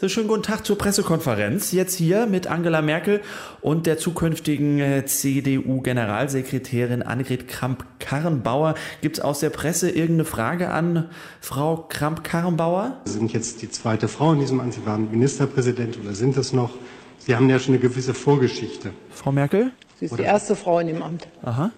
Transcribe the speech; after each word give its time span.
So, 0.00 0.08
schönen 0.08 0.28
guten 0.28 0.42
Tag 0.42 0.64
zur 0.64 0.78
Pressekonferenz. 0.78 1.72
Jetzt 1.72 1.94
hier 1.94 2.24
mit 2.24 2.46
Angela 2.46 2.80
Merkel 2.80 3.20
und 3.60 3.84
der 3.84 3.98
zukünftigen 3.98 4.80
äh, 4.80 5.04
CDU-Generalsekretärin 5.04 7.02
Annegret 7.02 7.46
Kramp-Karrenbauer. 7.48 8.76
Gibt 9.02 9.18
es 9.18 9.22
aus 9.22 9.40
der 9.40 9.50
Presse 9.50 9.90
irgendeine 9.90 10.24
Frage 10.24 10.70
an 10.70 11.10
Frau 11.42 11.84
Kramp-Karrenbauer? 11.86 13.02
Sie 13.04 13.12
sind 13.12 13.34
jetzt 13.34 13.60
die 13.60 13.68
zweite 13.70 14.08
Frau 14.08 14.32
in 14.32 14.40
diesem 14.40 14.60
Amt. 14.60 14.72
Sie 14.72 14.86
waren 14.86 15.10
Ministerpräsident 15.10 15.98
oder 16.02 16.14
sind 16.14 16.34
es 16.38 16.54
noch? 16.54 16.70
Sie 17.18 17.36
haben 17.36 17.50
ja 17.50 17.58
schon 17.58 17.74
eine 17.74 17.82
gewisse 17.82 18.14
Vorgeschichte. 18.14 18.92
Frau 19.10 19.32
Merkel? 19.32 19.70
Sie 19.98 20.06
ist 20.06 20.18
die 20.18 20.22
erste 20.22 20.56
Frau 20.56 20.78
in 20.78 20.86
dem 20.86 21.02
Amt. 21.02 21.28
Aha. 21.42 21.72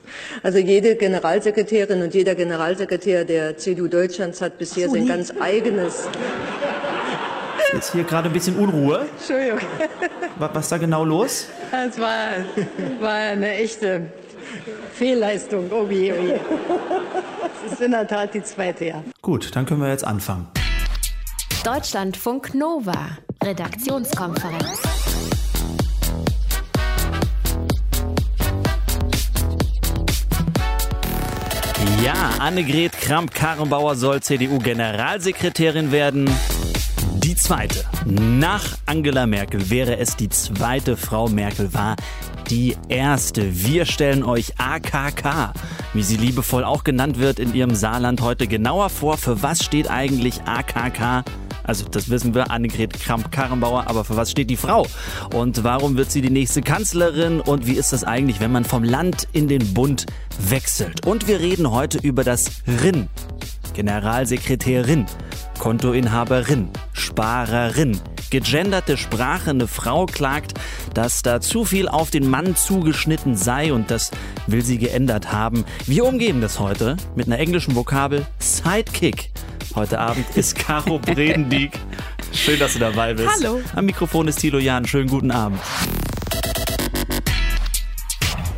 Also 0.45 0.59
jede 0.59 0.95
Generalsekretärin 0.95 2.03
und 2.03 2.15
jeder 2.15 2.37
Generalsekretär 2.37 3.25
der 3.25 3.57
CDU 3.57 3.89
Deutschlands 3.89 4.41
hat 4.41 4.59
bisher 4.59 4.89
sein 4.89 5.09
ganz 5.09 5.33
eigenes. 5.41 6.05
Ist 7.73 7.93
hier 7.93 8.05
gerade 8.05 8.29
ein 8.29 8.33
bisschen 8.33 8.57
Unruhe. 8.57 9.07
Entschuldigung. 9.19 9.61
Was, 10.39 10.51
was 10.55 10.69
da 10.69 10.79
genau 10.79 11.05
los? 11.05 11.47
Es 11.71 11.99
war, 11.99 12.29
war 13.01 13.15
eine 13.15 13.55
echte 13.55 14.13
Fehlleistung. 14.93 15.71
Oh 15.73 15.87
je, 15.89 16.13
oh 16.13 16.23
je. 16.23 16.41
Es 17.67 17.73
ist 17.73 17.81
in 17.81 17.93
der 17.93 18.07
Tat 18.07 18.35
die 18.35 18.43
zweite, 18.43 18.85
ja. 18.85 19.03
Gut, 19.23 19.55
dann 19.57 19.65
können 19.65 19.81
wir 19.81 19.89
jetzt 19.89 20.05
anfangen. 20.05 20.49
Deutschlandfunk 21.65 22.55
Nova, 22.55 23.19
Redaktionskonferenz. 23.43 24.83
Ja, 32.05 32.31
Annegret 32.41 32.93
Kramp-Karrenbauer 33.01 33.95
soll 33.95 34.21
CDU-Generalsekretärin 34.21 35.93
werden. 35.93 36.29
Zweite. 37.53 37.85
Nach 38.07 38.79
Angela 38.87 39.27
Merkel 39.27 39.69
wäre 39.69 39.99
es 39.99 40.17
die 40.17 40.31
zweite 40.31 40.97
Frau 40.97 41.29
Merkel 41.29 41.75
war 41.75 41.97
die 42.49 42.79
erste. 42.89 43.63
Wir 43.63 43.85
stellen 43.85 44.25
euch 44.25 44.59
AKK, 44.59 45.53
wie 45.93 46.03
sie 46.03 46.17
liebevoll 46.17 46.65
auch 46.65 46.83
genannt 46.83 47.19
wird 47.19 47.39
in 47.39 47.55
ihrem 47.55 47.75
Saarland 47.75 48.23
heute 48.23 48.47
genauer 48.47 48.89
vor. 48.89 49.19
Für 49.19 49.43
was 49.43 49.63
steht 49.63 49.91
eigentlich 49.91 50.41
AKK? 50.47 51.25
Also 51.63 51.85
das 51.91 52.09
wissen 52.09 52.35
wir, 52.35 52.51
Annegret 52.51 52.95
Kramp-Karrenbauer, 52.95 53.87
aber 53.87 54.05
für 54.05 54.17
was 54.17 54.31
steht 54.31 54.49
die 54.49 54.57
Frau? 54.57 54.87
Und 55.35 55.63
warum 55.63 55.99
wird 55.99 56.11
sie 56.11 56.23
die 56.23 56.31
nächste 56.31 56.63
Kanzlerin? 56.63 57.43
Und 57.43 57.67
wie 57.67 57.75
ist 57.75 57.93
das 57.93 58.03
eigentlich, 58.03 58.41
wenn 58.41 58.53
man 58.53 58.65
vom 58.65 58.83
Land 58.83 59.29
in 59.35 59.49
den 59.49 59.75
Bund 59.75 60.07
wechselt? 60.39 61.07
Und 61.07 61.29
wir 61.29 61.41
reden 61.41 61.71
heute 61.71 61.99
über 61.99 62.25
das 62.25 62.51
RIN. 62.83 63.11
Generalsekretärin, 63.75 65.07
Kontoinhaberin, 65.63 66.71
Sparerin, 66.93 67.97
gegenderte 68.31 68.97
Sprache. 68.97 69.51
Eine 69.51 69.69
Frau 69.69 70.07
klagt, 70.07 70.55
dass 70.93 71.23
da 71.23 71.41
zu 71.41 71.65
viel 71.65 71.87
auf 71.87 72.11
den 72.11 72.29
Mann 72.29 72.57
zugeschnitten 72.57 73.37
sei 73.37 73.73
und 73.73 73.89
das 73.89 74.11
will 74.49 74.63
sie 74.63 74.79
geändert 74.79 75.31
haben. 75.31 75.65
Wir 75.87 76.05
umgeben 76.05 76.41
das 76.41 76.59
heute 76.59 76.97
mit 77.15 77.29
einer 77.29 77.39
englischen 77.39 77.77
Vokabel 77.77 78.27
Sidekick. 78.41 79.31
Heute 79.77 80.01
Abend 80.01 80.27
ist 80.35 80.57
Caro 80.59 80.99
Bredendieck. 80.99 81.79
Schön, 82.33 82.59
dass 82.59 82.73
du 82.73 82.81
dabei 82.81 83.15
bist. 83.15 83.31
Hallo. 83.33 83.61
Am 83.77 83.87
Mikrofon 83.87 84.27
ist 84.27 84.41
Thilo 84.41 84.59
Jahn. 84.59 84.85
Schönen 84.85 85.09
guten 85.09 85.31
Abend. 85.31 85.61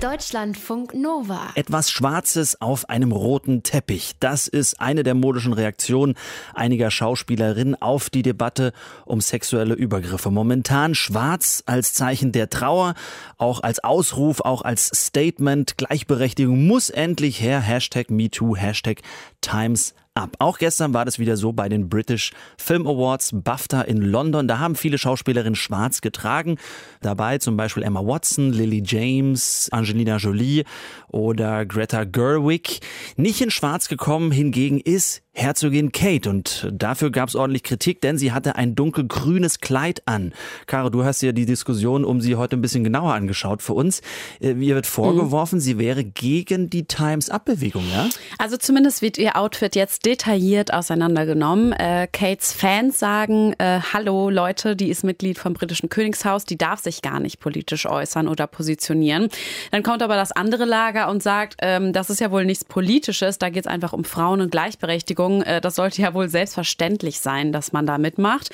Deutschlandfunk 0.04 0.92
Nova. 0.92 1.48
Etwas 1.54 1.90
Schwarzes 1.90 2.60
auf 2.60 2.90
einem 2.90 3.10
roten 3.10 3.62
Teppich. 3.62 4.12
Das 4.20 4.48
ist 4.48 4.78
eine 4.78 5.02
der 5.02 5.14
modischen 5.14 5.54
Reaktionen 5.54 6.14
einiger 6.52 6.90
Schauspielerinnen 6.90 7.80
auf 7.80 8.10
die 8.10 8.20
Debatte 8.20 8.74
um 9.06 9.22
sexuelle 9.22 9.72
Übergriffe. 9.72 10.30
Momentan 10.30 10.94
schwarz 10.94 11.62
als 11.64 11.94
Zeichen 11.94 12.32
der 12.32 12.50
Trauer, 12.50 12.92
auch 13.38 13.62
als 13.62 13.82
Ausruf, 13.82 14.42
auch 14.42 14.60
als 14.60 14.90
Statement. 14.94 15.78
Gleichberechtigung 15.78 16.66
muss 16.66 16.90
endlich 16.90 17.40
her. 17.40 17.60
Hashtag 17.60 18.10
MeToo, 18.10 18.56
Hashtag 18.56 19.00
Times 19.40 19.94
ab. 20.14 20.36
Auch 20.38 20.58
gestern 20.58 20.94
war 20.94 21.04
das 21.04 21.18
wieder 21.18 21.36
so 21.36 21.52
bei 21.52 21.68
den 21.68 21.88
British 21.88 22.32
Film 22.56 22.86
Awards 22.86 23.30
BAFTA 23.32 23.82
in 23.82 23.98
London. 23.98 24.46
Da 24.46 24.58
haben 24.58 24.76
viele 24.76 24.98
Schauspielerinnen 24.98 25.56
schwarz 25.56 26.00
getragen. 26.00 26.56
Dabei 27.00 27.38
zum 27.38 27.56
Beispiel 27.56 27.82
Emma 27.82 28.00
Watson, 28.00 28.52
Lily 28.52 28.82
James, 28.84 29.68
Angelina 29.72 30.16
Jolie 30.16 30.64
oder 31.08 31.66
Greta 31.66 32.04
Gerwig. 32.04 32.80
Nicht 33.16 33.40
in 33.40 33.50
schwarz 33.50 33.88
gekommen 33.88 34.30
hingegen 34.30 34.80
ist 34.80 35.24
Herzogin 35.36 35.90
Kate 35.90 36.30
und 36.30 36.68
dafür 36.72 37.10
gab 37.10 37.28
es 37.28 37.34
ordentlich 37.34 37.64
Kritik, 37.64 38.00
denn 38.00 38.16
sie 38.16 38.30
hatte 38.30 38.54
ein 38.54 38.76
dunkelgrünes 38.76 39.58
Kleid 39.58 40.02
an. 40.06 40.32
Caro, 40.66 40.90
du 40.90 41.04
hast 41.04 41.22
ja 41.22 41.32
die 41.32 41.44
Diskussion 41.44 42.04
um 42.04 42.20
sie 42.20 42.36
heute 42.36 42.56
ein 42.56 42.62
bisschen 42.62 42.84
genauer 42.84 43.14
angeschaut 43.14 43.60
für 43.60 43.74
uns. 43.74 44.00
Äh, 44.40 44.52
Ihr 44.52 44.76
wird 44.76 44.86
vorgeworfen, 44.86 45.56
mhm. 45.56 45.60
sie 45.60 45.78
wäre 45.78 46.04
gegen 46.04 46.70
die 46.70 46.84
Times-Up-Bewegung, 46.84 47.84
ja? 47.92 48.08
Also 48.38 48.56
zumindest 48.56 49.02
wird 49.02 49.18
ihr 49.18 49.36
Outfit 49.36 49.74
jetzt 49.74 50.03
detailliert 50.04 50.72
auseinandergenommen. 50.72 51.72
Äh, 51.72 52.08
Kates 52.12 52.52
Fans 52.52 52.98
sagen, 52.98 53.54
äh, 53.58 53.80
hallo 53.92 54.28
Leute, 54.28 54.76
die 54.76 54.90
ist 54.90 55.02
Mitglied 55.02 55.38
vom 55.38 55.54
britischen 55.54 55.88
Königshaus, 55.88 56.44
die 56.44 56.58
darf 56.58 56.80
sich 56.80 57.00
gar 57.00 57.20
nicht 57.20 57.40
politisch 57.40 57.86
äußern 57.86 58.28
oder 58.28 58.46
positionieren. 58.46 59.28
Dann 59.70 59.82
kommt 59.82 60.02
aber 60.02 60.16
das 60.16 60.32
andere 60.32 60.66
Lager 60.66 61.08
und 61.08 61.22
sagt, 61.22 61.56
ähm, 61.60 61.92
das 61.92 62.10
ist 62.10 62.20
ja 62.20 62.30
wohl 62.30 62.44
nichts 62.44 62.64
Politisches, 62.64 63.38
da 63.38 63.48
geht 63.48 63.64
es 63.64 63.66
einfach 63.66 63.92
um 63.92 64.04
Frauen 64.04 64.40
und 64.42 64.50
Gleichberechtigung. 64.50 65.42
Äh, 65.42 65.60
das 65.60 65.76
sollte 65.76 66.02
ja 66.02 66.12
wohl 66.12 66.28
selbstverständlich 66.28 67.20
sein, 67.20 67.52
dass 67.52 67.72
man 67.72 67.86
da 67.86 67.96
mitmacht. 67.96 68.50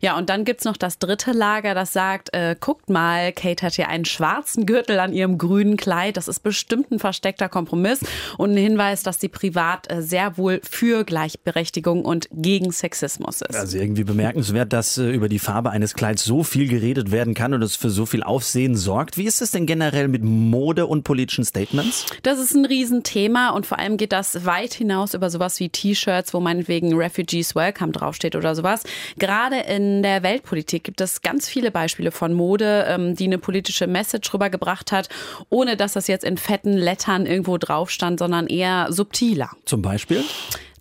Ja, 0.00 0.16
und 0.16 0.28
dann 0.30 0.44
gibt 0.44 0.60
es 0.60 0.64
noch 0.64 0.76
das 0.76 0.98
dritte 0.98 1.32
Lager, 1.32 1.74
das 1.74 1.92
sagt, 1.92 2.34
äh, 2.34 2.56
guckt 2.58 2.90
mal, 2.90 3.32
Kate 3.32 3.64
hat 3.64 3.74
hier 3.74 3.88
einen 3.88 4.04
schwarzen 4.04 4.66
Gürtel 4.66 4.98
an 4.98 5.12
ihrem 5.12 5.38
grünen 5.38 5.76
Kleid. 5.76 6.16
Das 6.16 6.26
ist 6.26 6.40
bestimmt 6.40 6.90
ein 6.90 6.98
versteckter 6.98 7.48
Kompromiss 7.48 8.00
und 8.36 8.52
ein 8.52 8.56
Hinweis, 8.56 9.04
dass 9.04 9.20
sie 9.20 9.28
privat 9.28 9.90
äh, 9.92 10.02
sehr 10.02 10.36
wohl 10.36 10.60
für 10.68 10.87
Gleichberechtigung 11.04 12.04
und 12.04 12.28
gegen 12.32 12.72
Sexismus 12.72 13.42
ist. 13.42 13.56
Also 13.56 13.78
irgendwie 13.78 14.04
bemerkenswert, 14.04 14.72
dass 14.72 14.98
äh, 14.98 15.10
über 15.10 15.28
die 15.28 15.38
Farbe 15.38 15.70
eines 15.70 15.94
Kleids 15.94 16.24
so 16.24 16.42
viel 16.42 16.68
geredet 16.68 17.10
werden 17.10 17.34
kann 17.34 17.54
und 17.54 17.62
es 17.62 17.76
für 17.76 17.90
so 17.90 18.06
viel 18.06 18.22
Aufsehen 18.22 18.74
sorgt. 18.74 19.16
Wie 19.16 19.24
ist 19.24 19.42
es 19.42 19.50
denn 19.50 19.66
generell 19.66 20.08
mit 20.08 20.22
Mode 20.24 20.86
und 20.86 21.04
politischen 21.04 21.44
Statements? 21.44 22.06
Das 22.22 22.38
ist 22.38 22.54
ein 22.54 22.64
Riesenthema 22.64 23.50
und 23.50 23.66
vor 23.66 23.78
allem 23.78 23.96
geht 23.96 24.12
das 24.12 24.44
weit 24.44 24.74
hinaus 24.74 25.14
über 25.14 25.30
sowas 25.30 25.60
wie 25.60 25.68
T-Shirts 25.68 25.98
T-Shirts, 25.98 26.34
wo 26.34 26.40
meinetwegen 26.40 26.94
Refugees 26.94 27.54
Welcome 27.54 27.92
draufsteht 27.92 28.36
oder 28.36 28.54
sowas. 28.54 28.82
Gerade 29.18 29.60
in 29.60 30.02
der 30.02 30.22
Weltpolitik 30.22 30.84
gibt 30.84 31.00
es 31.00 31.22
ganz 31.22 31.48
viele 31.48 31.70
Beispiele 31.70 32.10
von 32.10 32.32
Mode, 32.32 32.86
ähm, 32.88 33.14
die 33.14 33.24
eine 33.24 33.38
politische 33.38 33.86
Message 33.86 34.32
rübergebracht 34.32 34.92
hat, 34.92 35.08
ohne 35.50 35.76
dass 35.76 35.92
das 35.92 36.06
jetzt 36.06 36.24
in 36.24 36.36
fetten 36.36 36.72
Lettern 36.72 37.26
irgendwo 37.26 37.58
drauf 37.58 37.90
stand, 37.90 38.18
sondern 38.18 38.46
eher 38.46 38.86
subtiler. 38.90 39.50
Zum 39.64 39.82
Beispiel? 39.82 40.24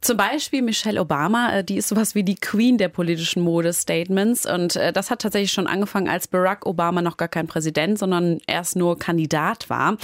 Zum 0.02 0.18
Beispiel 0.18 0.62
Michelle 0.62 1.02
Obama, 1.02 1.58
äh, 1.58 1.64
die 1.64 1.78
ist 1.78 1.90
sowas 1.90 2.16
wie 2.16 2.24
die 2.24 2.36
Queen 2.36 2.78
der 2.78 2.90
politischen 2.90 3.42
Modestatements. 3.42 4.46
Und 4.46 4.76
äh, 4.76 4.94
das 4.94 5.10
hat 5.10 5.22
tatsächlich 5.22 5.52
schon 5.52 5.68
angefangen, 5.68 6.08
als 6.08 6.28
Barack 6.28 6.66
Obama 6.66 7.02
noch 7.02 7.18
gar 7.18 7.28
kein 7.28 7.48
Präsident, 7.48 7.98
sondern 8.00 8.40
erst 8.48 8.76
nur 8.76 9.00
Kandidat 9.00 9.70
war. 9.70 9.98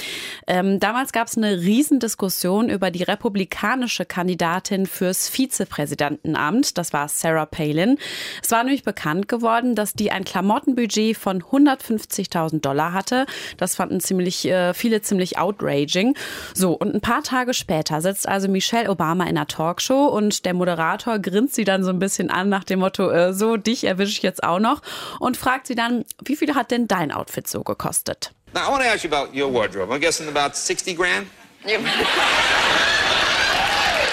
Ähm, 0.47 0.79
damals 0.79 1.11
gab 1.11 1.27
es 1.27 1.37
eine 1.37 1.61
Riesendiskussion 1.61 2.69
über 2.69 2.91
die 2.91 3.03
republikanische 3.03 4.05
Kandidatin 4.05 4.87
fürs 4.87 5.29
Vizepräsidentenamt. 5.29 6.77
Das 6.77 6.93
war 6.93 7.07
Sarah 7.07 7.45
Palin. 7.45 7.97
Es 8.41 8.51
war 8.51 8.63
nämlich 8.63 8.83
bekannt 8.83 9.27
geworden, 9.27 9.75
dass 9.75 9.93
die 9.93 10.11
ein 10.11 10.23
Klamottenbudget 10.23 11.15
von 11.17 11.43
150.000 11.43 12.61
Dollar 12.61 12.93
hatte. 12.93 13.25
Das 13.57 13.75
fanden 13.75 13.99
ziemlich 13.99 14.45
äh, 14.45 14.73
viele 14.73 15.01
ziemlich 15.01 15.37
outraging. 15.37 16.15
So, 16.53 16.73
und 16.73 16.95
ein 16.95 17.01
paar 17.01 17.23
Tage 17.23 17.53
später 17.53 18.01
sitzt 18.01 18.27
also 18.27 18.47
Michelle 18.47 18.89
Obama 18.89 19.23
in 19.25 19.37
einer 19.37 19.47
Talkshow 19.47 19.82
Talkshow 19.83 20.07
und 20.07 20.45
der 20.45 20.53
Moderator 20.53 21.19
grinst 21.19 21.55
sie 21.55 21.63
dann 21.63 21.83
so 21.83 21.89
ein 21.89 21.99
bisschen 21.99 22.29
an 22.29 22.49
nach 22.49 22.63
dem 22.63 22.79
Motto, 22.79 23.09
äh, 23.09 23.33
so, 23.33 23.57
dich 23.57 23.83
erwische 23.83 24.11
ich 24.11 24.21
jetzt 24.23 24.43
auch 24.43 24.59
noch 24.59 24.81
und 25.19 25.37
fragt 25.37 25.67
sie 25.67 25.75
dann, 25.75 26.05
wie 26.23 26.35
viel 26.35 26.55
hat 26.55 26.71
denn 26.71 26.87
dein 26.87 27.11
Outfit 27.11 27.47
so 27.47 27.63
gekostet? 27.63 28.31
Now, 28.53 28.67
I 28.67 28.71
want 28.71 28.83
to 28.83 28.89
ask 28.89 29.03
you 29.03 29.09
about 29.11 29.35
your 29.35 29.51
wardrobe. 29.51 29.91
I'm 29.91 29.99
guessing 29.99 30.27
about 30.27 30.55
60 30.55 30.95
grand? 30.95 31.27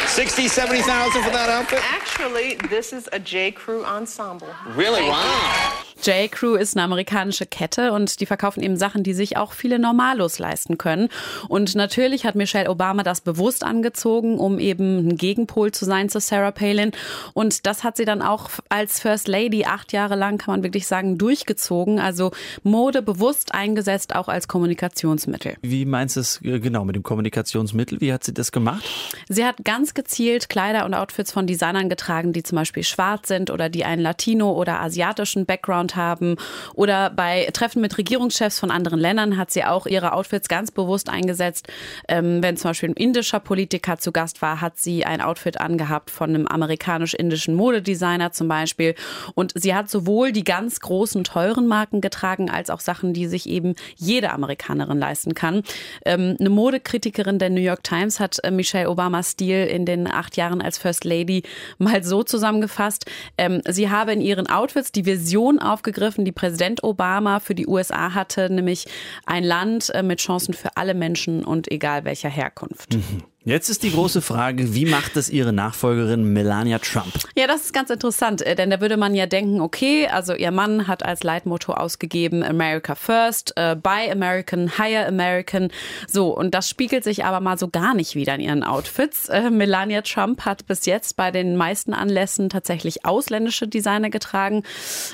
60, 0.07 0.49
70,000 0.49 1.23
for 1.23 1.31
that 1.31 1.51
outfit? 1.51 1.81
Actually, 1.93 2.57
this 2.69 2.93
is 2.93 3.09
a 3.13 3.19
J. 3.19 3.53
Crew 3.53 3.85
ensemble. 3.85 4.49
Really? 4.75 5.03
Wow. 5.03 5.85
J.Crew 6.03 6.55
ist 6.55 6.77
eine 6.77 6.85
amerikanische 6.85 7.47
Kette 7.47 7.93
und 7.93 8.21
die 8.21 8.27
verkaufen 8.27 8.63
eben 8.63 8.77
Sachen, 8.77 9.03
die 9.03 9.13
sich 9.13 9.37
auch 9.37 9.53
viele 9.53 9.79
Normalos 9.79 10.39
leisten 10.39 10.79
können. 10.79 11.09
Und 11.49 11.75
natürlich 11.75 12.25
hat 12.25 12.35
Michelle 12.35 12.71
Obama 12.71 13.03
das 13.03 13.21
bewusst 13.21 13.65
angezogen, 13.65 14.39
um 14.39 14.59
eben 14.59 15.09
ein 15.09 15.17
Gegenpol 15.17 15.73
zu 15.73 15.85
sein 15.85 16.09
zu 16.09 16.21
Sarah 16.21 16.53
Palin. 16.53 16.93
Und 17.35 17.67
das 17.67 17.85
hat 17.85 17.97
sie 17.97 18.05
dann 18.05 18.23
auch 18.23 18.51
als 18.69 19.01
First 19.01 19.29
Lady 19.29 19.65
acht 19.65 19.93
Jahre 19.93 20.17
lang, 20.17 20.39
kann 20.39 20.55
man 20.55 20.63
wirklich 20.63 20.87
sagen, 20.87 21.19
durchgezogen. 21.19 21.99
Also 21.99 22.31
Mode 22.63 23.03
bewusst 23.03 23.55
eingesetzt, 23.55 24.15
auch 24.15 24.29
als 24.29 24.49
Kommunikationsmittel. 24.49 25.57
Wie 25.63 25.85
meinst 25.85 26.17
du 26.17 26.21
es 26.21 26.41
äh, 26.43 26.61
genau 26.61 26.85
mit 26.85 26.97
dem 26.97 27.03
Kommunikationsmittel? 27.03 28.01
Wie 28.01 28.13
hat 28.13 28.25
sie 28.25 28.33
das 28.33 28.53
gemacht? 28.53 28.85
Sie 29.29 29.45
hat 29.45 29.57
ganz 29.65 29.95
gezielt 29.95 30.49
Kleider 30.49 30.87
und 30.87 30.95
Outfits 30.95 31.33
von 31.33 31.47
Designern 31.47 31.89
getragen, 31.89 32.33
die 32.33 32.43
zum 32.43 32.57
Beispiel 32.57 32.85
schwarz 32.85 33.29
sind 33.29 33.51
oder 33.51 33.69
die 33.69 33.85
einen 33.85 34.03
Latino- 34.03 34.53
oder 34.53 34.81
asiatischen 34.81 35.47
Background 35.47 35.90
haben. 35.97 36.37
Oder 36.75 37.11
bei 37.11 37.49
Treffen 37.53 37.81
mit 37.81 37.97
Regierungschefs 37.99 38.59
von 38.59 38.71
anderen 38.71 38.99
Ländern 38.99 39.37
hat 39.37 39.51
sie 39.51 39.65
auch 39.65 39.87
ihre 39.87 40.13
Outfits 40.13 40.49
ganz 40.49 40.71
bewusst 40.71 41.09
eingesetzt. 41.09 41.69
Ähm, 42.09 42.43
wenn 42.43 42.57
zum 42.57 42.71
Beispiel 42.71 42.91
ein 42.91 42.95
indischer 42.95 43.41
Politiker 43.41 43.99
zu 43.99 44.13
Gast 44.13 44.43
war, 44.43 44.61
hat 44.61 44.79
sie 44.79 45.05
ein 45.05 45.21
Outfit 45.21 45.61
angehabt 45.61 46.11
von 46.11 46.31
einem 46.31 46.47
amerikanisch-indischen 46.47 47.55
Modedesigner 47.55 48.33
zum 48.33 48.49
Beispiel. 48.49 48.95
Und 49.35 49.53
sie 49.55 49.75
hat 49.75 49.91
sowohl 49.91 50.33
die 50.33 50.45
ganz 50.45 50.81
großen, 50.81 51.25
teuren 51.25 51.67
Marken 51.67 52.01
getragen, 52.01 52.51
als 52.51 52.71
auch 52.71 52.81
Sachen, 52.81 53.13
die 53.13 53.27
sich 53.27 53.49
eben 53.49 53.75
jede 53.97 54.31
Amerikanerin 54.31 54.99
leisten 54.99 55.35
kann. 55.35 55.63
Ähm, 56.05 56.37
eine 56.39 56.51
Modekritikerin 56.51 57.39
der 57.39 57.51
New 57.51 57.61
York 57.61 57.85
Times 57.85 58.21
hat 58.21 58.39
äh, 58.45 58.51
Michelle 58.51 58.91
Obamas 58.91 59.33
Stil 59.33 59.67
in 59.67 59.87
den 59.87 60.11
acht 60.11 60.37
Jahren 60.37 60.61
als 60.61 60.79
First 60.79 61.05
Lady 61.05 61.43
mal 61.79 62.03
so 62.03 62.23
zusammengefasst. 62.23 63.07
Ähm, 63.39 63.63
sie 63.69 63.91
habe 63.91 64.13
in 64.13 64.21
ihren 64.21 64.49
Outfits 64.49 64.93
die 64.93 65.07
Vision 65.07 65.59
aufgegriffen, 65.81 66.27
die 66.27 66.33
Präsident 66.33 66.85
Obama 66.85 67.41
für 67.41 67.55
die 67.55 67.67
USA 67.67 68.13
hatte, 68.13 68.51
nämlich 68.51 68.87
ein 69.25 69.45
Land 69.45 69.89
äh, 69.95 70.03
mit 70.03 70.21
Chancen 70.21 70.53
für 70.53 70.77
alle 70.77 70.93
Menschen 70.93 71.43
und 71.43 71.71
egal 71.73 72.05
welcher 72.05 72.29
Herkunft. 72.29 72.95
Mhm. 72.95 73.23
Jetzt 73.47 73.71
ist 73.71 73.83
die 73.83 73.91
große 73.91 74.21
Frage, 74.21 74.75
wie 74.75 74.85
macht 74.85 75.17
es 75.17 75.31
ihre 75.31 75.55
Nachfolgerin 75.55 76.31
Melania 76.35 76.79
Trump? 76.79 77.15
Ja, 77.35 77.47
das 77.47 77.63
ist 77.63 77.73
ganz 77.73 77.89
interessant, 77.89 78.43
äh, 78.43 78.55
denn 78.55 78.69
da 78.69 78.83
würde 78.83 78.99
man 78.99 79.15
ja 79.15 79.25
denken, 79.25 79.63
okay, 79.63 80.09
also 80.09 80.35
ihr 80.35 80.51
Mann 80.51 80.87
hat 80.87 81.03
als 81.03 81.23
Leitmotto 81.23 81.73
ausgegeben 81.73 82.43
America 82.43 82.95
First, 82.95 83.55
äh, 83.57 83.77
Buy 83.77 84.11
American, 84.11 84.71
Hire 84.77 85.07
American. 85.07 85.71
So, 86.07 86.37
und 86.37 86.55
das 86.55 86.69
spiegelt 86.69 87.03
sich 87.03 87.25
aber 87.25 87.41
mal 87.41 87.57
so 87.57 87.69
gar 87.69 87.95
nicht 87.95 88.15
wieder 88.15 88.35
in 88.35 88.43
ihren 88.43 88.63
Outfits. 88.63 89.31
Äh, 89.31 89.49
Melania 89.49 90.03
Trump 90.03 90.45
hat 90.45 90.67
bis 90.67 90.85
jetzt 90.85 91.17
bei 91.17 91.31
den 91.31 91.57
meisten 91.57 91.95
Anlässen 91.95 92.51
tatsächlich 92.51 93.07
ausländische 93.07 93.67
Designer 93.67 94.11
getragen. 94.11 94.65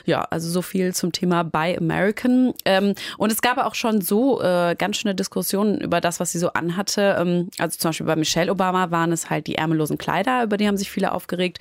Ja, 0.05 0.23
also 0.23 0.51
so 0.51 0.63
viel 0.63 0.93
zum 0.95 1.13
Thema 1.13 1.45
Buy 1.45 1.77
American. 1.77 2.55
Ähm, 2.65 2.97
und 3.19 3.31
es 3.31 3.41
gab 3.41 3.59
auch 3.59 3.77
schon 3.77 4.01
so 4.01 4.43
äh, 4.43 4.75
ganz 4.77 4.97
schöne 4.97 5.15
Diskussionen 5.15 5.81
über 5.81 6.01
das, 6.01 6.19
was 6.19 6.33
sie 6.33 6.41
so 6.41 6.55
anhatte. 6.55 7.17
Ähm, 7.21 7.51
also 7.59 7.79
zum 7.79 7.91
Beispiel 7.91 8.07
bei 8.07 8.16
Michelle 8.17 8.51
Obama 8.51 8.91
waren 8.91 9.13
es 9.13 9.31
halt 9.31 9.47
die 9.47 9.55
ärmellosen 9.55 9.99
Kleider, 9.99 10.43
über 10.43 10.57
die 10.57 10.67
haben 10.67 10.77
sich 10.77 10.91
viele 10.91 11.13
aufgeregt. 11.13 11.59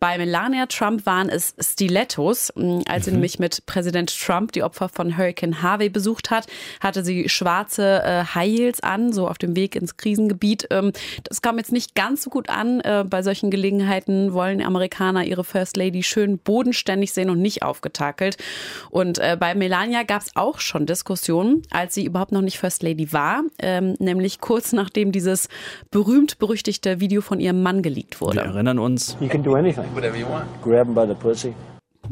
Bei 0.00 0.18
Melania 0.18 0.66
Trump 0.66 1.06
waren 1.06 1.28
es 1.28 1.54
Stilettos. 1.60 2.52
Mm, 2.54 2.80
als 2.88 3.04
sie 3.04 3.10
mhm. 3.10 3.16
nämlich 3.16 3.38
mit 3.38 3.64
Präsident 3.66 4.18
Trump 4.18 4.52
die 4.52 4.62
Opfer 4.62 4.88
von 4.88 5.16
Hurricane 5.16 5.62
Harvey 5.62 5.88
besucht 5.88 6.30
hat, 6.30 6.46
hatte 6.80 7.04
sie 7.04 7.28
schwarze 7.28 8.02
äh, 8.02 8.24
High 8.34 8.56
Heels 8.56 8.80
an, 8.80 9.12
so 9.12 9.28
auf 9.28 9.38
dem 9.38 9.56
Weg 9.56 9.76
ins 9.76 9.96
Krisengebiet. 9.96 10.66
Ähm, 10.70 10.92
das 11.24 11.42
kam 11.42 11.58
jetzt 11.58 11.72
nicht 11.72 11.94
ganz 11.94 12.22
so 12.22 12.30
gut 12.30 12.48
an. 12.48 12.80
Äh, 12.80 13.04
bei 13.08 13.22
solchen 13.22 13.50
Gelegenheiten 13.50 14.32
wollen 14.32 14.62
Amerikaner 14.62 15.24
ihre 15.24 15.44
First 15.44 15.76
Lady 15.76 16.02
schön 16.02 16.38
bodenständig 16.38 17.12
sehen 17.12 17.30
und 17.30 17.40
nicht 17.40 17.62
aufgetakelt. 17.62 18.36
Und 18.90 19.18
äh, 19.18 19.36
bei 19.38 19.54
Melania 19.54 20.02
gab 20.02 20.22
es 20.22 20.34
auch 20.34 20.60
schon 20.60 20.86
Diskussionen, 20.86 21.62
als 21.70 21.94
sie 21.94 22.04
überhaupt 22.04 22.32
noch 22.32 22.42
nicht 22.42 22.58
First 22.58 22.82
Lady 22.82 23.12
war, 23.12 23.42
ähm, 23.58 23.94
nämlich 23.98 24.40
kurz 24.40 24.72
nachdem 24.72 25.12
dieses 25.12 25.48
berühmt-berüchtigte 25.96 27.00
Video 27.00 27.22
von 27.22 27.40
ihrem 27.40 27.62
Mann 27.62 27.80
geleakt 27.80 28.20
wurde. 28.20 28.36
Wir 28.36 28.42
erinnern 28.42 28.78
uns. 28.78 29.16
You 29.18 29.28
can 29.28 29.42
do 29.42 29.54
anything. 29.54 29.86
Whatever 29.94 30.14
you 30.18 30.26
want. 30.28 30.44
Grab 30.62 30.86
him 30.86 30.94
by 30.94 31.06
the 31.08 31.14
pussy. 31.14 31.54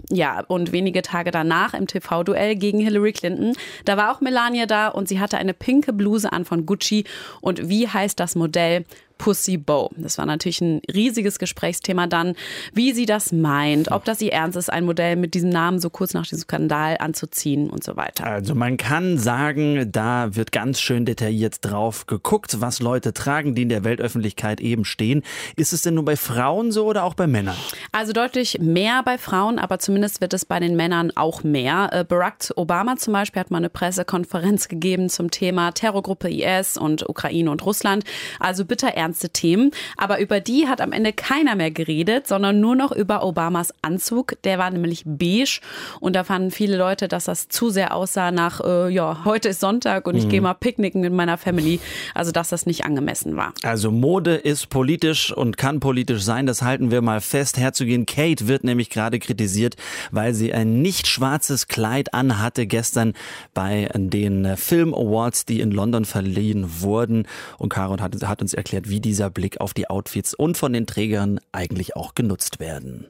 Ja, 0.09 0.41
und 0.49 0.73
wenige 0.73 1.03
Tage 1.03 1.31
danach 1.31 1.75
im 1.75 1.87
TV-Duell 1.87 2.57
gegen 2.57 2.81
Hillary 2.81 3.13
Clinton, 3.13 3.53
da 3.85 3.99
war 3.99 4.11
auch 4.11 4.23
Melania 4.23 4.65
da 4.65 4.89
und 4.89 5.07
sie 5.07 5.21
hatte 5.21 5.37
eine 5.37 5.53
pinke 5.53 5.93
Bluse 5.93 6.33
an 6.33 6.47
von 6.47 6.65
Gucci. 6.65 7.05
Und 7.43 7.69
wie 7.69 7.87
heißt 7.87 8.19
das 8.19 8.37
Modell? 8.37 8.87
Pussy 9.19 9.57
Bow. 9.57 9.91
Das 9.97 10.19
war 10.19 10.27
natürlich 10.27 10.61
ein 10.61 10.81
riesiges 10.93 11.39
Gesprächsthema 11.39 12.07
dann, 12.07 12.35
wie 12.73 12.93
sie 12.93 13.07
das 13.07 13.33
meint, 13.33 13.91
ob 13.91 14.05
das 14.05 14.21
ihr 14.21 14.33
ernst 14.33 14.57
ist, 14.57 14.73
ein 14.73 14.85
Modell 14.85 15.17
mit 15.17 15.35
diesem 15.35 15.51
Namen 15.51 15.79
so 15.79 15.91
kurz 15.91 16.15
nach 16.15 16.25
diesem 16.27 16.41
Skandal 16.41 16.97
anzuziehen 16.99 17.71
und 17.71 17.85
so 17.85 17.97
weiter. 17.97 18.25
Also 18.25 18.55
man 18.55 18.77
kann 18.77 19.19
sagen, 19.19 19.91
da 19.91 20.35
wird 20.37 20.53
ganz 20.53 20.81
schön 20.81 21.05
detailliert 21.05 21.65
drauf 21.65 22.07
geguckt, 22.07 22.61
was 22.61 22.81
Leute 22.81 23.13
tragen, 23.13 23.55
die 23.55 23.63
in 23.63 23.69
der 23.69 23.85
Weltöffentlichkeit 23.85 24.61
eben 24.61 24.85
stehen. 24.85 25.23
Ist 25.57 25.73
es 25.73 25.83
denn 25.83 25.95
nur 25.95 26.05
bei 26.05 26.17
Frauen 26.17 26.73
so 26.73 26.87
oder 26.87 27.05
auch 27.05 27.15
bei 27.15 27.27
Männern? 27.27 27.57
Also 27.93 28.13
deutlich 28.13 28.59
mehr 28.61 29.03
bei 29.05 29.19
Frauen, 29.19 29.59
aber 29.59 29.79
zumindest 29.79 30.21
wird 30.21 30.35
es 30.35 30.45
bei 30.45 30.61
den 30.61 30.77
Männern 30.77 31.13
auch 31.15 31.43
mehr. 31.45 31.89
Äh, 31.93 32.05
Barack 32.05 32.35
Obama 32.57 32.97
zum 32.97 33.13
Beispiel 33.13 33.41
hat 33.41 33.51
mal 33.51 33.59
eine 33.59 33.71
Pressekonferenz 33.71 34.69
gegeben 34.75 35.09
zum 35.09 35.31
Thema 35.31 35.73
Terrorgruppe 35.73 36.31
IS 36.31 36.77
und 36.77 37.09
Ukraine 37.09 37.51
und 37.51 37.65
Russland. 37.65 38.05
Also 38.41 38.65
bitte 38.65 38.97
ernste 39.15 39.31
Themen. 39.31 39.71
Aber 39.97 40.21
über 40.21 40.41
die 40.41 40.67
hat 40.67 40.81
am 40.81 40.93
Ende 40.93 41.13
keiner 41.13 41.55
mehr 41.55 41.71
geredet, 41.71 42.27
sondern 42.27 42.61
nur 42.61 42.75
noch 42.75 42.91
über 42.91 43.25
Obamas 43.25 43.73
Anzug. 43.83 44.35
Der 44.43 44.59
war 44.59 44.71
nämlich 44.71 45.05
beige 45.07 45.61
und 46.01 46.17
da 46.17 46.25
fanden 46.25 46.51
viele 46.51 46.77
Leute, 46.77 47.07
dass 47.07 47.25
das 47.25 47.49
zu 47.49 47.71
sehr 47.71 47.95
aussah 47.95 48.33
nach, 48.33 48.61
äh, 48.61 48.93
ja, 48.93 49.25
heute 49.25 49.51
ist 49.51 49.61
Sonntag 49.61 50.09
und 50.09 50.17
ich 50.17 50.25
mhm. 50.25 50.31
gehe 50.31 50.41
mal 50.41 50.55
picknicken 50.55 51.01
mit 51.01 51.13
meiner 51.13 51.39
Family. 51.39 51.79
Also, 52.15 52.33
dass 52.33 52.49
das 52.49 52.67
nicht 52.67 52.85
angemessen 52.85 53.37
war. 53.37 53.53
Also, 53.63 53.93
Mode 53.93 54.35
ist 54.35 54.69
politisch 54.69 55.33
und 55.33 55.57
kann 55.57 55.79
politisch 55.79 56.23
sein. 56.23 56.47
Das 56.47 56.63
halten 56.63 56.91
wir 56.91 57.01
mal 57.01 57.21
fest. 57.21 57.57
Herzogin 57.57 58.07
Kate 58.07 58.49
wird 58.49 58.65
nämlich 58.65 58.91
gerade 58.91 59.21
kritisiert, 59.21 59.77
weil 60.11 60.35
sie 60.35 60.53
ein 60.53 60.83
nicht 60.83 61.07
schwarzes 61.07 61.69
Kleid 61.69 62.15
anhatte 62.15 62.67
gestern 62.67 63.15
bei 63.53 63.89
den 63.95 64.57
Film 64.57 64.93
Awards, 64.93 65.45
die 65.45 65.61
in 65.61 65.71
London 65.71 66.05
verliehen 66.05 66.81
wurden. 66.81 67.27
Und 67.59 67.69
Karin 67.69 68.01
hat, 68.01 68.15
hat 68.25 68.43
uns 68.43 68.55
erklärt, 68.55 68.89
wie 68.89 68.94
wie 68.95 69.01
dieser 69.01 69.29
Blick 69.29 69.61
auf 69.61 69.75
die 69.75 69.91
Outfits 69.91 70.35
und 70.35 70.57
von 70.57 70.73
den 70.73 70.87
Trägern 70.87 71.41
eigentlich 71.51 71.97
auch 71.97 72.15
genutzt 72.15 72.61
werden. 72.61 73.09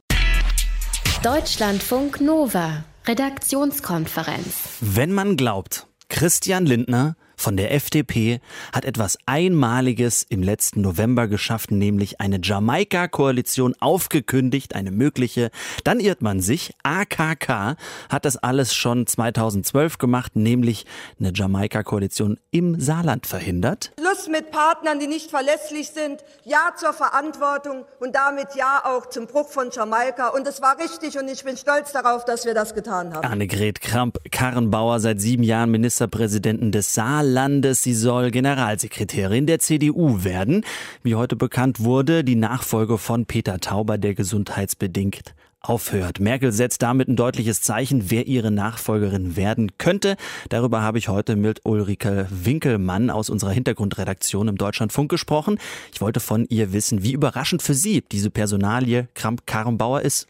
Deutschlandfunk 1.21 2.21
Nova, 2.21 2.83
Redaktionskonferenz. 3.05 4.79
Wenn 4.81 5.11
man 5.11 5.37
glaubt, 5.37 5.85
Christian 6.09 6.65
Lindner 6.65 7.15
von 7.35 7.57
der 7.57 7.73
FDP 7.73 8.39
hat 8.73 8.85
etwas 8.85 9.17
Einmaliges 9.25 10.25
im 10.27 10.41
letzten 10.41 10.81
November 10.81 11.27
geschafft, 11.27 11.71
nämlich 11.71 12.21
eine 12.21 12.39
Jamaika-Koalition 12.41 13.75
aufgekündigt, 13.79 14.75
eine 14.75 14.91
mögliche. 14.91 15.51
Dann 15.83 15.99
irrt 15.99 16.21
man 16.21 16.41
sich. 16.41 16.73
AKK 16.83 17.75
hat 18.09 18.25
das 18.25 18.37
alles 18.37 18.73
schon 18.73 19.05
2012 19.05 19.97
gemacht, 19.97 20.35
nämlich 20.35 20.85
eine 21.19 21.31
Jamaika-Koalition 21.33 22.39
im 22.51 22.79
Saarland 22.79 23.27
verhindert. 23.27 23.91
Schluss 23.99 24.27
mit 24.27 24.51
Partnern, 24.51 24.99
die 24.99 25.07
nicht 25.07 25.29
verlässlich 25.29 25.89
sind. 25.89 26.23
Ja 26.45 26.73
zur 26.77 26.93
Verantwortung 26.93 27.85
und 27.99 28.15
damit 28.15 28.55
ja 28.55 28.81
auch 28.85 29.07
zum 29.07 29.27
Bruch 29.27 29.49
von 29.49 29.69
Jamaika. 29.71 30.29
Und 30.29 30.47
es 30.47 30.61
war 30.61 30.77
richtig 30.79 31.17
und 31.17 31.27
ich 31.27 31.43
bin 31.43 31.57
stolz 31.57 31.91
darauf, 31.91 32.25
dass 32.25 32.45
wir 32.45 32.53
das 32.53 32.73
getan 32.73 33.13
haben. 33.13 33.25
Annegret 33.25 33.81
Kramp-Karrenbauer, 33.81 34.99
seit 34.99 35.19
sieben 35.19 35.43
Jahren 35.43 35.71
Ministerpräsidentin 35.71 36.71
des 36.71 36.93
Saarlandes. 36.93 37.24
Landes. 37.25 37.83
Sie 37.83 37.93
soll 37.93 38.31
Generalsekretärin 38.31 39.45
der 39.45 39.59
CDU 39.59 40.23
werden. 40.23 40.63
Wie 41.03 41.15
heute 41.15 41.35
bekannt 41.35 41.81
wurde, 41.81 42.23
die 42.23 42.35
Nachfolge 42.35 42.97
von 42.97 43.25
Peter 43.25 43.59
Tauber, 43.59 43.97
der 43.97 44.15
gesundheitsbedingt 44.15 45.35
aufhört. 45.69 46.19
Merkel 46.19 46.51
setzt 46.51 46.81
damit 46.81 47.07
ein 47.07 47.15
deutliches 47.15 47.61
Zeichen, 47.61 48.09
wer 48.09 48.27
ihre 48.27 48.51
Nachfolgerin 48.51 49.35
werden 49.35 49.77
könnte. 49.77 50.15
Darüber 50.49 50.81
habe 50.81 50.97
ich 50.97 51.07
heute 51.07 51.35
mit 51.35 51.61
Ulrike 51.63 52.27
Winkelmann 52.29 53.09
aus 53.09 53.29
unserer 53.29 53.51
Hintergrundredaktion 53.51 54.47
im 54.47 54.57
Deutschlandfunk 54.57 55.09
gesprochen. 55.09 55.57
Ich 55.93 56.01
wollte 56.01 56.19
von 56.19 56.45
ihr 56.49 56.73
wissen, 56.73 57.03
wie 57.03 57.13
überraschend 57.13 57.61
für 57.61 57.73
sie 57.73 58.03
diese 58.11 58.29
Personalie 58.29 59.07
Kramp-Karrenbauer 59.15 60.01
ist. 60.01 60.27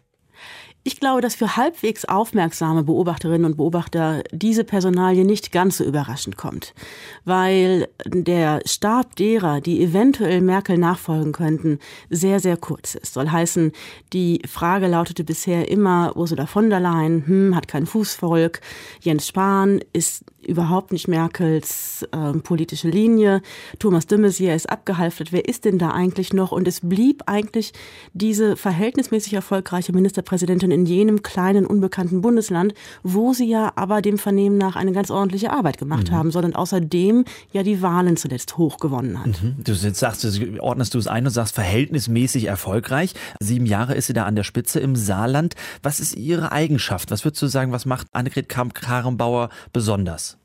Ich 0.87 0.99
glaube, 0.99 1.21
dass 1.21 1.33
für 1.33 1.57
halbwegs 1.57 2.05
aufmerksame 2.05 2.83
Beobachterinnen 2.83 3.45
und 3.45 3.57
Beobachter 3.57 4.21
diese 4.31 4.63
Personalie 4.63 5.25
nicht 5.25 5.51
ganz 5.51 5.77
so 5.77 5.83
überraschend 5.83 6.37
kommt, 6.37 6.75
weil 7.23 7.87
der 8.05 8.61
Stab 8.65 9.15
derer, 9.15 9.61
die 9.61 9.81
eventuell 9.81 10.41
Merkel 10.41 10.77
nachfolgen 10.77 11.31
könnten, 11.31 11.79
sehr, 12.11 12.39
sehr 12.39 12.55
kurz 12.55 12.93
ist. 12.93 13.15
Soll 13.15 13.31
heißen, 13.31 13.71
die 14.13 14.43
Frage 14.47 14.85
lautete 14.85 15.23
bisher 15.23 15.71
immer, 15.71 16.15
Ursula 16.15 16.45
von 16.45 16.69
der 16.69 16.81
Leyen, 16.81 17.25
hm, 17.25 17.55
hat 17.55 17.67
kein 17.67 17.87
Fußvolk, 17.87 18.61
Jens 19.01 19.25
Spahn 19.27 19.79
ist 19.91 20.23
überhaupt 20.45 20.91
nicht 20.91 21.07
Merkels 21.07 22.07
äh, 22.11 22.33
politische 22.39 22.89
Linie. 22.89 23.41
Thomas 23.79 24.07
de 24.07 24.17
Maizière 24.17 24.55
ist 24.55 24.69
abgehalftet. 24.69 25.31
Wer 25.31 25.47
ist 25.47 25.65
denn 25.65 25.77
da 25.77 25.91
eigentlich 25.91 26.33
noch? 26.33 26.51
Und 26.51 26.67
es 26.67 26.81
blieb 26.81 27.23
eigentlich 27.25 27.73
diese 28.13 28.55
verhältnismäßig 28.55 29.33
erfolgreiche 29.33 29.93
Ministerpräsidentin 29.93 30.71
in 30.75 30.86
jenem 30.86 31.24
kleinen, 31.24 31.65
unbekannten 31.65 32.22
Bundesland, 32.22 32.74
wo 33.01 33.34
sie 33.34 33.50
ja 33.50 33.72
aber 33.75 34.01
dem 34.01 34.17
Vernehmen 34.17 34.58
nach 34.58 34.75
eine 34.75 34.91
ganz 34.91 35.10
ordentliche 35.10 35.51
Arbeit 35.51 35.77
gemacht 35.77 36.12
mhm. 36.12 36.15
haben 36.15 36.32
soll 36.32 36.46
und 36.46 36.55
außerdem 36.55 37.25
ja 37.51 37.63
die 37.63 37.82
Wahlen 37.82 38.17
zuletzt 38.17 38.58
hoch 38.58 38.77
gewonnen 38.77 39.20
hat. 39.20 39.41
Mhm. 39.41 39.55
Du 39.63 39.74
sagst, 39.74 40.24
du, 40.24 40.62
ordnest 40.62 40.94
du 40.94 41.00
es 41.00 41.08
ein 41.08 41.25
und 41.25 41.32
sagst 41.32 41.55
verhältnismäßig 41.55 42.46
erfolgreich. 42.46 43.13
Sieben 43.39 43.65
Jahre 43.65 43.96
ist 43.96 44.08
sie 44.08 44.13
da 44.13 44.25
an 44.25 44.36
der 44.36 44.44
Spitze 44.44 44.79
im 44.79 44.96
Saarland. 44.96 45.55
Was 45.82 46.00
ist 46.00 46.15
ihre 46.15 46.51
Eigenschaft? 46.51 47.10
Was 47.10 47.24
würdest 47.24 47.41
du 47.41 47.48
sagen, 47.48 47.72
was 47.72 47.86
macht 47.86 48.08
Annegret 48.12 48.50
Kramp-Karrenbauer 48.50 49.50
besonders? 49.72 50.38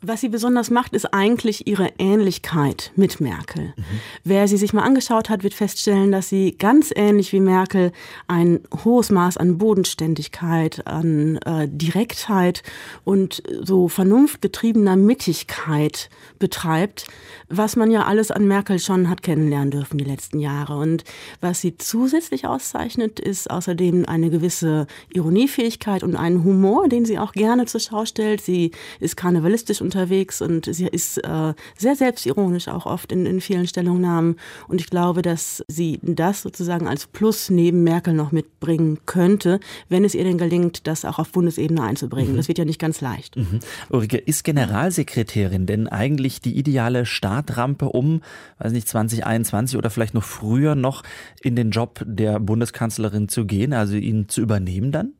Was 0.00 0.20
sie 0.20 0.28
besonders 0.28 0.70
macht, 0.70 0.92
ist 0.92 1.12
eigentlich 1.12 1.66
ihre 1.66 1.90
Ähnlichkeit 1.98 2.92
mit 2.94 3.20
Merkel. 3.20 3.74
Mhm. 3.76 3.82
Wer 4.22 4.46
sie 4.46 4.56
sich 4.56 4.72
mal 4.72 4.84
angeschaut 4.84 5.28
hat, 5.28 5.42
wird 5.42 5.54
feststellen, 5.54 6.12
dass 6.12 6.28
sie 6.28 6.52
ganz 6.56 6.92
ähnlich 6.94 7.32
wie 7.32 7.40
Merkel 7.40 7.90
ein 8.28 8.60
hohes 8.84 9.10
Maß 9.10 9.38
an 9.38 9.58
Bodenständigkeit, 9.58 10.86
an 10.86 11.38
äh, 11.38 11.66
Direktheit 11.68 12.62
und 13.02 13.42
so 13.60 13.88
vernunftgetriebener 13.88 14.94
Mittigkeit 14.94 16.10
betreibt, 16.38 17.08
was 17.48 17.74
man 17.74 17.90
ja 17.90 18.04
alles 18.04 18.30
an 18.30 18.46
Merkel 18.46 18.78
schon 18.78 19.10
hat 19.10 19.24
kennenlernen 19.24 19.72
dürfen 19.72 19.98
die 19.98 20.04
letzten 20.04 20.38
Jahre. 20.38 20.76
Und 20.76 21.02
was 21.40 21.60
sie 21.60 21.76
zusätzlich 21.76 22.46
auszeichnet, 22.46 23.18
ist 23.18 23.50
außerdem 23.50 24.04
eine 24.06 24.30
gewisse 24.30 24.86
Ironiefähigkeit 25.12 26.04
und 26.04 26.14
einen 26.14 26.44
Humor, 26.44 26.88
den 26.88 27.04
sie 27.04 27.18
auch 27.18 27.32
gerne 27.32 27.66
zur 27.66 27.80
Schau 27.80 28.04
stellt. 28.04 28.40
Sie 28.40 28.70
ist 29.00 29.16
karnevalistisch 29.16 29.80
unterwegs 29.88 30.42
und 30.42 30.66
sie 30.66 30.86
ist 30.86 31.18
äh, 31.18 31.54
sehr 31.76 31.96
selbstironisch 31.96 32.68
auch 32.68 32.84
oft 32.84 33.10
in, 33.10 33.24
in 33.24 33.40
vielen 33.40 33.66
Stellungnahmen. 33.66 34.36
Und 34.68 34.82
ich 34.82 34.90
glaube, 34.90 35.22
dass 35.22 35.64
sie 35.66 35.98
das 36.02 36.42
sozusagen 36.42 36.86
als 36.86 37.06
Plus 37.06 37.48
neben 37.48 37.82
Merkel 37.84 38.12
noch 38.12 38.30
mitbringen 38.30 38.98
könnte, 39.06 39.60
wenn 39.88 40.04
es 40.04 40.14
ihr 40.14 40.24
denn 40.24 40.36
gelingt, 40.36 40.86
das 40.86 41.06
auch 41.06 41.18
auf 41.18 41.32
Bundesebene 41.32 41.82
einzubringen. 41.82 42.32
Mhm. 42.32 42.36
Das 42.36 42.48
wird 42.48 42.58
ja 42.58 42.66
nicht 42.66 42.80
ganz 42.80 43.00
leicht. 43.00 43.36
Mhm. 43.36 43.60
Ulrike, 43.88 44.18
ist 44.18 44.44
Generalsekretärin 44.44 45.64
denn 45.64 45.88
eigentlich 45.88 46.42
die 46.42 46.58
ideale 46.58 47.06
Startrampe, 47.06 47.86
um, 47.86 48.20
weiß 48.58 48.72
nicht, 48.72 48.88
2021 48.88 49.78
oder 49.78 49.88
vielleicht 49.88 50.14
noch 50.14 50.24
früher 50.24 50.74
noch 50.74 51.02
in 51.40 51.56
den 51.56 51.70
Job 51.70 52.02
der 52.04 52.40
Bundeskanzlerin 52.40 53.28
zu 53.28 53.46
gehen, 53.46 53.72
also 53.72 53.94
ihn 53.96 54.28
zu 54.28 54.42
übernehmen 54.42 54.92
dann? 54.92 55.12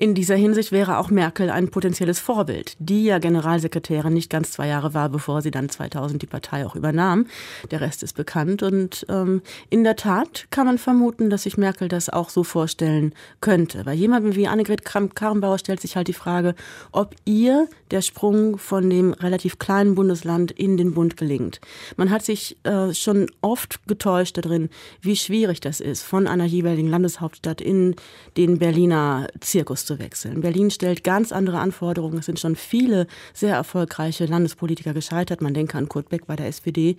In 0.00 0.14
dieser 0.14 0.36
Hinsicht 0.36 0.70
wäre 0.70 0.98
auch 0.98 1.10
Merkel 1.10 1.50
ein 1.50 1.70
potenzielles 1.70 2.20
Vorbild, 2.20 2.76
die 2.78 3.02
ja 3.02 3.18
Generalsekretärin 3.18 4.12
nicht 4.12 4.30
ganz 4.30 4.52
zwei 4.52 4.68
Jahre 4.68 4.94
war, 4.94 5.08
bevor 5.08 5.42
sie 5.42 5.50
dann 5.50 5.68
2000 5.68 6.22
die 6.22 6.26
Partei 6.26 6.64
auch 6.64 6.76
übernahm. 6.76 7.26
Der 7.72 7.80
Rest 7.80 8.04
ist 8.04 8.12
bekannt 8.12 8.62
und 8.62 9.04
ähm, 9.08 9.42
in 9.70 9.82
der 9.82 9.96
Tat 9.96 10.46
kann 10.50 10.66
man 10.66 10.78
vermuten, 10.78 11.30
dass 11.30 11.42
sich 11.42 11.56
Merkel 11.56 11.88
das 11.88 12.08
auch 12.10 12.28
so 12.28 12.44
vorstellen 12.44 13.12
könnte. 13.40 13.82
Bei 13.82 13.92
jemandem 13.92 14.36
wie 14.36 14.46
Annegret 14.46 14.84
Kramp-Karrenbauer 14.84 15.58
stellt 15.58 15.80
sich 15.80 15.96
halt 15.96 16.06
die 16.06 16.12
Frage, 16.12 16.54
ob 16.92 17.16
ihr 17.24 17.66
der 17.90 18.02
Sprung 18.02 18.56
von 18.56 18.88
dem 18.88 19.14
relativ 19.14 19.58
kleinen 19.58 19.96
Bundesland 19.96 20.52
in 20.52 20.76
den 20.76 20.94
Bund 20.94 21.16
gelingt. 21.16 21.60
Man 21.96 22.10
hat 22.10 22.24
sich 22.24 22.56
äh, 22.62 22.94
schon 22.94 23.26
oft 23.40 23.84
getäuscht 23.88 24.36
darin, 24.36 24.68
wie 25.00 25.16
schwierig 25.16 25.58
das 25.58 25.80
ist, 25.80 26.04
von 26.04 26.28
einer 26.28 26.44
jeweiligen 26.44 26.88
Landeshauptstadt 26.88 27.60
in 27.60 27.96
den 28.36 28.58
Berliner 28.58 29.26
Zirkus 29.40 29.87
zu 29.88 29.98
wechseln. 29.98 30.40
Berlin 30.40 30.70
stellt 30.70 31.02
ganz 31.02 31.32
andere 31.32 31.58
Anforderungen. 31.58 32.18
Es 32.18 32.26
sind 32.26 32.38
schon 32.38 32.54
viele 32.54 33.08
sehr 33.32 33.54
erfolgreiche 33.56 34.26
Landespolitiker 34.26 34.94
gescheitert. 34.94 35.40
Man 35.42 35.54
denke 35.54 35.76
an 35.76 35.88
Kurt 35.88 36.10
Beck 36.10 36.26
bei 36.26 36.36
der 36.36 36.46
SPD. 36.46 36.96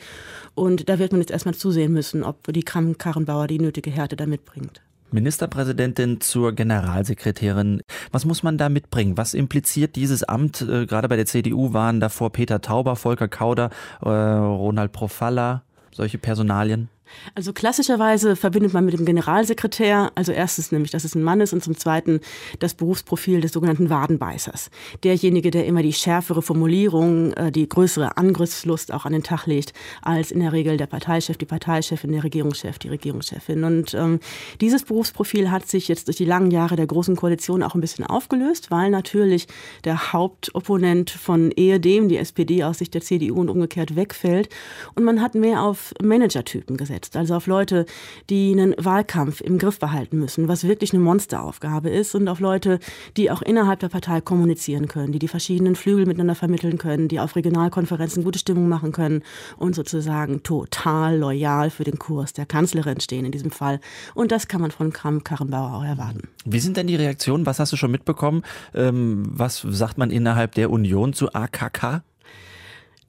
Und 0.56 0.90
da 0.90 1.00
wird 1.00 1.14
man 1.14 1.22
jetzt 1.22 1.32
erstmal 1.32 1.56
zusehen 1.56 1.94
müssen, 1.94 2.24
ob 2.24 2.52
die 2.52 2.64
Kram-Karrenbauer 2.64 3.48
die 3.48 3.60
nötige 3.60 3.92
Härte 3.92 4.18
da 4.18 4.26
mitbringt. 4.26 4.82
Ministerpräsidentin 5.12 6.22
zur 6.22 6.54
Generalsekretärin. 6.54 7.82
Was 8.12 8.26
muss 8.26 8.44
man 8.44 8.58
da 8.58 8.70
mitbringen? 8.70 9.18
Was 9.18 9.34
impliziert 9.34 9.96
dieses 9.96 10.24
Amt? 10.24 10.62
Äh, 10.62 10.86
gerade 10.86 11.08
bei 11.08 11.16
der 11.16 11.26
CDU 11.26 11.74
waren 11.74 12.00
davor 12.00 12.32
Peter 12.32 12.62
Tauber, 12.62 12.96
Volker 12.96 13.28
Kauder, 13.28 13.70
äh, 14.02 14.10
Ronald 14.10 14.92
Profalla, 14.92 15.64
solche 15.92 16.18
Personalien. 16.18 16.90
Also 17.36 17.54
klassischerweise 17.54 18.36
verbindet 18.36 18.74
man 18.74 18.86
mit 18.86 18.98
dem 18.98 19.06
Generalsekretär, 19.06 20.12
also 20.16 20.32
erstens 20.32 20.72
nämlich, 20.72 20.92
dass 20.92 21.04
es 21.04 21.16
ein 21.16 21.24
Mann 21.24 21.42
ist 21.42 21.54
und 21.54 21.64
zum 21.64 21.78
zweiten 21.78 22.20
das 22.60 22.74
Berufsprofil 22.74 23.42
des 23.42 23.52
sogenannten 23.52 23.90
Wadenbeißers. 23.90 24.70
Derjenige, 25.04 25.52
der 25.52 25.66
immer 25.66 25.82
die 25.82 25.94
schärfere 25.94 26.42
Formulierung, 26.42 27.34
äh, 27.34 27.52
die 27.52 27.68
größere 27.68 28.18
Angriffslust 28.18 28.94
auch 28.94 29.06
an 29.06 29.14
den 29.14 29.24
Tag 29.24 29.46
legt, 29.46 29.74
als 30.02 30.32
in 30.32 30.40
der 30.40 30.54
Regel 30.54 30.78
der 30.78 30.88
Parteichef, 30.88 31.38
die 31.38 31.46
Parteichefin, 31.46 32.12
der 32.12 32.24
Regierungschef, 32.24 32.80
die 32.80 32.90
Regierungschefin. 32.90 33.64
Und 33.64 33.94
ähm, 33.94 34.20
dieses 34.62 34.84
Berufsprofil 34.84 35.52
hat 35.52 35.68
sich 35.68 35.88
jetzt 35.88 36.08
durch 36.08 36.18
die 36.18 36.26
langen 36.26 36.52
Jahre 36.52 36.76
der 36.76 36.88
Großen 36.88 37.16
Koalition 37.16 37.64
auch 37.64 37.76
ein 37.76 37.82
bisschen 37.82 38.06
aufgelöst, 38.06 38.72
weil 38.72 38.90
natürlich 38.90 39.48
der 39.84 40.14
Hauptopponent 40.14 41.10
von 41.10 41.52
ehedem, 41.52 42.10
die 42.10 42.18
SPD 42.18 42.64
aus 42.64 42.80
Sicht 42.80 42.94
der 42.94 43.02
CDU 43.02 43.40
und 43.40 43.50
umgekehrt 43.50 43.96
wegfällt. 43.96 44.50
Und 44.96 45.04
man 45.04 45.22
hat 45.22 45.36
mehr 45.36 45.64
auf 45.64 45.94
Managertypen 46.02 46.78
gesetzt 46.78 46.99
gesetzt, 47.00 47.16
also 47.16 47.36
auf 47.36 47.48
Leute, 47.48 47.86
die 48.30 48.52
einen 48.52 48.76
Wahlkampf 48.78 49.42
im 49.42 49.58
Griff 49.58 49.80
behalten 49.80 50.20
müssen, 50.20 50.48
was 50.48 50.68
wirklich 50.68 50.94
eine 50.94 51.02
Monsteraufgabe 51.02 51.90
ist, 51.90 52.16
und 52.16 52.28
auf 52.28 52.40
Leute, 52.40 52.80
die 53.18 53.32
auch 53.32 53.42
innerhalb 53.42 53.80
der 53.80 53.90
Partei 53.90 54.22
kommunizieren 54.22 54.88
können, 54.88 55.12
die 55.12 55.20
die 55.20 55.28
verschiedenen 55.28 55.76
Flügel 55.76 56.06
miteinander 56.06 56.36
vermitteln 56.36 56.78
können, 56.78 57.08
die 57.08 57.20
auf 57.20 57.36
Regionalkonferenzen 57.36 58.24
gute 58.24 58.40
Stimmung 58.40 58.68
machen 58.68 58.92
können 58.92 59.24
und 59.58 59.76
sozusagen 59.76 60.44
total 60.44 61.18
loyal 61.18 61.70
für 61.70 61.84
den 61.84 62.00
Kurs 62.00 62.34
der 62.34 62.46
Kanzlerin 62.46 63.00
stehen 63.00 63.26
in 63.26 63.32
diesem 63.32 63.52
Fall. 63.52 63.80
Und 64.14 64.32
das 64.32 64.48
kann 64.48 64.62
man 64.62 64.72
von 64.72 64.92
Kram 64.92 65.24
Karrenbauer 65.24 65.74
auch 65.74 65.84
erwarten. 65.84 66.28
Wie 66.46 66.60
sind 66.60 66.78
denn 66.78 66.88
die 66.88 66.96
Reaktionen? 66.96 67.46
Was 67.46 67.60
hast 67.60 67.72
du 67.72 67.78
schon 67.78 67.92
mitbekommen? 67.92 68.44
Ähm, 68.74 69.24
was 69.30 69.66
sagt 69.70 69.98
man 69.98 70.12
innerhalb 70.12 70.56
der 70.56 70.70
Union 70.72 71.14
zu 71.14 71.34
AKK? 71.34 72.02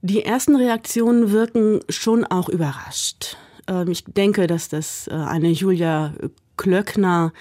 Die 0.03 0.25
ersten 0.25 0.57
Reaktionen 0.57 1.31
wirken 1.31 1.81
schon 1.91 2.25
auch 2.25 2.49
überrascht. 2.49 3.37
Ähm, 3.71 3.91
ich 3.91 4.05
denke, 4.05 4.47
dass 4.47 4.69
das 4.69 5.09
äh, 5.09 5.15
eine 5.15 5.51
Julia 5.51 6.13
Klöckner 6.57 7.33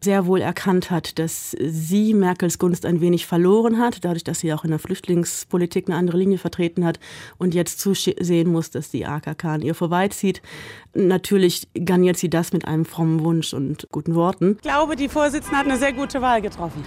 sehr 0.00 0.26
wohl 0.26 0.40
erkannt 0.40 0.92
hat, 0.92 1.18
dass 1.18 1.50
sie 1.50 2.14
Merkels 2.14 2.60
Gunst 2.60 2.86
ein 2.86 3.00
wenig 3.00 3.26
verloren 3.26 3.80
hat, 3.80 4.04
dadurch, 4.04 4.22
dass 4.22 4.38
sie 4.38 4.52
auch 4.52 4.62
in 4.62 4.70
der 4.70 4.78
Flüchtlingspolitik 4.78 5.88
eine 5.88 5.96
andere 5.96 6.18
Linie 6.18 6.38
vertreten 6.38 6.84
hat 6.84 7.00
und 7.38 7.54
jetzt 7.54 7.80
zusehen 7.80 8.52
muss, 8.52 8.70
dass 8.70 8.90
die 8.90 9.04
AKK 9.04 9.44
an 9.54 9.62
ihr 9.62 9.74
vorbeizieht. 9.74 10.42
Natürlich 10.94 11.66
garniert 11.74 12.18
sie 12.18 12.30
das 12.30 12.52
mit 12.52 12.68
einem 12.68 12.84
frommen 12.84 13.24
Wunsch 13.24 13.52
und 13.52 13.88
guten 13.90 14.14
Worten. 14.14 14.52
Ich 14.52 14.62
glaube, 14.62 14.94
die 14.94 15.08
Vorsitzende 15.08 15.56
hat 15.56 15.66
eine 15.66 15.78
sehr 15.78 15.92
gute 15.92 16.22
Wahl 16.22 16.40
getroffen. 16.40 16.84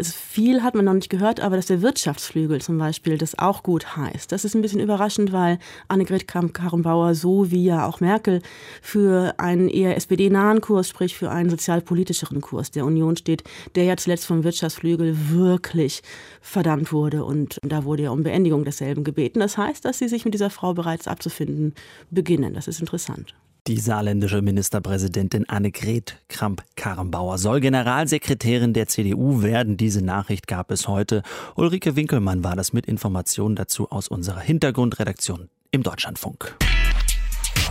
Also 0.00 0.14
viel 0.14 0.62
hat 0.62 0.74
man 0.74 0.86
noch 0.86 0.94
nicht 0.94 1.10
gehört, 1.10 1.40
aber 1.40 1.56
dass 1.56 1.66
der 1.66 1.82
Wirtschaftsflügel 1.82 2.62
zum 2.62 2.78
Beispiel 2.78 3.18
das 3.18 3.38
auch 3.38 3.62
gut 3.62 3.98
heißt. 3.98 4.32
Das 4.32 4.46
ist 4.46 4.54
ein 4.54 4.62
bisschen 4.62 4.80
überraschend, 4.80 5.30
weil 5.30 5.58
Annegret 5.88 6.26
Kramp-Karrenbauer 6.26 7.14
so 7.14 7.50
wie 7.50 7.66
ja 7.66 7.86
auch 7.86 8.00
Merkel 8.00 8.40
für 8.80 9.34
einen 9.36 9.68
eher 9.68 9.98
SPD-nahen 9.98 10.62
Kurs, 10.62 10.88
sprich 10.88 11.18
für 11.18 11.30
einen 11.30 11.50
sozialpolitischeren 11.50 12.40
Kurs 12.40 12.70
der 12.70 12.86
Union 12.86 13.14
steht, 13.18 13.44
der 13.74 13.84
ja 13.84 13.98
zuletzt 13.98 14.24
vom 14.24 14.42
Wirtschaftsflügel 14.42 15.14
wirklich 15.32 16.02
verdammt 16.40 16.94
wurde 16.94 17.22
und 17.22 17.58
da 17.62 17.84
wurde 17.84 18.04
ja 18.04 18.10
um 18.10 18.22
Beendigung 18.22 18.64
desselben 18.64 19.04
gebeten. 19.04 19.40
Das 19.40 19.58
heißt, 19.58 19.84
dass 19.84 19.98
sie 19.98 20.08
sich 20.08 20.24
mit 20.24 20.32
dieser 20.32 20.48
Frau 20.48 20.72
bereits 20.72 21.08
abzufinden 21.08 21.74
beginnen. 22.10 22.54
Das 22.54 22.68
ist 22.68 22.80
interessant. 22.80 23.34
Die 23.66 23.78
saarländische 23.78 24.40
Ministerpräsidentin 24.40 25.48
Annegret 25.48 26.16
Kramp-Karrenbauer 26.28 27.36
soll 27.36 27.60
Generalsekretärin 27.60 28.72
der 28.72 28.86
CDU 28.86 29.42
werden. 29.42 29.76
Diese 29.76 30.02
Nachricht 30.02 30.46
gab 30.46 30.70
es 30.70 30.88
heute. 30.88 31.22
Ulrike 31.56 31.94
Winkelmann 31.94 32.42
war 32.42 32.56
das 32.56 32.72
mit 32.72 32.86
Informationen 32.86 33.56
dazu 33.56 33.90
aus 33.90 34.08
unserer 34.08 34.40
Hintergrundredaktion 34.40 35.50
im 35.72 35.82
Deutschlandfunk. 35.82 36.56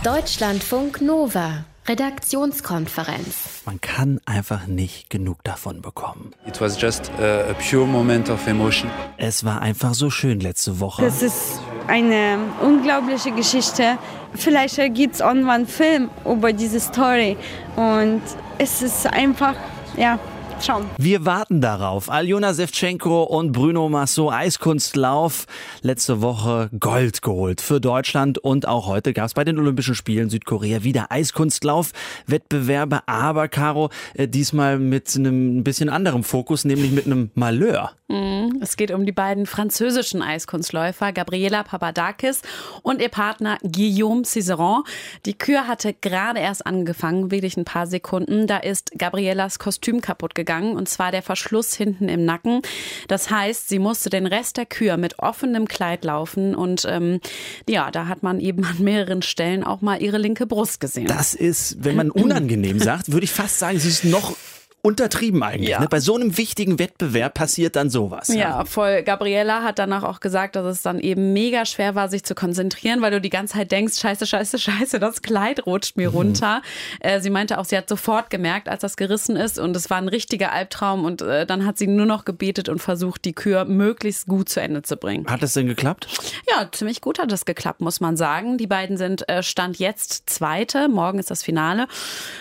Deutschlandfunk 0.04 1.00
Nova. 1.00 1.64
Redaktionskonferenz. 1.90 3.62
Man 3.66 3.80
kann 3.80 4.20
einfach 4.24 4.68
nicht 4.68 5.10
genug 5.10 5.42
davon 5.42 5.82
bekommen. 5.82 6.32
It 6.46 6.60
was 6.60 6.80
just 6.80 7.10
a, 7.18 7.50
a 7.50 7.54
pure 7.54 7.84
moment 7.84 8.30
of 8.30 8.46
emotion. 8.46 8.88
Es 9.16 9.44
war 9.44 9.60
einfach 9.60 9.94
so 9.94 10.08
schön 10.08 10.38
letzte 10.38 10.78
Woche. 10.78 11.02
Das 11.02 11.20
ist 11.20 11.60
eine 11.88 12.38
unglaubliche 12.62 13.32
Geschichte. 13.32 13.98
Vielleicht 14.34 14.76
gibt 14.94 15.14
es 15.14 15.20
irgendwann 15.20 15.62
einen 15.62 15.66
Film 15.66 16.10
über 16.24 16.52
diese 16.52 16.78
Story. 16.78 17.36
Und 17.74 18.22
es 18.58 18.82
ist 18.82 19.08
einfach, 19.08 19.54
ja, 19.96 20.20
schauen. 20.62 20.86
Wir 20.98 21.24
warten 21.26 21.60
darauf. 21.60 22.10
Aljona 22.10 22.54
Sevchenko 22.54 23.22
und 23.22 23.52
Bruno 23.52 23.88
Massot 23.88 24.32
Eiskunstlauf. 24.32 25.46
Letzte 25.82 26.20
Woche 26.22 26.70
Gold 26.78 27.22
geholt 27.22 27.60
für 27.60 27.80
Deutschland 27.80 28.38
und 28.38 28.66
auch 28.66 28.86
heute 28.86 29.12
gab 29.12 29.26
es 29.26 29.34
bei 29.34 29.44
den 29.44 29.58
Olympischen 29.58 29.94
Spielen 29.94 30.30
Südkorea 30.30 30.84
wieder 30.84 31.10
Eiskunstlauf-Wettbewerbe. 31.10 33.00
Aber 33.06 33.48
Caro, 33.48 33.90
äh, 34.14 34.28
diesmal 34.28 34.78
mit 34.78 35.14
einem 35.16 35.64
bisschen 35.64 35.88
anderem 35.88 36.24
Fokus, 36.24 36.64
nämlich 36.64 36.92
mit 36.92 37.06
einem 37.06 37.30
Malheur. 37.34 37.92
Mhm. 38.10 38.58
Es 38.60 38.76
geht 38.76 38.90
um 38.90 39.06
die 39.06 39.12
beiden 39.12 39.46
französischen 39.46 40.20
Eiskunstläufer 40.20 41.12
Gabriela 41.12 41.62
Papadakis 41.62 42.42
und 42.82 43.00
ihr 43.00 43.08
Partner 43.08 43.56
Guillaume 43.62 44.24
Cizeron. 44.24 44.82
Die 45.26 45.34
Kür 45.34 45.68
hatte 45.68 45.94
gerade 45.94 46.40
erst 46.40 46.66
angefangen, 46.66 47.30
wirklich 47.30 47.56
ein 47.56 47.64
paar 47.64 47.86
Sekunden. 47.86 48.48
Da 48.48 48.58
ist 48.58 48.90
Gabrielas 48.98 49.60
Kostüm 49.60 50.00
kaputt 50.00 50.34
gegangen 50.34 50.76
und 50.76 50.88
zwar 50.88 51.12
der 51.12 51.22
Verschluss 51.22 51.74
hinten 51.74 52.08
im 52.08 52.24
Nacken. 52.24 52.62
Das 53.06 53.30
heißt, 53.30 53.68
sie 53.68 53.78
musste 53.78 54.10
den 54.10 54.26
Rest 54.26 54.56
der 54.56 54.66
Kür 54.66 54.96
mit 54.96 55.20
offenem 55.20 55.68
Kleid 55.68 56.04
laufen 56.04 56.56
und 56.56 56.84
ähm, 56.88 57.20
ja, 57.68 57.92
da 57.92 58.08
hat 58.08 58.24
man 58.24 58.40
eben 58.40 58.64
an 58.64 58.82
mehreren 58.82 59.22
Stellen 59.22 59.62
auch 59.62 59.82
mal 59.82 60.02
ihre 60.02 60.18
linke 60.18 60.46
Brust 60.46 60.80
gesehen. 60.80 61.06
Das 61.06 61.34
ist, 61.34 61.84
wenn 61.84 61.94
man 61.94 62.10
unangenehm 62.10 62.78
sagt, 62.80 63.12
würde 63.12 63.24
ich 63.24 63.30
fast 63.30 63.60
sagen, 63.60 63.76
es 63.76 63.84
ist 63.84 64.04
noch 64.04 64.34
untertrieben 64.82 65.42
eigentlich. 65.42 65.70
Ja. 65.70 65.80
Ne? 65.80 65.88
Bei 65.90 66.00
so 66.00 66.14
einem 66.14 66.36
wichtigen 66.38 66.78
Wettbewerb 66.78 67.34
passiert 67.34 67.76
dann 67.76 67.90
sowas. 67.90 68.28
Ja, 68.28 68.64
voll. 68.64 69.02
Gabriella 69.02 69.62
hat 69.62 69.78
danach 69.78 70.02
auch 70.02 70.20
gesagt, 70.20 70.56
dass 70.56 70.64
es 70.64 70.82
dann 70.82 70.98
eben 70.98 71.32
mega 71.32 71.66
schwer 71.66 71.94
war, 71.94 72.08
sich 72.08 72.24
zu 72.24 72.34
konzentrieren, 72.34 73.02
weil 73.02 73.10
du 73.10 73.20
die 73.20 73.30
ganze 73.30 73.54
Zeit 73.54 73.72
denkst, 73.72 73.98
scheiße, 73.98 74.26
scheiße, 74.26 74.58
scheiße, 74.58 74.98
das 74.98 75.22
Kleid 75.22 75.66
rutscht 75.66 75.96
mir 75.96 76.08
runter. 76.08 76.62
Äh, 77.00 77.20
sie 77.20 77.30
meinte 77.30 77.58
auch, 77.58 77.64
sie 77.64 77.76
hat 77.76 77.88
sofort 77.88 78.30
gemerkt, 78.30 78.68
als 78.68 78.80
das 78.80 78.96
gerissen 78.96 79.36
ist 79.36 79.58
und 79.58 79.76
es 79.76 79.90
war 79.90 79.98
ein 79.98 80.08
richtiger 80.08 80.52
Albtraum 80.52 81.04
und 81.04 81.20
äh, 81.20 81.44
dann 81.44 81.66
hat 81.66 81.76
sie 81.76 81.86
nur 81.86 82.06
noch 82.06 82.24
gebetet 82.24 82.68
und 82.68 82.78
versucht, 82.78 83.24
die 83.24 83.34
Kür 83.34 83.66
möglichst 83.66 84.26
gut 84.26 84.48
zu 84.48 84.60
Ende 84.60 84.82
zu 84.82 84.96
bringen. 84.96 85.26
Hat 85.26 85.42
es 85.42 85.52
denn 85.52 85.66
geklappt? 85.66 86.08
Ja, 86.48 86.68
ziemlich 86.72 87.00
gut 87.00 87.18
hat 87.18 87.30
es 87.32 87.44
geklappt, 87.44 87.80
muss 87.80 88.00
man 88.00 88.16
sagen. 88.16 88.56
Die 88.56 88.66
beiden 88.66 88.96
sind 88.96 89.28
äh, 89.28 89.42
Stand 89.42 89.78
jetzt 89.78 90.30
Zweite. 90.30 90.88
Morgen 90.88 91.18
ist 91.18 91.30
das 91.30 91.42
Finale. 91.42 91.86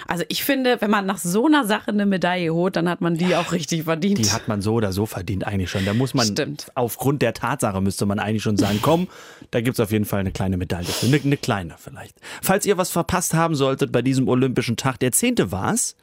Also 0.07 0.23
ich 0.29 0.43
finde, 0.43 0.79
wenn 0.79 0.89
man 0.89 1.05
nach 1.05 1.17
so 1.17 1.45
einer 1.45 1.65
Sache 1.65 1.91
eine 1.91 2.05
Medaille 2.05 2.28
holt, 2.37 2.75
dann 2.75 2.87
hat 2.89 3.01
man 3.01 3.15
die 3.15 3.35
auch 3.35 3.51
richtig 3.51 3.83
verdient. 3.83 4.19
Die 4.19 4.31
hat 4.31 4.47
man 4.47 4.61
so 4.61 4.73
oder 4.73 4.91
so 4.91 5.05
verdient 5.05 5.45
eigentlich 5.45 5.69
schon. 5.69 5.85
Da 5.85 5.93
muss 5.93 6.13
man, 6.13 6.27
Stimmt. 6.27 6.71
aufgrund 6.75 7.21
der 7.21 7.33
Tatsache 7.33 7.81
müsste 7.81 8.05
man 8.05 8.19
eigentlich 8.19 8.43
schon 8.43 8.57
sagen, 8.57 8.79
komm, 8.81 9.07
da 9.51 9.61
gibt's 9.61 9.79
auf 9.79 9.91
jeden 9.91 10.05
Fall 10.05 10.19
eine 10.19 10.31
kleine 10.31 10.57
Medaille 10.57 10.85
für. 10.85 11.07
Eine, 11.07 11.19
eine 11.21 11.37
kleine 11.37 11.75
vielleicht. 11.77 12.15
Falls 12.41 12.65
ihr 12.65 12.77
was 12.77 12.91
verpasst 12.91 13.33
haben 13.33 13.55
solltet 13.55 13.91
bei 13.91 14.01
diesem 14.01 14.27
Olympischen 14.27 14.77
Tag, 14.77 14.99
der 14.99 15.11
zehnte 15.11 15.51
war's. 15.51 15.95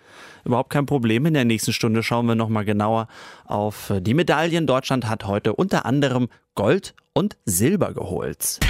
Überhaupt 0.45 0.71
kein 0.71 0.87
Problem. 0.87 1.27
In 1.27 1.35
der 1.35 1.45
nächsten 1.45 1.73
Stunde 1.73 2.03
schauen 2.03 2.27
wir 2.27 2.35
nochmal 2.35 2.65
genauer 2.65 3.09
auf 3.45 3.93
die 4.01 4.15
Medaillen. 4.15 4.67
Deutschland 4.67 5.09
hat 5.09 5.27
heute 5.27 5.55
unter 5.55 5.87
anderem 5.87 6.29
Gold 6.55 6.95
und 7.13 7.37
Silber 7.45 7.93
geholt. 7.93 8.61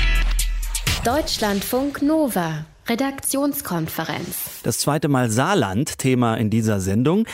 Deutschlandfunk 1.04 2.02
Nova. 2.02 2.64
Redaktionskonferenz. 2.88 4.60
Das 4.62 4.78
zweite 4.78 5.08
Mal 5.08 5.30
Saarland 5.30 5.98
Thema 5.98 6.36
in 6.36 6.50
dieser 6.50 6.80
Sendung, 6.80 7.26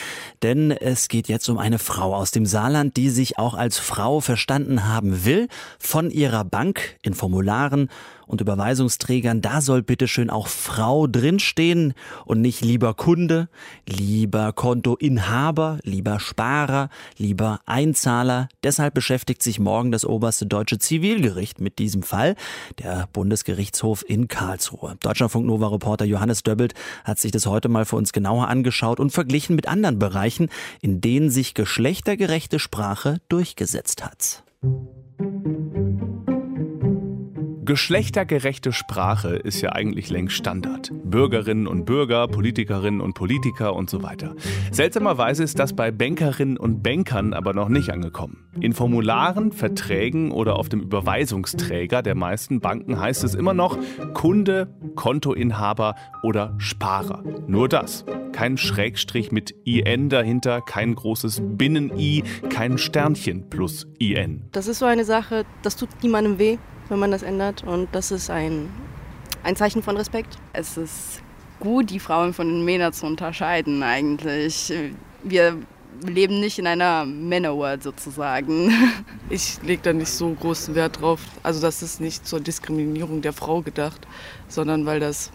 denn 0.42 0.71
es 0.71 1.09
geht 1.09 1.28
jetzt 1.28 1.49
um 1.49 1.59
eine 1.59 1.78
Frau 1.78 2.14
aus 2.14 2.30
dem 2.30 2.47
Saarland, 2.47 2.97
die 2.97 3.11
sich 3.11 3.38
auch 3.38 3.54
als 3.54 3.78
Frau 3.78 4.21
verstanden 4.21 4.88
haben 4.88 5.25
will 5.25 5.49
von 5.78 6.11
ihrer 6.11 6.44
Bank 6.44 6.97
in 7.02 7.14
Formularen 7.14 7.90
und 8.26 8.41
Überweisungsträgern, 8.41 9.41
da 9.41 9.61
soll 9.61 9.83
bitteschön 9.83 10.31
auch 10.31 10.49
Frau 10.49 11.07
drinstehen 11.07 11.95
und 12.25 12.41
nicht 12.41 12.64
lieber 12.64 12.95
Kunde, 12.95 13.49
lieber 13.87 14.52
Kontoinhaber, 14.52 15.79
lieber 15.83 16.21
Sparer, 16.21 16.88
lieber 17.17 17.61
Einzahler. 17.67 18.49
Deshalb 18.62 18.95
beschäftigt 18.95 19.43
sich 19.43 19.59
morgen 19.59 19.93
das 19.93 20.05
oberste 20.05 20.47
deutsche 20.47 20.79
Zivilgericht 20.79 21.61
mit 21.61 21.79
diesem 21.79 22.02
Fall, 22.02 22.37
der 22.79 23.09
Bundesgerichtshof 23.12 24.05
in 24.09 24.29
Karlsruhe. 24.29 24.97
Deutschlandfunk 25.00 25.47
Nova 25.47 25.69
Reporter 25.69 26.05
Johannes 26.05 26.43
Döbbelt 26.43 26.75
hat 27.05 27.19
sich 27.19 27.33
das 27.33 27.47
heute 27.47 27.69
mal 27.69 27.85
für 27.85 27.97
uns 27.97 28.12
genauer 28.12 28.49
angeschaut 28.49 29.00
und 29.00 29.11
verglichen 29.11 29.57
mit 29.57 29.69
anderen 29.69 29.99
Bereichen, 29.99 30.49
in 30.81 31.00
denen 31.00 31.31
sich 31.31 31.55
geschlechtergerechte 31.55 32.59
Sprache 32.59 33.19
durchgesetzt 33.29 34.05
hat. 34.05 34.43
Geschlechtergerechte 37.64 38.73
Sprache 38.73 39.37
ist 39.37 39.61
ja 39.61 39.71
eigentlich 39.71 40.11
längst 40.11 40.35
Standard. 40.35 40.90
Bürgerinnen 41.04 41.69
und 41.69 41.85
Bürger, 41.85 42.26
Politikerinnen 42.26 43.00
und 43.00 43.14
Politiker 43.14 43.76
und 43.76 43.88
so 43.88 44.02
weiter. 44.02 44.35
Seltsamerweise 44.73 45.45
ist 45.45 45.61
das 45.61 45.73
bei 45.73 45.92
Bankerinnen 45.92 46.57
und 46.57 46.83
Bankern 46.83 47.33
aber 47.33 47.54
noch 47.54 47.69
nicht 47.69 47.90
angekommen. 47.90 48.49
In 48.59 48.73
Formularen, 48.73 49.52
Verträgen 49.52 50.33
oder 50.33 50.57
auf 50.57 50.71
dem 50.71 50.81
Überweisungsträger 50.81 52.02
der 52.02 52.16
meisten 52.16 52.59
Banken 52.59 52.99
heißt 52.99 53.23
es 53.23 53.37
immer 53.37 53.54
noch 53.54 53.78
Kunde, 54.12 54.75
Kontoinhaber 54.97 55.95
oder 56.25 56.57
Sparer. 56.59 57.23
Nur 57.47 57.69
das. 57.69 58.04
Kein 58.33 58.57
Schrägstrich 58.57 59.31
mit 59.31 59.54
IN 59.64 60.09
dahinter, 60.09 60.62
kein 60.62 60.97
großes 60.97 61.40
Binnen-I, 61.45 62.25
kein 62.49 62.76
Sternchen 62.76 63.49
plus 63.50 63.87
IN. 64.00 64.49
Das 64.50 64.66
ist 64.66 64.81
so 64.81 64.87
eine 64.87 65.04
Sache, 65.04 65.45
das 65.62 65.76
tut 65.76 65.90
niemandem 66.02 66.40
weh 66.40 66.59
wenn 66.92 66.99
man 66.99 67.11
das 67.11 67.22
ändert. 67.22 67.64
Und 67.64 67.88
das 67.92 68.12
ist 68.12 68.30
ein, 68.30 68.70
ein 69.42 69.56
Zeichen 69.56 69.82
von 69.82 69.96
Respekt. 69.96 70.37
Es 70.52 70.76
ist 70.76 71.22
gut, 71.58 71.90
die 71.90 71.99
Frauen 71.99 72.34
von 72.34 72.46
den 72.46 72.64
Männern 72.64 72.92
zu 72.92 73.06
unterscheiden 73.06 73.82
eigentlich. 73.82 74.72
Wir 75.22 75.56
leben 76.06 76.40
nicht 76.40 76.58
in 76.58 76.66
einer 76.66 77.04
Männerworld 77.06 77.82
sozusagen. 77.82 78.70
Ich 79.30 79.62
lege 79.62 79.80
da 79.82 79.94
nicht 79.94 80.11
so 80.11 80.30
großen 80.30 80.75
Wert 80.75 81.00
drauf. 81.00 81.20
Also 81.42 81.62
das 81.62 81.82
ist 81.82 82.02
nicht 82.02 82.26
zur 82.26 82.40
Diskriminierung 82.40 83.23
der 83.23 83.32
Frau 83.32 83.62
gedacht, 83.62 84.06
sondern 84.47 84.84
weil 84.84 85.00
das 85.00 85.30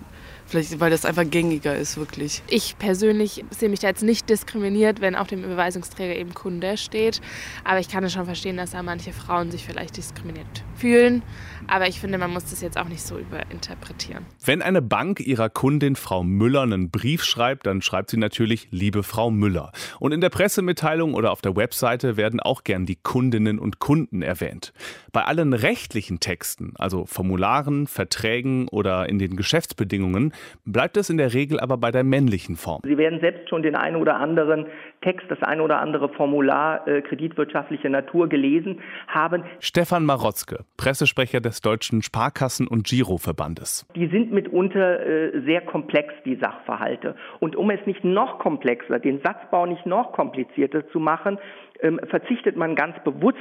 Vielleicht, 0.47 0.79
weil 0.79 0.89
das 0.89 1.03
einfach 1.03 1.29
gängiger 1.29 1.75
ist, 1.75 1.97
wirklich. 1.97 2.41
Ich 2.47 2.77
persönlich 2.77 3.43
sehe 3.49 3.67
mich 3.67 3.81
da 3.81 3.87
jetzt 3.87 4.03
nicht 4.03 4.29
diskriminiert, 4.29 5.01
wenn 5.01 5.15
auf 5.15 5.27
dem 5.27 5.43
Überweisungsträger 5.43 6.15
eben 6.15 6.33
Kunde 6.33 6.77
steht. 6.77 7.19
Aber 7.65 7.79
ich 7.79 7.89
kann 7.89 8.03
es 8.05 8.13
schon 8.13 8.25
verstehen, 8.25 8.55
dass 8.55 8.71
da 8.71 8.81
manche 8.81 9.11
Frauen 9.11 9.51
sich 9.51 9.65
vielleicht 9.65 9.97
diskriminiert 9.97 10.47
fühlen. 10.75 11.21
Aber 11.67 11.87
ich 11.87 11.99
finde, 11.99 12.17
man 12.17 12.31
muss 12.31 12.45
das 12.45 12.61
jetzt 12.61 12.77
auch 12.77 12.87
nicht 12.87 13.01
so 13.01 13.17
überinterpretieren. 13.17 14.25
Wenn 14.45 14.61
eine 14.61 14.81
Bank 14.81 15.19
ihrer 15.19 15.49
Kundin 15.49 15.97
Frau 15.97 16.23
Müller 16.23 16.61
einen 16.61 16.91
Brief 16.91 17.25
schreibt, 17.25 17.65
dann 17.65 17.81
schreibt 17.81 18.09
sie 18.09 18.17
natürlich 18.17 18.69
Liebe 18.71 19.03
Frau 19.03 19.29
Müller. 19.29 19.73
Und 19.99 20.13
in 20.13 20.21
der 20.21 20.29
Pressemitteilung 20.29 21.13
oder 21.13 21.31
auf 21.31 21.41
der 21.41 21.57
Webseite 21.57 22.15
werden 22.15 22.39
auch 22.39 22.63
gern 22.63 22.85
die 22.85 22.95
Kundinnen 22.95 23.59
und 23.59 23.79
Kunden 23.79 24.21
erwähnt. 24.21 24.71
Bei 25.11 25.25
allen 25.25 25.53
rechtlichen 25.53 26.21
Texten, 26.21 26.73
also 26.77 27.05
Formularen, 27.05 27.87
Verträgen 27.87 28.69
oder 28.69 29.09
in 29.09 29.19
den 29.19 29.35
Geschäftsbedingungen, 29.35 30.31
bleibt 30.65 30.97
es 30.97 31.09
in 31.09 31.17
der 31.17 31.33
Regel 31.33 31.59
aber 31.59 31.77
bei 31.77 31.91
der 31.91 32.03
männlichen 32.03 32.55
Form. 32.55 32.81
Sie 32.83 32.97
werden 32.97 33.19
selbst 33.19 33.49
schon 33.49 33.63
den 33.63 33.75
einen 33.75 33.95
oder 33.95 34.17
anderen 34.17 34.65
Text, 35.01 35.25
das 35.29 35.41
ein 35.43 35.61
oder 35.61 35.79
andere 35.79 36.09
Formular 36.09 36.87
äh, 36.87 37.01
kreditwirtschaftlicher 37.01 37.89
Natur 37.89 38.27
gelesen 38.27 38.79
haben. 39.07 39.43
Stefan 39.59 40.05
Marotzke, 40.05 40.65
Pressesprecher 40.77 41.39
des 41.39 41.61
Deutschen 41.61 42.01
Sparkassen- 42.01 42.67
und 42.67 42.85
Giroverbandes. 42.87 43.85
Die 43.95 44.07
sind 44.07 44.31
mitunter 44.31 45.05
äh, 45.05 45.41
sehr 45.45 45.61
komplex, 45.61 46.13
die 46.25 46.35
Sachverhalte. 46.35 47.15
Und 47.39 47.55
um 47.55 47.69
es 47.69 47.85
nicht 47.85 48.03
noch 48.03 48.39
komplexer, 48.39 48.99
den 48.99 49.21
Satzbau 49.23 49.65
nicht 49.65 49.85
noch 49.85 50.11
komplizierter 50.11 50.87
zu 50.89 50.99
machen, 50.99 51.37
ähm, 51.81 51.99
verzichtet 52.09 52.55
man 52.55 52.75
ganz 52.75 52.95
bewusst 53.03 53.37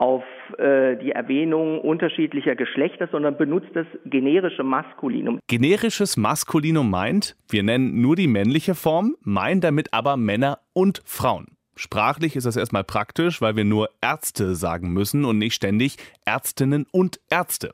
auf 0.00 0.24
äh, 0.56 0.96
die 0.96 1.12
Erwähnung 1.12 1.78
unterschiedlicher 1.80 2.56
Geschlechter, 2.56 3.08
sondern 3.12 3.36
benutzt 3.36 3.68
das 3.74 3.86
generische 4.06 4.64
Maskulinum. 4.64 5.40
Generisches 5.46 6.16
Maskulinum 6.16 6.90
meint, 6.90 7.36
wir 7.50 7.62
nennen 7.62 8.00
nur 8.00 8.16
die 8.16 8.26
männliche 8.26 8.74
Form, 8.74 9.14
meinen 9.20 9.60
damit 9.60 9.92
aber 9.92 10.16
Männer 10.16 10.58
und 10.72 11.02
Frauen. 11.04 11.48
Sprachlich 11.76 12.36
ist 12.36 12.44
das 12.44 12.56
erstmal 12.56 12.84
praktisch, 12.84 13.40
weil 13.40 13.56
wir 13.56 13.64
nur 13.64 13.88
Ärzte 14.00 14.54
sagen 14.54 14.92
müssen 14.92 15.24
und 15.24 15.38
nicht 15.38 15.54
ständig 15.54 15.96
Ärztinnen 16.24 16.86
und 16.92 17.20
Ärzte. 17.30 17.72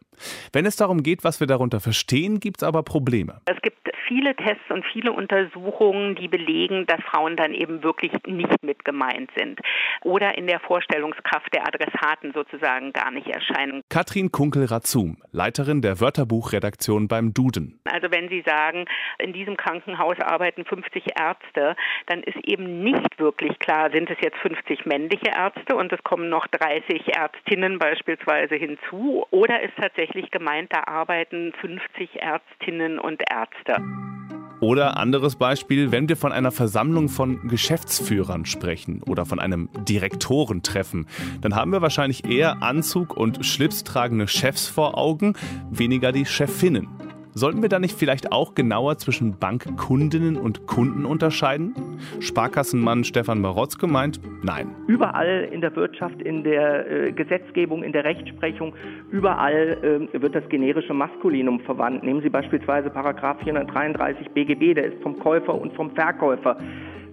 Wenn 0.52 0.66
es 0.66 0.76
darum 0.76 1.02
geht, 1.02 1.24
was 1.24 1.40
wir 1.40 1.46
darunter 1.46 1.80
verstehen, 1.80 2.40
gibt 2.40 2.58
es 2.58 2.62
aber 2.62 2.82
Probleme. 2.82 3.40
Es 3.46 3.60
gibt 3.62 3.76
viele 4.06 4.34
Tests 4.36 4.70
und 4.70 4.84
viele 4.92 5.12
Untersuchungen, 5.12 6.14
die 6.14 6.28
belegen, 6.28 6.86
dass 6.86 7.00
Frauen 7.02 7.36
dann 7.36 7.52
eben 7.52 7.82
wirklich 7.82 8.12
nicht 8.26 8.62
mit 8.62 8.84
gemeint 8.84 9.30
sind 9.36 9.60
oder 10.02 10.36
in 10.38 10.46
der 10.46 10.60
Vorstellungskraft 10.60 11.52
der 11.52 11.66
Adressaten 11.66 12.32
sozusagen 12.32 12.92
gar 12.92 13.10
nicht 13.10 13.26
erscheinen. 13.26 13.82
Katrin 13.88 14.30
Kunkel-Razum, 14.30 15.18
Leiterin 15.32 15.82
der 15.82 16.00
Wörterbuchredaktion 16.00 17.08
beim 17.08 17.34
Duden. 17.34 17.80
Also 17.84 18.10
wenn 18.10 18.28
Sie 18.28 18.42
sagen, 18.46 18.86
in 19.18 19.32
diesem 19.32 19.56
Krankenhaus 19.56 20.18
arbeiten 20.20 20.64
50 20.64 21.04
Ärzte, 21.18 21.76
dann 22.06 22.22
ist 22.22 22.38
eben 22.44 22.82
nicht 22.82 23.18
wirklich 23.18 23.58
klar, 23.58 23.90
sind 23.96 24.10
es 24.10 24.18
jetzt 24.20 24.36
50 24.42 24.84
männliche 24.84 25.30
Ärzte 25.34 25.74
und 25.74 25.90
es 25.90 26.02
kommen 26.04 26.28
noch 26.28 26.46
30 26.48 27.16
Ärztinnen 27.16 27.78
beispielsweise 27.78 28.54
hinzu 28.54 29.24
oder 29.30 29.62
ist 29.62 29.72
tatsächlich 29.80 30.30
gemeint, 30.30 30.70
da 30.70 30.82
arbeiten 30.84 31.54
50 31.62 32.20
Ärztinnen 32.20 32.98
und 32.98 33.22
Ärzte. 33.30 33.82
Oder 34.60 34.98
anderes 34.98 35.36
Beispiel, 35.36 35.92
wenn 35.92 36.10
wir 36.10 36.16
von 36.16 36.32
einer 36.32 36.50
Versammlung 36.50 37.08
von 37.08 37.48
Geschäftsführern 37.48 38.44
sprechen 38.44 39.02
oder 39.02 39.24
von 39.24 39.38
einem 39.38 39.70
Direktorentreffen, 39.88 41.06
dann 41.40 41.54
haben 41.54 41.72
wir 41.72 41.80
wahrscheinlich 41.80 42.26
eher 42.30 42.62
Anzug 42.62 43.16
und 43.16 43.46
Schlips 43.46 43.82
tragende 43.82 44.28
Chefs 44.28 44.68
vor 44.68 44.98
Augen, 44.98 45.34
weniger 45.70 46.12
die 46.12 46.26
Chefinnen. 46.26 47.05
Sollten 47.38 47.60
wir 47.60 47.68
da 47.68 47.78
nicht 47.78 47.98
vielleicht 47.98 48.32
auch 48.32 48.54
genauer 48.54 48.96
zwischen 48.96 49.38
Bankkundinnen 49.38 50.38
und 50.38 50.66
Kunden 50.66 51.04
unterscheiden? 51.04 51.74
Sparkassenmann 52.18 53.04
Stefan 53.04 53.42
Marotzke 53.42 53.86
meint, 53.86 54.18
nein. 54.42 54.74
Überall 54.86 55.46
in 55.52 55.60
der 55.60 55.76
Wirtschaft, 55.76 56.22
in 56.22 56.44
der 56.44 56.90
äh, 56.90 57.12
Gesetzgebung, 57.12 57.82
in 57.82 57.92
der 57.92 58.04
Rechtsprechung, 58.04 58.72
überall 59.10 60.08
äh, 60.14 60.18
wird 60.18 60.34
das 60.34 60.48
generische 60.48 60.94
Maskulinum 60.94 61.60
verwandt. 61.60 62.04
Nehmen 62.04 62.22
Sie 62.22 62.30
beispielsweise 62.30 62.88
Paragraph 62.88 63.36
433 63.42 64.30
BGB, 64.30 64.72
der 64.72 64.86
ist 64.86 65.02
vom 65.02 65.18
Käufer 65.18 65.60
und 65.60 65.74
vom 65.74 65.90
Verkäufer 65.90 66.56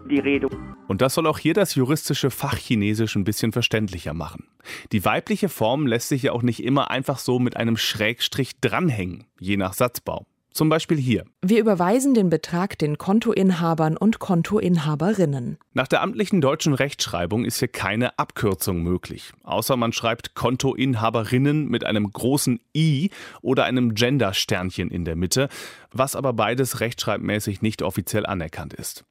die 0.10 0.20
Rede. 0.20 0.50
Und 0.88 1.02
das 1.02 1.14
soll 1.14 1.28
auch 1.28 1.40
hier 1.40 1.54
das 1.54 1.76
juristische 1.76 2.30
Fachchinesisch 2.30 3.16
ein 3.16 3.24
bisschen 3.24 3.52
verständlicher 3.52 4.14
machen. 4.14 4.48
Die 4.92 5.04
weibliche 5.06 5.50
Form 5.50 5.88
lässt 5.88 6.10
sich 6.10 6.24
ja 6.24 6.32
auch 6.34 6.44
nicht 6.44 6.64
immer 6.64 6.92
einfach 6.92 7.20
so 7.20 7.40
mit 7.40 7.58
einem 7.58 7.78
Schrägstrich 7.78 8.60
dranhängen, 8.60 9.26
je 9.40 9.58
nach 9.58 9.74
Satzbau. 9.74 10.26
Zum 10.54 10.70
Beispiel 10.70 10.98
hier. 10.98 11.26
Wir 11.42 11.60
überweisen 11.60 12.14
den 12.14 12.30
Betrag 12.30 12.78
den 12.78 13.00
Kontoinhabern 13.00 13.98
und 13.98 14.20
Kontoinhaberinnen. 14.20 15.58
Nach 15.74 15.88
der 15.88 16.04
amtlichen 16.04 16.42
deutschen 16.42 16.76
Rechtschreibung 16.76 17.44
ist 17.44 17.58
hier 17.58 17.70
keine 17.70 18.20
Abkürzung 18.20 18.84
möglich. 18.84 19.32
Außer 19.42 19.78
man 19.78 19.94
schreibt 19.94 20.36
Kontoinhaberinnen 20.36 21.68
mit 21.70 21.84
einem 21.84 22.12
großen 22.12 22.60
I 22.76 23.10
oder 23.42 23.64
einem 23.64 23.96
Gender-Sternchen 23.96 24.92
in 24.92 25.06
der 25.06 25.16
Mitte, 25.16 25.50
was 25.92 26.16
aber 26.16 26.34
beides 26.34 26.82
rechtschreibmäßig 26.82 27.64
nicht 27.64 27.82
offiziell 27.82 28.28
anerkannt 28.28 28.76
ist. 28.76 29.06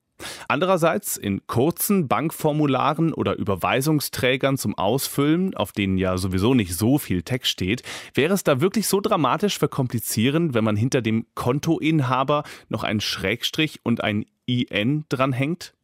Andererseits 0.48 1.16
in 1.16 1.46
kurzen 1.46 2.08
Bankformularen 2.08 3.12
oder 3.12 3.36
Überweisungsträgern 3.36 4.58
zum 4.58 4.76
Ausfüllen, 4.76 5.54
auf 5.54 5.72
denen 5.72 5.98
ja 5.98 6.16
sowieso 6.18 6.54
nicht 6.54 6.76
so 6.76 6.98
viel 6.98 7.22
Text 7.22 7.50
steht, 7.50 7.82
wäre 8.14 8.34
es 8.34 8.44
da 8.44 8.60
wirklich 8.60 8.88
so 8.88 9.00
dramatisch 9.00 9.58
verkomplizierend, 9.58 10.54
wenn 10.54 10.64
man 10.64 10.76
hinter 10.76 11.02
dem 11.02 11.26
Kontoinhaber 11.34 12.44
noch 12.68 12.84
einen 12.84 13.00
Schrägstrich 13.00 13.80
und 13.82 14.02
ein 14.02 14.24
IN 14.46 15.04
dranhängt? 15.08 15.74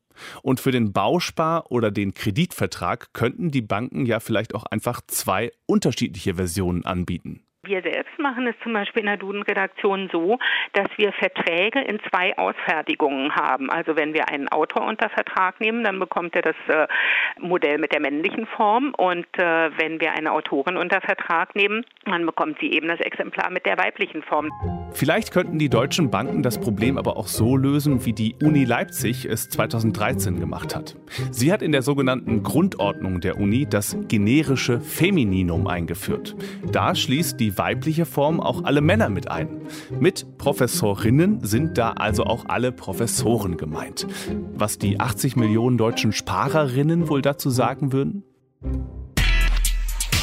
Und 0.42 0.60
für 0.60 0.72
den 0.72 0.92
Bauspar 0.92 1.70
oder 1.70 1.90
den 1.90 2.14
Kreditvertrag 2.14 3.12
könnten 3.12 3.50
die 3.50 3.62
Banken 3.62 4.06
ja 4.06 4.20
vielleicht 4.20 4.54
auch 4.54 4.64
einfach 4.64 5.00
zwei 5.06 5.52
unterschiedliche 5.66 6.34
Versionen 6.34 6.84
anbieten. 6.84 7.44
Wir 7.68 7.82
selbst 7.82 8.18
machen 8.18 8.46
es 8.46 8.54
zum 8.62 8.72
Beispiel 8.72 9.00
in 9.00 9.08
der 9.08 9.18
Duden-Redaktion 9.18 10.08
so, 10.10 10.38
dass 10.72 10.88
wir 10.96 11.12
Verträge 11.12 11.82
in 11.82 12.00
zwei 12.08 12.36
Ausfertigungen 12.38 13.34
haben. 13.34 13.68
Also 13.68 13.94
wenn 13.94 14.14
wir 14.14 14.30
einen 14.30 14.48
Autor 14.48 14.86
unter 14.86 15.10
Vertrag 15.10 15.60
nehmen, 15.60 15.84
dann 15.84 15.98
bekommt 15.98 16.34
er 16.34 16.40
das 16.40 16.56
äh, 16.68 16.86
Modell 17.38 17.76
mit 17.76 17.92
der 17.92 18.00
männlichen 18.00 18.46
Form 18.46 18.94
und 18.96 19.26
äh, 19.36 19.70
wenn 19.78 20.00
wir 20.00 20.12
eine 20.12 20.32
Autorin 20.32 20.78
unter 20.78 21.02
Vertrag 21.02 21.54
nehmen, 21.54 21.84
dann 22.06 22.24
bekommt 22.24 22.56
sie 22.58 22.72
eben 22.72 22.88
das 22.88 23.00
Exemplar 23.00 23.50
mit 23.50 23.66
der 23.66 23.76
weiblichen 23.76 24.22
Form. 24.22 24.50
Vielleicht 24.92 25.30
könnten 25.30 25.58
die 25.58 25.68
deutschen 25.68 26.10
Banken 26.10 26.42
das 26.42 26.58
Problem 26.58 26.96
aber 26.96 27.18
auch 27.18 27.26
so 27.26 27.54
lösen, 27.54 28.06
wie 28.06 28.14
die 28.14 28.34
Uni 28.42 28.64
Leipzig 28.64 29.26
es 29.26 29.50
2013 29.50 30.40
gemacht 30.40 30.74
hat. 30.74 30.96
Sie 31.30 31.52
hat 31.52 31.60
in 31.60 31.72
der 31.72 31.82
sogenannten 31.82 32.42
Grundordnung 32.42 33.20
der 33.20 33.36
Uni 33.36 33.66
das 33.68 33.98
generische 34.08 34.80
Femininum 34.80 35.66
eingeführt. 35.66 36.34
Da 36.72 36.94
schließt 36.94 37.38
die 37.38 37.57
weibliche 37.58 38.06
Form 38.06 38.40
auch 38.40 38.64
alle 38.64 38.80
Männer 38.80 39.10
mit 39.10 39.30
ein. 39.30 39.62
Mit 39.98 40.38
Professorinnen 40.38 41.44
sind 41.44 41.76
da 41.76 41.92
also 41.92 42.24
auch 42.24 42.46
alle 42.48 42.72
Professoren 42.72 43.56
gemeint. 43.56 44.06
Was 44.54 44.78
die 44.78 45.00
80 45.00 45.36
Millionen 45.36 45.78
deutschen 45.78 46.12
Sparerinnen 46.12 47.08
wohl 47.08 47.22
dazu 47.22 47.50
sagen 47.50 47.92
würden? 47.92 48.22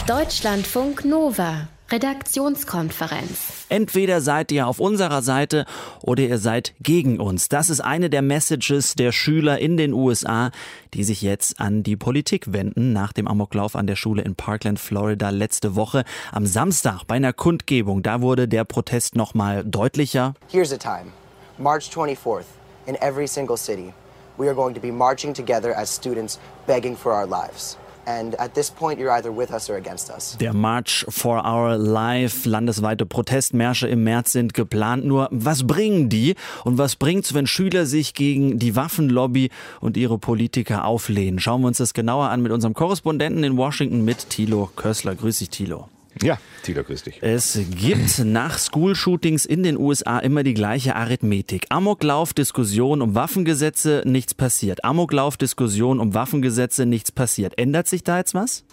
Deutschlandfunk 0.07 1.03
Nova 1.03 1.67
Redaktionskonferenz. 1.89 3.65
Entweder 3.69 4.19
seid 4.19 4.51
ihr 4.51 4.67
auf 4.67 4.79
unserer 4.79 5.21
Seite 5.21 5.65
oder 6.01 6.23
ihr 6.23 6.39
seid 6.39 6.73
gegen 6.81 7.19
uns. 7.19 7.47
Das 7.47 7.69
ist 7.69 7.79
eine 7.79 8.09
der 8.09 8.23
Messages 8.23 8.95
der 8.95 9.11
Schüler 9.11 9.59
in 9.59 9.77
den 9.77 9.93
USA, 9.93 10.49
die 10.95 11.03
sich 11.03 11.21
jetzt 11.21 11.59
an 11.59 11.83
die 11.83 11.95
Politik 11.95 12.51
wenden 12.53 12.91
nach 12.91 13.13
dem 13.13 13.27
Amoklauf 13.27 13.75
an 13.75 13.85
der 13.85 13.95
Schule 13.95 14.23
in 14.23 14.35
Parkland, 14.35 14.79
Florida 14.79 15.29
letzte 15.29 15.75
Woche. 15.75 16.05
Am 16.31 16.47
Samstag 16.47 17.03
bei 17.05 17.15
einer 17.15 17.33
Kundgebung, 17.33 18.01
da 18.01 18.21
wurde 18.21 18.47
der 18.47 18.63
Protest 18.63 19.15
nochmal 19.15 19.63
deutlicher. 19.63 20.33
Here's 20.51 20.73
a 20.73 20.77
time. 20.77 21.11
March 21.59 21.89
24th. 21.89 22.45
In 22.87 22.95
every 22.95 23.27
single 23.27 23.57
city. 23.57 23.93
We 24.37 24.47
are 24.47 24.55
going 24.55 24.73
to 24.73 24.81
be 24.81 24.91
marching 24.91 25.33
together 25.33 25.77
as 25.77 25.89
students 25.93 26.39
begging 26.67 26.97
for 26.97 27.13
our 27.13 27.27
lives. 27.27 27.77
And 28.05 28.39
at 28.39 28.53
this 28.53 28.69
point, 28.69 28.99
you're 28.99 29.11
either 29.11 29.35
with 29.35 29.51
us 29.51 29.69
or 29.69 29.77
against 29.77 30.09
us. 30.09 30.37
Der 30.39 30.53
March 30.53 31.05
for 31.09 31.43
Our 31.45 31.77
Life, 31.77 32.47
landesweite 32.47 33.05
Protestmärsche 33.05 33.87
im 33.87 34.03
März 34.03 34.31
sind 34.31 34.53
geplant. 34.53 35.05
Nur 35.05 35.27
was 35.31 35.65
bringen 35.65 36.09
die 36.09 36.35
und 36.63 36.77
was 36.77 36.95
bringt's, 36.95 37.33
wenn 37.33 37.47
Schüler 37.47 37.85
sich 37.85 38.13
gegen 38.13 38.59
die 38.59 38.75
Waffenlobby 38.75 39.49
und 39.79 39.97
ihre 39.97 40.19
Politiker 40.19 40.85
auflehnen? 40.85 41.39
Schauen 41.39 41.61
wir 41.61 41.67
uns 41.67 41.77
das 41.77 41.93
genauer 41.93 42.29
an 42.29 42.41
mit 42.41 42.51
unserem 42.51 42.73
Korrespondenten 42.73 43.43
in 43.43 43.57
Washington 43.57 44.05
mit 44.05 44.29
Thilo 44.29 44.69
Kössler. 44.75 45.15
Grüß 45.15 45.39
dich, 45.39 45.49
Thilo. 45.49 45.89
Ja, 46.21 46.37
Tilo, 46.63 46.83
grüß 46.83 47.03
dich. 47.03 47.21
Es 47.21 47.59
gibt 47.71 48.19
nach 48.19 48.57
School-Shootings 48.57 49.45
in 49.45 49.63
den 49.63 49.77
USA 49.77 50.19
immer 50.19 50.43
die 50.43 50.53
gleiche 50.53 50.95
Arithmetik. 50.95 51.65
Amoklauf, 51.69 52.33
Diskussion 52.33 53.01
um 53.01 53.15
Waffengesetze, 53.15 54.01
nichts 54.05 54.33
passiert. 54.33 54.85
Amoklauf, 54.85 55.35
Diskussion 55.35 55.99
um 55.99 56.13
Waffengesetze, 56.13 56.85
nichts 56.85 57.11
passiert. 57.11 57.57
Ändert 57.57 57.87
sich 57.87 58.03
da 58.03 58.17
jetzt 58.17 58.33
was? 58.33 58.63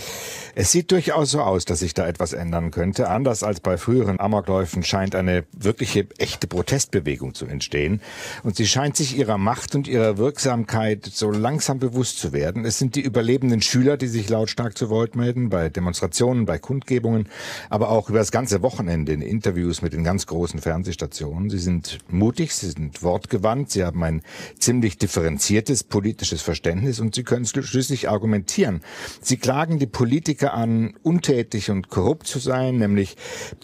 Es 0.54 0.70
sieht 0.70 0.92
durchaus 0.92 1.32
so 1.32 1.40
aus, 1.40 1.64
dass 1.64 1.80
sich 1.80 1.94
da 1.94 2.06
etwas 2.06 2.32
ändern 2.32 2.70
könnte. 2.70 3.08
Anders 3.08 3.42
als 3.42 3.58
bei 3.58 3.76
früheren 3.76 4.20
Amokläufen 4.20 4.84
scheint 4.84 5.16
eine 5.16 5.44
wirkliche, 5.52 6.06
echte 6.18 6.46
Protestbewegung 6.46 7.34
zu 7.34 7.46
entstehen. 7.46 8.00
Und 8.44 8.54
sie 8.54 8.68
scheint 8.68 8.96
sich 8.96 9.18
ihrer 9.18 9.36
Macht 9.36 9.74
und 9.74 9.88
ihrer 9.88 10.16
Wirksamkeit 10.16 11.06
so 11.12 11.30
langsam 11.30 11.80
bewusst 11.80 12.20
zu 12.20 12.32
werden. 12.32 12.64
Es 12.64 12.78
sind 12.78 12.94
die 12.94 13.00
überlebenden 13.00 13.62
Schüler, 13.62 13.96
die 13.96 14.08
sich 14.08 14.28
lautstark 14.28 14.78
zu 14.78 14.90
Wort 14.90 15.16
melden, 15.16 15.50
bei 15.50 15.68
Demonstrationen, 15.68 16.46
bei 16.46 16.58
Kundgebungen 16.58 17.28
aber 17.70 17.90
auch 17.90 18.08
über 18.08 18.18
das 18.18 18.32
ganze 18.32 18.62
Wochenende 18.62 19.12
in 19.12 19.22
Interviews 19.22 19.82
mit 19.82 19.92
den 19.92 20.04
ganz 20.04 20.26
großen 20.26 20.60
Fernsehstationen. 20.60 21.50
Sie 21.50 21.58
sind 21.58 21.98
mutig, 22.08 22.54
sie 22.54 22.70
sind 22.70 23.02
wortgewandt, 23.02 23.70
sie 23.70 23.84
haben 23.84 24.02
ein 24.02 24.22
ziemlich 24.58 24.98
differenziertes 24.98 25.84
politisches 25.84 26.42
Verständnis 26.42 27.00
und 27.00 27.14
sie 27.14 27.24
können 27.24 27.46
schließlich 27.46 28.08
argumentieren. 28.08 28.80
Sie 29.20 29.36
klagen 29.36 29.78
die 29.78 29.86
Politiker 29.86 30.54
an, 30.54 30.94
untätig 31.02 31.70
und 31.70 31.88
korrupt 31.88 32.26
zu 32.26 32.38
sein, 32.38 32.78
nämlich 32.78 33.16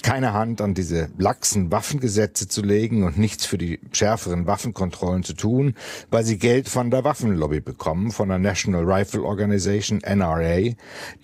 keine 0.02 0.32
Hand 0.32 0.60
an 0.60 0.74
diese 0.74 1.10
laxen 1.18 1.70
Waffengesetze 1.70 2.48
zu 2.48 2.62
legen 2.62 3.04
und 3.04 3.18
nichts 3.18 3.44
für 3.46 3.58
die 3.58 3.80
schärferen 3.92 4.46
Waffenkontrollen 4.46 5.22
zu 5.22 5.34
tun, 5.34 5.74
weil 6.10 6.24
sie 6.24 6.38
Geld 6.38 6.68
von 6.68 6.90
der 6.90 7.04
Waffenlobby 7.04 7.60
bekommen, 7.60 8.10
von 8.10 8.28
der 8.28 8.38
National 8.38 8.84
Rifle 8.84 9.22
Organization, 9.22 9.98
NRA, 9.98 10.74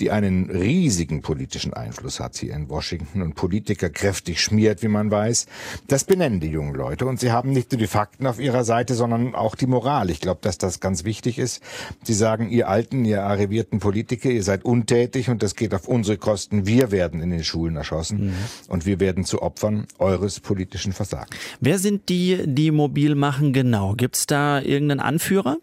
die 0.01 0.11
einen 0.11 0.51
riesigen 0.51 1.23
politischen 1.23 1.73
Einfluss 1.73 2.21
hat 2.21 2.34
hier 2.39 2.55
in 2.55 2.69
Washington 2.69 3.23
und 3.23 3.35
Politiker 3.35 3.89
kräftig 3.91 4.41
schmiert, 4.41 4.83
wie 4.83 4.89
man 4.89 5.11
weiß. 5.11 5.47
Das 5.89 6.05
benennen 6.05 6.41
die 6.41 6.49
jungen 6.49 6.75
Leute 6.75 7.07
und 7.07 7.21
sie 7.21 7.33
haben 7.33 7.53
nicht 7.53 7.73
nur 7.73 7.79
die 7.79 7.87
Fakten 7.87 8.27
auf 8.27 8.41
ihrer 8.41 8.65
Seite, 8.65 8.95
sondern 8.95 9.35
auch 9.35 9.55
die 9.55 9.67
Moral. 9.67 10.11
Ich 10.11 10.21
glaube, 10.21 10.41
dass 10.43 10.59
das 10.59 10.81
ganz 10.81 11.05
wichtig 11.05 11.39
ist. 11.39 11.63
Sie 12.03 12.15
sagen, 12.15 12.49
ihr 12.49 12.69
alten, 12.69 13.05
ihr 13.05 13.23
arrivierten 13.23 13.79
Politiker, 13.79 14.31
ihr 14.31 14.43
seid 14.43 14.65
untätig 14.65 15.29
und 15.29 15.43
das 15.43 15.55
geht 15.55 15.75
auf 15.75 15.89
unsere 15.89 16.19
Kosten. 16.19 16.67
Wir 16.67 16.91
werden 16.91 17.21
in 17.21 17.31
den 17.31 17.45
Schulen 17.45 17.77
erschossen 17.77 18.27
mhm. 18.27 18.35
und 18.69 18.87
wir 18.87 19.01
werden 19.01 19.25
zu 19.25 19.43
Opfern 19.43 19.87
eures 19.99 20.41
politischen 20.41 20.93
Versagens. 20.93 21.37
Wer 21.61 21.79
sind 21.79 22.09
die, 22.09 22.43
die 22.47 22.71
mobil 22.71 23.15
machen 23.15 23.53
genau? 23.53 23.95
Gibt 23.95 24.17
es 24.17 24.27
da 24.27 24.61
irgendeinen 24.61 25.01
Anführer? 25.01 25.59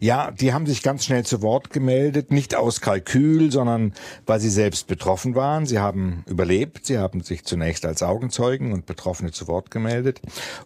Ja, 0.00 0.30
die 0.30 0.52
haben 0.52 0.66
sich 0.66 0.82
ganz 0.82 1.04
schnell 1.04 1.24
zu 1.24 1.42
Wort 1.42 1.70
gemeldet, 1.70 2.30
nicht 2.30 2.54
aus 2.54 2.80
Kalkül, 2.80 3.50
sondern 3.50 3.92
weil 4.26 4.40
sie 4.40 4.50
selbst 4.50 4.86
betroffen 4.86 5.34
waren. 5.34 5.66
Sie 5.66 5.78
haben 5.78 6.24
überlebt, 6.26 6.86
sie 6.86 6.98
haben 6.98 7.22
sich 7.22 7.44
zunächst 7.44 7.84
als 7.84 8.02
Augenzeugen 8.02 8.72
und 8.72 8.86
Betroffene 8.86 9.32
zu 9.32 9.48
Wort 9.48 9.70
gemeldet. 9.70 10.20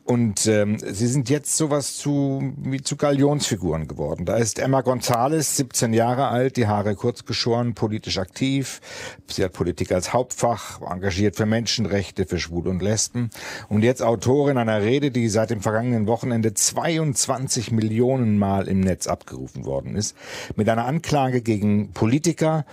Und 0.05 0.47
ähm, 0.47 0.79
sie 0.79 1.07
sind 1.07 1.31
jetzt 1.31 1.57
sowas 1.57 1.97
zu, 1.97 2.53
wie 2.59 2.83
zu 2.83 2.97
Galionsfiguren 2.97 3.89
geworden. 3.89 4.25
Da 4.25 4.37
ist 4.37 4.59
Emma 4.59 4.81
González, 4.81 5.57
17 5.57 5.93
Jahre 5.93 6.29
alt, 6.29 6.57
die 6.57 6.67
Haare 6.67 6.95
kurz 6.95 7.25
geschoren, 7.25 7.75
politisch 7.75 8.19
aktiv. 8.19 8.81
Sie 9.27 9.45
hat 9.45 9.53
Politik 9.53 9.93
als 9.93 10.13
Hauptfach, 10.13 10.81
engagiert 10.83 11.37
für 11.37 11.47
Menschenrechte, 11.47 12.27
für 12.27 12.39
Schwule 12.39 12.71
und 12.71 12.83
Lesben. 12.83 13.31
Und 13.69 13.83
jetzt 13.83 14.03
Autorin 14.03 14.59
einer 14.59 14.83
Rede, 14.83 15.11
die 15.11 15.29
seit 15.29 15.51
dem 15.51 15.61
vergangenen 15.61 16.07
Wochenende 16.07 16.55
22 16.55 17.73
Millionen 17.73 18.39
Mal 18.39 18.69
im 18.69 18.81
Netz 18.81 18.92
Netz 18.93 19.07
abgerufen 19.07 19.65
worden 19.65 19.97
ist, 19.97 20.15
mit 20.55 20.69
einer 20.69 20.85
Anklage 20.85 21.41
gegen 21.41 21.93
Politiker 21.93 22.67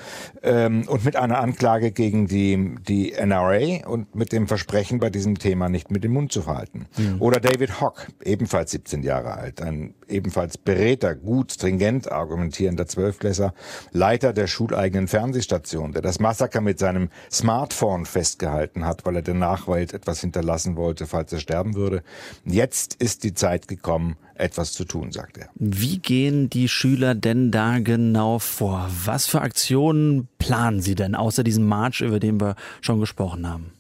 ähm, 0.44 0.84
und 0.88 1.06
mit 1.06 1.16
einer 1.16 1.40
Anklage 1.40 1.92
gegen 1.92 2.28
die, 2.28 2.76
die 2.88 3.14
NRA 3.14 3.88
und 3.88 4.16
mit 4.16 4.34
dem 4.34 4.48
Versprechen, 4.48 5.00
bei 5.00 5.10
diesem 5.10 5.40
Thema 5.40 5.70
nicht 5.70 5.92
mit 5.92 6.04
dem 6.04 6.12
Mund 6.12 6.32
zu 6.34 6.42
verhalten. 6.42 6.88
Mhm. 6.98 7.22
Oder 7.22 7.40
David 7.40 7.80
Hock, 7.80 8.08
ebenfalls 8.24 8.72
17 8.72 9.02
Jahre 9.04 9.36
alt, 9.36 9.62
ein 9.62 9.94
ebenfalls 10.10 10.58
beredter, 10.58 11.16
gut, 11.16 11.54
stringent 11.54 12.12
argumentierender 12.12 12.86
Zwölfklässler, 12.86 13.54
Leiter 13.92 14.34
der 14.34 14.48
schuleigenen 14.48 15.08
Fernsehstation, 15.08 15.94
der 15.94 16.02
das 16.02 16.20
Massaker 16.20 16.60
mit 16.60 16.80
seinem 16.80 17.10
Smartphone 17.32 18.06
festgehalten 18.06 18.86
hat, 18.86 19.06
weil 19.06 19.18
er 19.18 19.22
der 19.22 19.36
Nachwelt 19.36 19.94
etwas 19.94 20.20
hinterlassen 20.20 20.76
wollte, 20.76 21.08
falls 21.08 21.32
er 21.32 21.40
sterben 21.40 21.76
würde. 21.76 22.04
Jetzt 22.44 22.96
ist 22.96 23.24
die 23.24 23.34
Zeit 23.34 23.68
gekommen, 23.68 24.18
etwas 24.40 24.74
zu 24.74 24.86
tun, 24.86 25.12
sagt 25.12 25.38
er. 25.38 25.50
Wie 25.56 26.00
gehen 26.00 26.50
die 26.50 26.68
Schüler 26.68 27.16
denn 27.16 27.52
da 27.52 27.80
genau 27.80 28.40
vor? 28.40 28.90
Was 29.06 29.26
für 29.28 29.42
Aktionen 29.42 30.28
planen 30.38 30.82
sie 30.82 30.96
denn, 30.96 31.16
außer 31.16 31.44
diesem 31.44 31.66
March, 31.66 32.02
über 32.02 32.20
den 32.20 32.40
wir 32.40 32.56
schon 32.82 33.00
gesprochen 33.00 33.48
haben? 33.48 33.72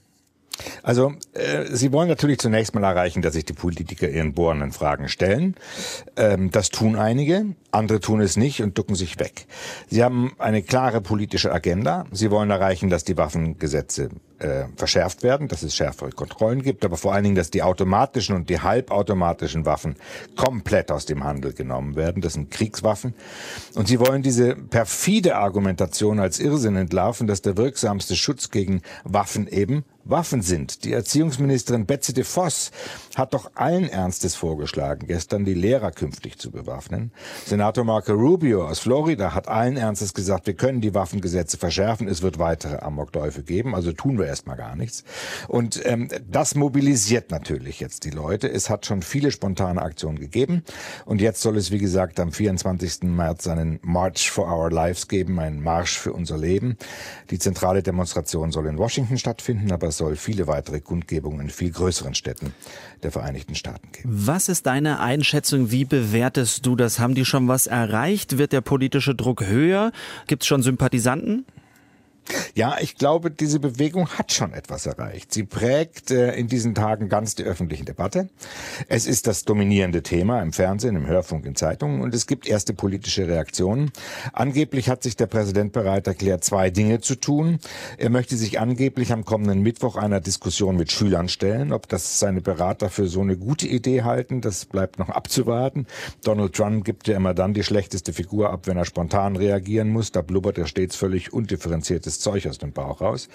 Also 0.84 1.14
äh, 1.34 1.66
Sie 1.72 1.92
wollen 1.92 2.10
natürlich 2.10 2.40
zunächst 2.40 2.76
mal 2.76 2.84
erreichen, 2.84 3.22
dass 3.22 3.34
sich 3.34 3.46
die 3.46 3.54
Politiker 3.54 4.10
ihren 4.10 4.34
bohrenden 4.34 4.72
Fragen 4.72 5.08
stellen. 5.08 5.56
Ähm, 6.16 6.52
das 6.52 6.70
tun 6.70 6.96
einige, 6.96 7.46
andere 7.72 8.00
tun 8.00 8.22
es 8.22 8.38
nicht 8.38 8.62
und 8.62 8.78
ducken 8.78 8.96
sich 8.96 9.20
weg. 9.20 9.46
Sie 9.88 10.04
haben 10.04 10.34
eine 10.38 10.62
klare 10.62 11.02
politische 11.02 11.52
Agenda. 11.52 12.06
Sie 12.12 12.32
wollen 12.32 12.50
erreichen, 12.50 12.90
dass 12.90 13.04
die 13.04 13.18
Waffengesetze 13.18 14.10
äh, 14.40 14.66
verschärft 14.76 15.24
werden, 15.24 15.48
dass 15.48 15.64
es 15.64 15.76
schärfere 15.76 16.12
Kontrollen 16.12 16.62
gibt, 16.62 16.86
aber 16.86 16.98
vor 16.98 17.14
allen 17.14 17.24
Dingen, 17.24 17.36
dass 17.36 17.52
die 17.52 17.64
automatischen 17.64 18.36
und 18.36 18.50
die 18.50 18.60
halbautomatischen 18.60 19.66
Waffen 19.66 19.96
komplett 20.36 20.92
aus 20.92 21.06
dem 21.06 21.24
Handel 21.24 21.54
genommen 21.54 21.96
werden. 21.96 22.22
Das 22.22 22.34
sind 22.34 22.52
Kriegswaffen. 22.52 23.14
Und 23.76 23.88
sie 23.88 24.00
wollen 24.00 24.24
diese 24.24 24.56
perfide 24.56 25.36
Argumentation 25.36 26.20
als 26.20 26.40
Irrsinn 26.40 26.76
entlarven, 26.76 27.28
dass 27.28 27.42
der 27.42 27.58
wirksamste 27.58 28.16
Schutz 28.16 28.50
gegen 28.52 28.82
Waffen 29.04 29.48
eben 29.48 29.84
Waffen 30.10 30.42
sind. 30.42 30.84
Die 30.86 30.94
Erziehungsministerin 30.94 31.86
Betsy 31.86 32.14
de 32.14 32.24
Voss 32.24 32.72
hat 33.16 33.34
doch 33.34 33.52
allen 33.56 33.88
Ernstes 33.88 34.36
vorgeschlagen, 34.36 35.08
gestern 35.08 35.46
die 35.46 35.54
Lehrer 35.54 35.92
künftig 35.92 36.40
zu 36.40 36.52
bewaffnen. 36.52 37.12
Senator 37.46 37.84
Marco 37.84 38.14
Rubio 38.14 38.68
aus 38.68 38.80
Florida 38.80 39.34
hat 39.36 39.48
allen 39.48 39.78
Ernstes 39.78 40.14
gesagt, 40.14 40.48
wir 40.48 40.56
können 40.56 40.82
die 40.82 40.96
Waffengesetze 40.96 41.58
verschärfen, 41.58 42.08
es 42.08 42.22
wird 42.22 42.40
weitere 42.40 42.78
Amokläufe 42.78 43.44
geben, 43.44 43.76
also 43.76 43.92
tun 43.92 44.18
wir 44.18 44.26
erstmal 44.30 44.58
gar 44.58 44.76
nichts. 44.76 45.04
Und 45.48 45.82
ähm, 45.86 46.10
das 46.30 46.56
mobilisiert 46.56 47.32
natürlich 47.32 47.80
jetzt 47.80 48.06
die 48.06 48.12
Leute. 48.12 48.50
Es 48.50 48.70
hat 48.70 48.86
schon 48.86 49.02
viele 49.02 49.32
spontane 49.32 49.82
Aktionen 49.82 50.20
gegeben 50.20 50.64
und 51.06 51.22
jetzt 51.22 51.42
soll 51.42 51.58
es, 51.58 51.72
wie 51.72 51.80
gesagt, 51.80 52.20
am 52.20 52.32
24. 52.32 53.04
März 53.04 53.48
einen 53.48 53.80
March 53.82 54.32
for 54.32 54.48
Our 54.52 54.72
Lives 54.72 55.08
geben, 55.08 55.40
einen 55.40 55.62
Marsch 55.62 55.98
für 55.98 56.14
unser 56.14 56.38
Leben. 56.38 56.78
Die 57.30 57.40
zentrale 57.40 57.84
Demonstration 57.84 58.52
soll 58.52 58.68
in 58.68 58.78
Washington 58.78 59.18
stattfinden, 59.18 59.72
aber 59.72 59.88
es 59.88 59.98
soll 59.98 60.16
viele 60.16 60.48
weitere 60.48 60.80
Kundgebungen 60.80 61.42
in 61.42 61.50
viel 61.50 61.72
größeren 61.72 62.14
Städten 62.14 62.54
der 63.04 63.12
Vereinigten 63.12 63.56
Staaten 63.56 63.92
geben. 63.92 64.10
Was 64.12 64.50
ist 64.50 64.66
deine 64.66 65.00
Einschätzung? 65.00 65.72
Wie 65.72 65.86
bewertest 65.86 66.66
du 66.66 66.76
das? 66.76 67.00
Haben 67.00 67.16
die 67.16 67.26
schon 67.26 67.48
was 67.48 67.68
erreicht? 67.68 68.38
Wird 68.38 68.54
der 68.54 68.62
politische 68.62 69.16
Druck 69.16 69.46
höher? 69.46 69.92
Gibt 70.28 70.44
es 70.44 70.48
schon 70.48 70.64
Sympathisanten? 70.64 71.46
Ja, 72.56 72.78
ich 72.80 72.96
glaube, 72.96 73.32
diese 73.32 73.60
Bewegung 73.60 74.10
hat 74.10 74.32
schon 74.32 74.54
etwas 74.54 74.86
erreicht. 74.86 75.34
Sie 75.34 75.44
prägt 75.44 76.12
äh, 76.12 76.34
in 76.34 76.48
diesen 76.48 76.76
Tagen 76.76 77.10
ganz 77.10 77.36
die 77.36 77.44
öffentliche 77.44 77.86
Debatte. 77.86 78.30
Es 78.88 79.08
ist 79.08 79.28
das 79.28 79.46
dominierende 79.46 80.04
Thema 80.04 80.42
im 80.42 80.52
Fernsehen, 80.52 80.96
im 80.96 81.08
Hörfunk, 81.08 81.46
in 81.46 81.56
Zeitungen 81.56 82.02
und 82.02 82.14
es 82.14 82.28
gibt 82.28 82.48
erste 82.48 82.74
politische 82.74 83.28
Reaktionen. 83.28 83.92
Angeblich 84.34 84.90
hat 84.90 85.04
sich 85.04 85.16
der 85.16 85.28
Präsident 85.28 85.74
bereit 85.74 86.08
erklärt, 86.08 86.44
zwei 86.44 86.70
Dinge 86.70 87.00
zu 87.00 87.16
tun. 87.16 87.60
Er 87.98 88.10
möchte 88.10 88.36
sich 88.36 88.60
angeblich 88.60 89.12
am 89.12 89.26
kommenden 89.26 89.62
Mittwoch 89.62 89.96
einer 89.96 90.20
Diskussion 90.20 90.76
mit 90.76 90.92
Schülern 90.92 91.30
stellen. 91.30 91.72
Ob 91.72 91.88
das 91.88 92.20
seine 92.20 92.42
Berater 92.42 92.90
für 92.90 93.08
so 93.08 93.22
eine 93.22 93.38
gute 93.38 93.68
Idee 93.68 94.04
halten, 94.04 94.42
das 94.42 94.66
bleibt 94.66 95.00
noch 95.00 95.10
abzuwarten. 95.10 95.88
Donald 96.24 96.54
Trump 96.54 96.86
gibt 96.86 97.08
ja 97.08 97.16
immer 97.16 97.34
dann 97.34 97.54
die 97.54 97.64
schlechteste 97.64 98.14
Figur 98.14 98.52
ab, 98.52 98.68
wenn 98.68 98.78
er 98.78 98.86
spontan 98.86 99.36
reagieren 99.36 99.90
muss. 99.90 100.12
Da 100.12 100.22
blubbert 100.22 100.58
er 100.58 100.68
stets 100.68 100.96
völlig 100.96 101.34
undifferenziertes 101.34 102.19
Zeug 102.20 102.48
aus 102.48 102.58
dem 102.58 102.72
Bauch 102.72 103.02
raus. 103.02 103.30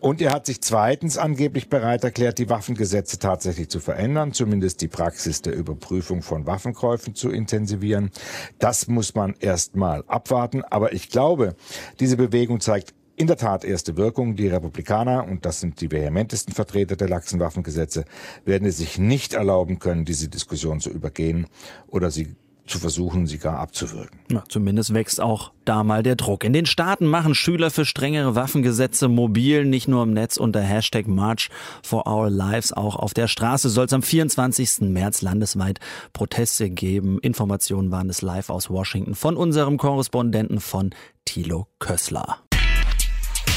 Und 0.00 0.20
er 0.20 0.32
hat 0.32 0.46
sich 0.46 0.60
zweitens 0.60 1.18
angeblich 1.18 1.68
bereit 1.68 2.04
erklärt, 2.04 2.38
die 2.38 2.48
Waffengesetze 2.48 3.18
tatsächlich 3.18 3.68
zu 3.68 3.80
verändern, 3.80 4.32
zumindest 4.32 4.80
die 4.80 4.88
Praxis 4.88 5.42
der 5.42 5.54
Überprüfung 5.54 6.22
von 6.22 6.46
Waffenkäufen 6.46 7.14
zu 7.14 7.30
intensivieren. 7.30 8.10
Das 8.58 8.88
muss 8.88 9.14
man 9.14 9.34
erst 9.40 9.76
mal 9.76 10.04
abwarten. 10.06 10.62
Aber 10.64 10.92
ich 10.92 11.10
glaube, 11.10 11.56
diese 12.00 12.16
Bewegung 12.16 12.60
zeigt 12.60 12.94
in 13.18 13.26
der 13.26 13.36
Tat 13.36 13.64
erste 13.64 13.96
Wirkung. 13.96 14.36
Die 14.36 14.48
Republikaner, 14.48 15.26
und 15.26 15.44
das 15.44 15.60
sind 15.60 15.80
die 15.80 15.90
vehementesten 15.90 16.54
Vertreter 16.54 16.96
der 16.96 17.08
laxen 17.08 17.40
Waffengesetze, 17.40 18.04
werden 18.44 18.66
es 18.66 18.78
sich 18.78 18.98
nicht 18.98 19.34
erlauben 19.34 19.78
können, 19.80 20.04
diese 20.04 20.28
Diskussion 20.28 20.80
zu 20.80 20.90
übergehen 20.90 21.46
oder 21.88 22.10
sie 22.10 22.36
zu 22.68 22.78
versuchen, 22.78 23.26
sie 23.26 23.38
gar 23.38 23.58
abzuwirken. 23.58 24.20
Ja, 24.30 24.44
zumindest 24.48 24.94
wächst 24.94 25.20
auch 25.20 25.52
da 25.64 25.84
mal 25.84 26.02
der 26.02 26.16
Druck. 26.16 26.44
In 26.44 26.52
den 26.52 26.66
Staaten 26.66 27.06
machen 27.06 27.34
Schüler 27.34 27.70
für 27.70 27.84
strengere 27.84 28.34
Waffengesetze 28.34 29.08
mobil, 29.08 29.64
nicht 29.64 29.88
nur 29.88 30.02
im 30.02 30.12
Netz 30.12 30.36
unter 30.36 30.60
Hashtag 30.60 31.06
March 31.08 31.50
for 31.82 32.06
Our 32.06 32.30
Lives, 32.30 32.72
auch 32.72 32.96
auf 32.96 33.14
der 33.14 33.28
Straße 33.28 33.68
soll 33.68 33.86
es 33.86 33.92
am 33.92 34.02
24. 34.02 34.80
März 34.80 35.22
landesweit 35.22 35.80
Proteste 36.12 36.70
geben. 36.70 37.18
Informationen 37.20 37.90
waren 37.90 38.08
es 38.10 38.22
live 38.22 38.50
aus 38.50 38.70
Washington 38.70 39.14
von 39.14 39.36
unserem 39.36 39.78
Korrespondenten 39.78 40.60
von 40.60 40.90
Thilo 41.24 41.68
Kössler. 41.78 42.38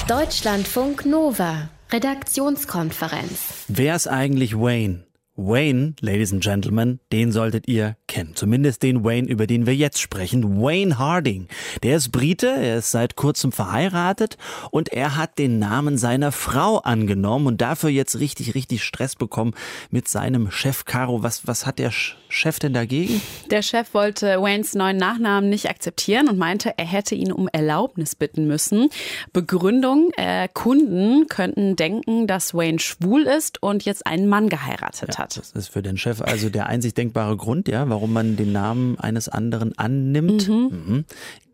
Deutschlandfunk 0.08 1.06
Nova, 1.06 1.70
Redaktionskonferenz. 1.92 3.66
Wer 3.68 3.96
ist 3.96 4.08
eigentlich 4.08 4.58
Wayne? 4.58 5.06
Wayne, 5.36 5.96
Ladies 6.02 6.34
and 6.34 6.44
Gentlemen, 6.44 7.00
den 7.12 7.32
solltet 7.32 7.68
ihr 7.68 7.96
kennen. 8.12 8.36
Zumindest 8.36 8.84
den 8.84 9.06
Wayne, 9.06 9.28
über 9.30 9.48
den 9.48 9.66
wir 9.66 9.74
jetzt 9.74 10.02
sprechen. 10.02 10.62
Wayne 10.62 11.00
Harding. 11.00 11.48
Der 11.82 11.96
ist 11.96 12.12
Brite, 12.12 12.48
er 12.48 12.80
ist 12.80 12.92
seit 12.92 13.16
kurzem 13.16 13.54
verheiratet 13.54 14.38
und 14.70 14.90
er 14.90 15.16
hat 15.16 15.40
den 15.40 15.60
Namen 15.60 15.98
seiner 15.98 16.34
Frau 16.34 16.80
angenommen 16.80 17.48
und 17.48 17.62
dafür 17.62 17.90
jetzt 17.90 18.20
richtig, 18.20 18.54
richtig 18.54 18.84
Stress 18.84 19.16
bekommen 19.16 19.54
mit 19.92 20.10
seinem 20.10 20.52
Chef 20.52 20.84
Caro. 20.84 21.24
Was, 21.24 21.48
was 21.48 21.66
hat 21.66 21.80
der 21.80 21.92
Chef 22.28 22.60
denn 22.60 22.74
dagegen? 22.74 23.22
Der 23.50 23.62
Chef 23.62 23.94
wollte 23.94 24.42
Waynes 24.42 24.76
neuen 24.76 24.98
Nachnamen 24.98 25.50
nicht 25.50 25.70
akzeptieren 25.70 26.28
und 26.28 26.38
meinte, 26.38 26.74
er 26.78 26.86
hätte 26.86 27.16
ihn 27.16 27.32
um 27.32 27.48
Erlaubnis 27.48 28.16
bitten 28.16 28.46
müssen. 28.46 28.90
Begründung, 29.32 30.12
äh, 30.18 30.50
Kunden 30.54 31.28
könnten 31.28 31.78
denken, 31.78 32.28
dass 32.28 32.54
Wayne 32.54 32.80
schwul 32.80 33.22
ist 33.22 33.64
und 33.64 33.86
jetzt 33.86 34.06
einen 34.06 34.28
Mann 34.28 34.50
geheiratet 34.50 35.14
ja, 35.14 35.20
hat. 35.20 35.38
Das 35.38 35.52
ist 35.52 35.70
für 35.70 35.82
den 35.82 35.98
Chef 35.98 36.22
also 36.22 36.50
der 36.50 36.68
einzig 36.68 36.94
denkbare 36.94 37.38
Grund, 37.38 37.70
ja, 37.70 37.88
warum 37.88 38.01
man 38.08 38.36
den 38.36 38.52
Namen 38.52 38.98
eines 39.00 39.30
anderen 39.30 39.78
annimmt. 39.78 40.48
Mhm. 40.48 40.56
Mhm. 40.56 41.06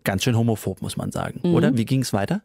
Ganz 0.07 0.23
schön 0.23 0.37
homophob, 0.37 0.81
muss 0.81 0.95
man 0.95 1.11
sagen. 1.11 1.41
Mhm. 1.43 1.53
Oder? 1.53 1.75
Wie 1.75 1.83
ging 1.83 2.01
es 2.01 2.13
weiter? 2.13 2.39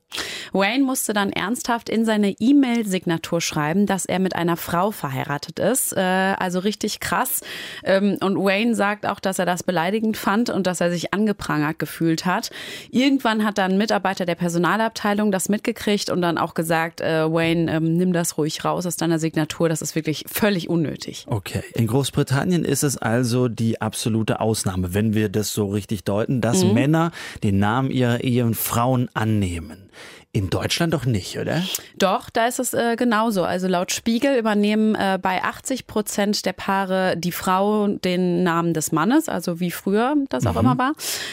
Wayne 0.53 0.83
musste 0.83 1.12
dann 1.12 1.31
ernsthaft 1.31 1.88
in 1.88 2.05
seine 2.05 2.35
E-Mail-Signatur 2.40 3.40
schreiben, 3.40 3.87
dass 3.87 4.05
er 4.05 4.18
mit 4.18 4.35
einer 4.35 4.57
Frau 4.57 4.90
verheiratet 4.90 5.61
ist. 5.61 5.96
Äh, 5.96 6.01
also 6.01 6.59
richtig 6.59 6.98
krass. 6.98 7.40
Ähm, 7.85 8.18
und 8.20 8.37
Wayne 8.37 8.75
sagt 8.75 9.07
auch, 9.07 9.20
dass 9.20 9.38
er 9.38 9.46
das 9.46 9.62
beleidigend 9.62 10.16
fand 10.16 10.51
und 10.51 10.66
dass 10.66 10.81
er 10.81 10.90
sich 10.90 11.14
angeprangert 11.14 11.79
gefühlt 11.79 12.27
hat. 12.27 12.51
Irgendwann 12.90 13.44
hat 13.44 13.59
dann 13.59 13.70
ein 13.70 13.79
Mitarbeiter 13.79 14.27
der 14.27 14.35
Personalabteilung 14.35 15.31
das 15.31 15.48
mitgekriegt 15.48 16.11
und 16.11 16.20
dann 16.20 16.38
auch 16.38 16.55
gesagt, 16.55 17.01
äh, 17.01 17.33
Wayne, 17.33 17.72
ähm, 17.72 17.96
nimm 17.96 18.12
das 18.12 18.38
ruhig 18.38 18.64
raus 18.64 18.87
aus 18.87 18.96
deiner 18.96 19.20
Signatur. 19.20 19.68
Das 19.68 19.83
ist 19.83 19.94
wirklich 19.94 20.25
völlig 20.27 20.68
unnötig. 20.68 21.27
Okay. 21.29 21.62
In 21.75 21.87
Großbritannien 21.87 22.64
ist 22.64 22.83
es 22.83 22.98
also 22.98 23.46
die 23.46 23.81
absolute 23.81 24.40
Ausnahme, 24.40 24.94
wenn 24.94 25.14
wir 25.14 25.29
das 25.29 25.53
so 25.53 25.68
richtig 25.68 26.03
deuten, 26.03 26.40
dass 26.40 26.64
mhm. 26.64 26.75
Männer 26.75 27.12
den 27.44 27.51
Namen 27.52 27.90
ihrer 27.90 28.22
Ehefrauen 28.24 29.08
annehmen. 29.14 29.90
In 30.35 30.49
Deutschland 30.49 30.95
doch 30.95 31.05
nicht, 31.05 31.38
oder? 31.38 31.62
Doch, 31.99 32.31
da 32.31 32.47
ist 32.47 32.59
es 32.59 32.73
äh, 32.73 32.97
genauso. 32.97 33.45
Also 33.45 33.68
laut 33.68 33.92
Spiegel 33.92 34.38
übernehmen 34.38 34.95
äh, 34.95 35.18
bei 35.21 35.45
80 35.45 35.87
Prozent 35.87 36.47
der 36.47 36.55
Paare 36.55 37.18
die 37.18 37.33
Frau 37.33 37.88
den 37.88 38.42
Namen 38.42 38.73
des 38.73 38.92
Mannes, 38.92 39.29
also 39.29 39.61
wie 39.61 39.71
früher 39.71 40.14
das 40.31 40.47
auch 40.47 40.55
mhm. 40.55 40.61
immer 40.61 40.79
war. 40.79 40.92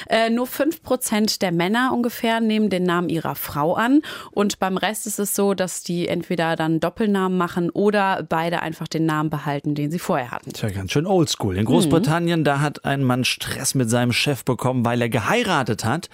Äh, 0.10 0.30
nur 0.30 0.48
5 0.48 0.84
Prozent 0.84 1.42
der 1.42 1.54
Männer 1.54 1.92
ungefähr 1.94 2.42
nehmen 2.42 2.70
den 2.70 2.84
Namen 2.84 3.08
ihrer 3.08 3.36
Frau 3.36 3.74
an. 3.76 4.02
Und 4.32 4.60
beim 4.60 4.76
Rest 4.76 5.08
ist 5.08 5.18
es 5.18 5.34
so, 5.34 5.54
dass 5.54 5.82
die 5.82 6.10
entweder 6.10 6.58
dann 6.58 6.82
Doppelnamen 6.82 7.38
machen 7.38 7.70
oder 7.70 8.26
beide 8.28 8.62
einfach 8.62 8.90
den 8.90 9.06
Namen 9.06 9.30
behalten, 9.30 9.76
den 9.76 9.92
sie 9.92 10.00
vorher 10.00 10.32
hatten. 10.32 10.52
Tja, 10.52 10.72
ganz 10.72 10.92
schön 10.92 11.06
oldschool. 11.06 11.58
In 11.58 11.64
Großbritannien, 11.64 12.42
mhm. 12.42 12.44
da 12.44 12.60
hat 12.60 12.84
ein 12.84 13.06
Mann 13.06 13.24
Stress 13.24 13.76
mit 13.76 13.90
seinem 13.90 14.12
Chef 14.12 14.44
bekommen, 14.44 14.84
weil 14.84 15.02
er 15.02 15.08
geheiratet 15.08 15.86
hat 15.86 16.10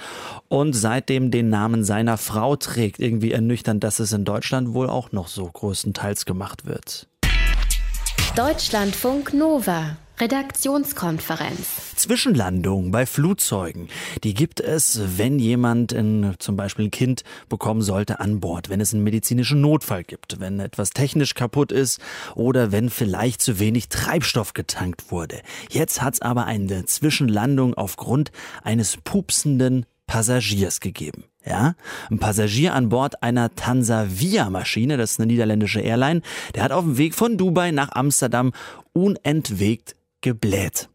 und 0.49 0.73
seitdem 0.73 1.31
den 1.31 1.49
Namen 1.49 1.83
seiner 1.83 2.19
Frau 2.19 2.55
trägt 2.55 2.74
trägt. 2.75 2.99
Irgendwie 2.99 3.31
ernüchternd, 3.31 3.83
dass 3.83 3.99
es 3.99 4.11
in 4.11 4.25
Deutschland 4.25 4.73
wohl 4.73 4.89
auch 4.89 5.11
noch 5.11 5.27
so 5.27 5.45
größtenteils 5.45 6.25
gemacht 6.25 6.65
wird. 6.65 7.07
Deutschlandfunk 8.35 9.33
Nova 9.33 9.97
Redaktionskonferenz. 10.17 11.95
Zwischenlandungen 11.97 12.91
bei 12.91 13.05
Flugzeugen, 13.05 13.89
die 14.23 14.33
gibt 14.33 14.61
es, 14.61 15.17
wenn 15.17 15.39
jemand 15.39 15.91
in, 15.91 16.35
zum 16.39 16.55
Beispiel 16.55 16.85
ein 16.85 16.91
Kind 16.91 17.23
bekommen 17.49 17.81
sollte 17.81 18.21
an 18.21 18.39
Bord, 18.39 18.69
wenn 18.69 18.79
es 18.79 18.93
einen 18.93 19.03
medizinischen 19.03 19.59
Notfall 19.59 20.05
gibt, 20.05 20.39
wenn 20.39 20.61
etwas 20.61 20.91
technisch 20.91 21.33
kaputt 21.33 21.73
ist 21.73 21.99
oder 22.33 22.71
wenn 22.71 22.89
vielleicht 22.89 23.41
zu 23.41 23.59
wenig 23.59 23.89
Treibstoff 23.89 24.53
getankt 24.53 25.11
wurde. 25.11 25.41
Jetzt 25.69 26.01
hat 26.01 26.13
es 26.13 26.21
aber 26.21 26.45
eine 26.45 26.85
Zwischenlandung 26.85 27.73
aufgrund 27.73 28.31
eines 28.63 28.95
pupsenden 29.03 29.85
Passagiers 30.07 30.79
gegeben. 30.79 31.25
Ja, 31.45 31.75
ein 32.09 32.17
Passagier 32.17 32.73
an 32.73 32.89
Bord 32.89 33.21
einer 33.21 33.53
Tansavia-Maschine, 33.53 34.97
das 34.97 35.11
ist 35.11 35.19
eine 35.19 35.27
niederländische 35.27 35.79
Airline, 35.79 36.21
der 36.55 36.63
hat 36.63 36.71
auf 36.71 36.83
dem 36.83 36.97
Weg 36.97 37.13
von 37.13 37.37
Dubai 37.37 37.69
nach 37.69 37.91
Amsterdam 37.91 38.51
unentwegt 38.93 39.95
gebläht. 40.21 40.89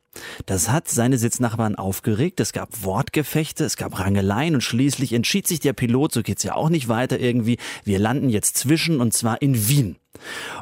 Das 0.46 0.70
hat 0.70 0.88
seine 0.88 1.18
Sitznachbarn 1.18 1.76
aufgeregt. 1.76 2.40
Es 2.40 2.52
gab 2.52 2.82
Wortgefechte, 2.82 3.64
es 3.64 3.76
gab 3.76 4.00
Rangeleien 4.00 4.54
und 4.54 4.60
schließlich 4.62 5.12
entschied 5.12 5.46
sich 5.46 5.60
der 5.60 5.72
Pilot, 5.72 6.12
so 6.12 6.22
geht's 6.22 6.42
ja 6.42 6.56
auch 6.56 6.68
nicht 6.68 6.88
weiter 6.88 7.20
irgendwie, 7.20 7.58
wir 7.84 8.00
landen 8.00 8.28
jetzt 8.28 8.58
zwischen 8.58 9.00
und 9.00 9.14
zwar 9.14 9.40
in 9.40 9.68
Wien. 9.68 9.99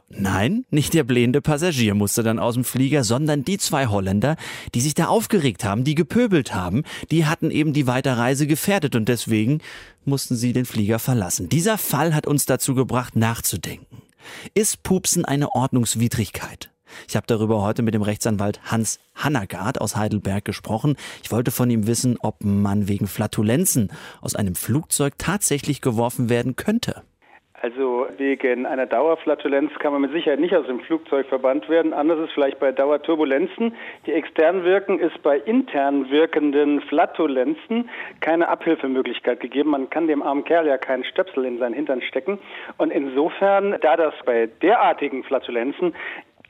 Nein, 0.08 0.64
nicht 0.70 0.94
der 0.94 1.04
blähende 1.04 1.40
Passagier 1.40 1.94
musste 1.94 2.22
dann 2.22 2.38
aus 2.38 2.54
dem 2.54 2.64
Flieger, 2.64 3.04
sondern 3.04 3.44
die 3.44 3.58
zwei 3.58 3.86
Holländer, 3.86 4.36
die 4.74 4.80
sich 4.80 4.94
da 4.94 5.06
aufgeregt 5.06 5.64
haben, 5.64 5.84
die 5.84 5.94
gepöbelt 5.94 6.54
haben, 6.54 6.84
die 7.10 7.26
hatten 7.26 7.50
eben 7.50 7.72
die 7.72 7.86
Weiterreise 7.86 8.46
gefährdet 8.46 8.96
und 8.96 9.08
deswegen 9.08 9.60
mussten 10.04 10.36
sie 10.36 10.52
den 10.52 10.64
Flieger 10.64 10.98
verlassen. 10.98 11.48
Dieser 11.48 11.78
Fall 11.78 12.14
hat 12.14 12.26
uns 12.26 12.46
dazu 12.46 12.74
gebracht, 12.74 13.16
nachzudenken. 13.16 14.02
Ist 14.54 14.82
Pupsen 14.82 15.24
eine 15.24 15.52
Ordnungswidrigkeit? 15.52 16.70
Ich 17.06 17.16
habe 17.16 17.26
darüber 17.26 17.62
heute 17.62 17.82
mit 17.82 17.94
dem 17.94 18.02
Rechtsanwalt 18.02 18.60
Hans 18.64 18.98
Hannagard 19.14 19.80
aus 19.80 19.96
Heidelberg 19.96 20.44
gesprochen. 20.44 20.96
Ich 21.22 21.30
wollte 21.30 21.50
von 21.50 21.70
ihm 21.70 21.86
wissen, 21.86 22.16
ob 22.20 22.42
man 22.42 22.88
wegen 22.88 23.06
Flatulenzen 23.06 23.92
aus 24.20 24.34
einem 24.34 24.54
Flugzeug 24.54 25.14
tatsächlich 25.18 25.80
geworfen 25.80 26.28
werden 26.28 26.56
könnte. 26.56 27.02
Also 27.60 28.06
wegen 28.18 28.66
einer 28.66 28.86
Dauerflatulenz 28.86 29.72
kann 29.80 29.92
man 29.92 30.02
mit 30.02 30.12
Sicherheit 30.12 30.38
nicht 30.38 30.54
aus 30.54 30.66
dem 30.66 30.78
Flugzeug 30.80 31.26
verbannt 31.26 31.68
werden. 31.68 31.92
Anders 31.92 32.20
ist 32.20 32.32
vielleicht 32.32 32.60
bei 32.60 32.70
Dauerturbulenzen. 32.70 33.74
Die 34.06 34.12
extern 34.12 34.62
wirken, 34.62 35.00
ist 35.00 35.20
bei 35.22 35.38
intern 35.38 36.08
wirkenden 36.08 36.80
Flatulenzen 36.82 37.90
keine 38.20 38.48
Abhilfemöglichkeit 38.48 39.40
gegeben. 39.40 39.70
Man 39.70 39.90
kann 39.90 40.06
dem 40.06 40.22
armen 40.22 40.44
Kerl 40.44 40.68
ja 40.68 40.78
keinen 40.78 41.02
Stöpsel 41.04 41.44
in 41.46 41.58
seinen 41.58 41.74
Hintern 41.74 42.00
stecken. 42.02 42.38
Und 42.76 42.92
insofern, 42.92 43.76
da 43.80 43.96
das 43.96 44.14
bei 44.24 44.48
derartigen 44.62 45.24
Flatulenzen 45.24 45.94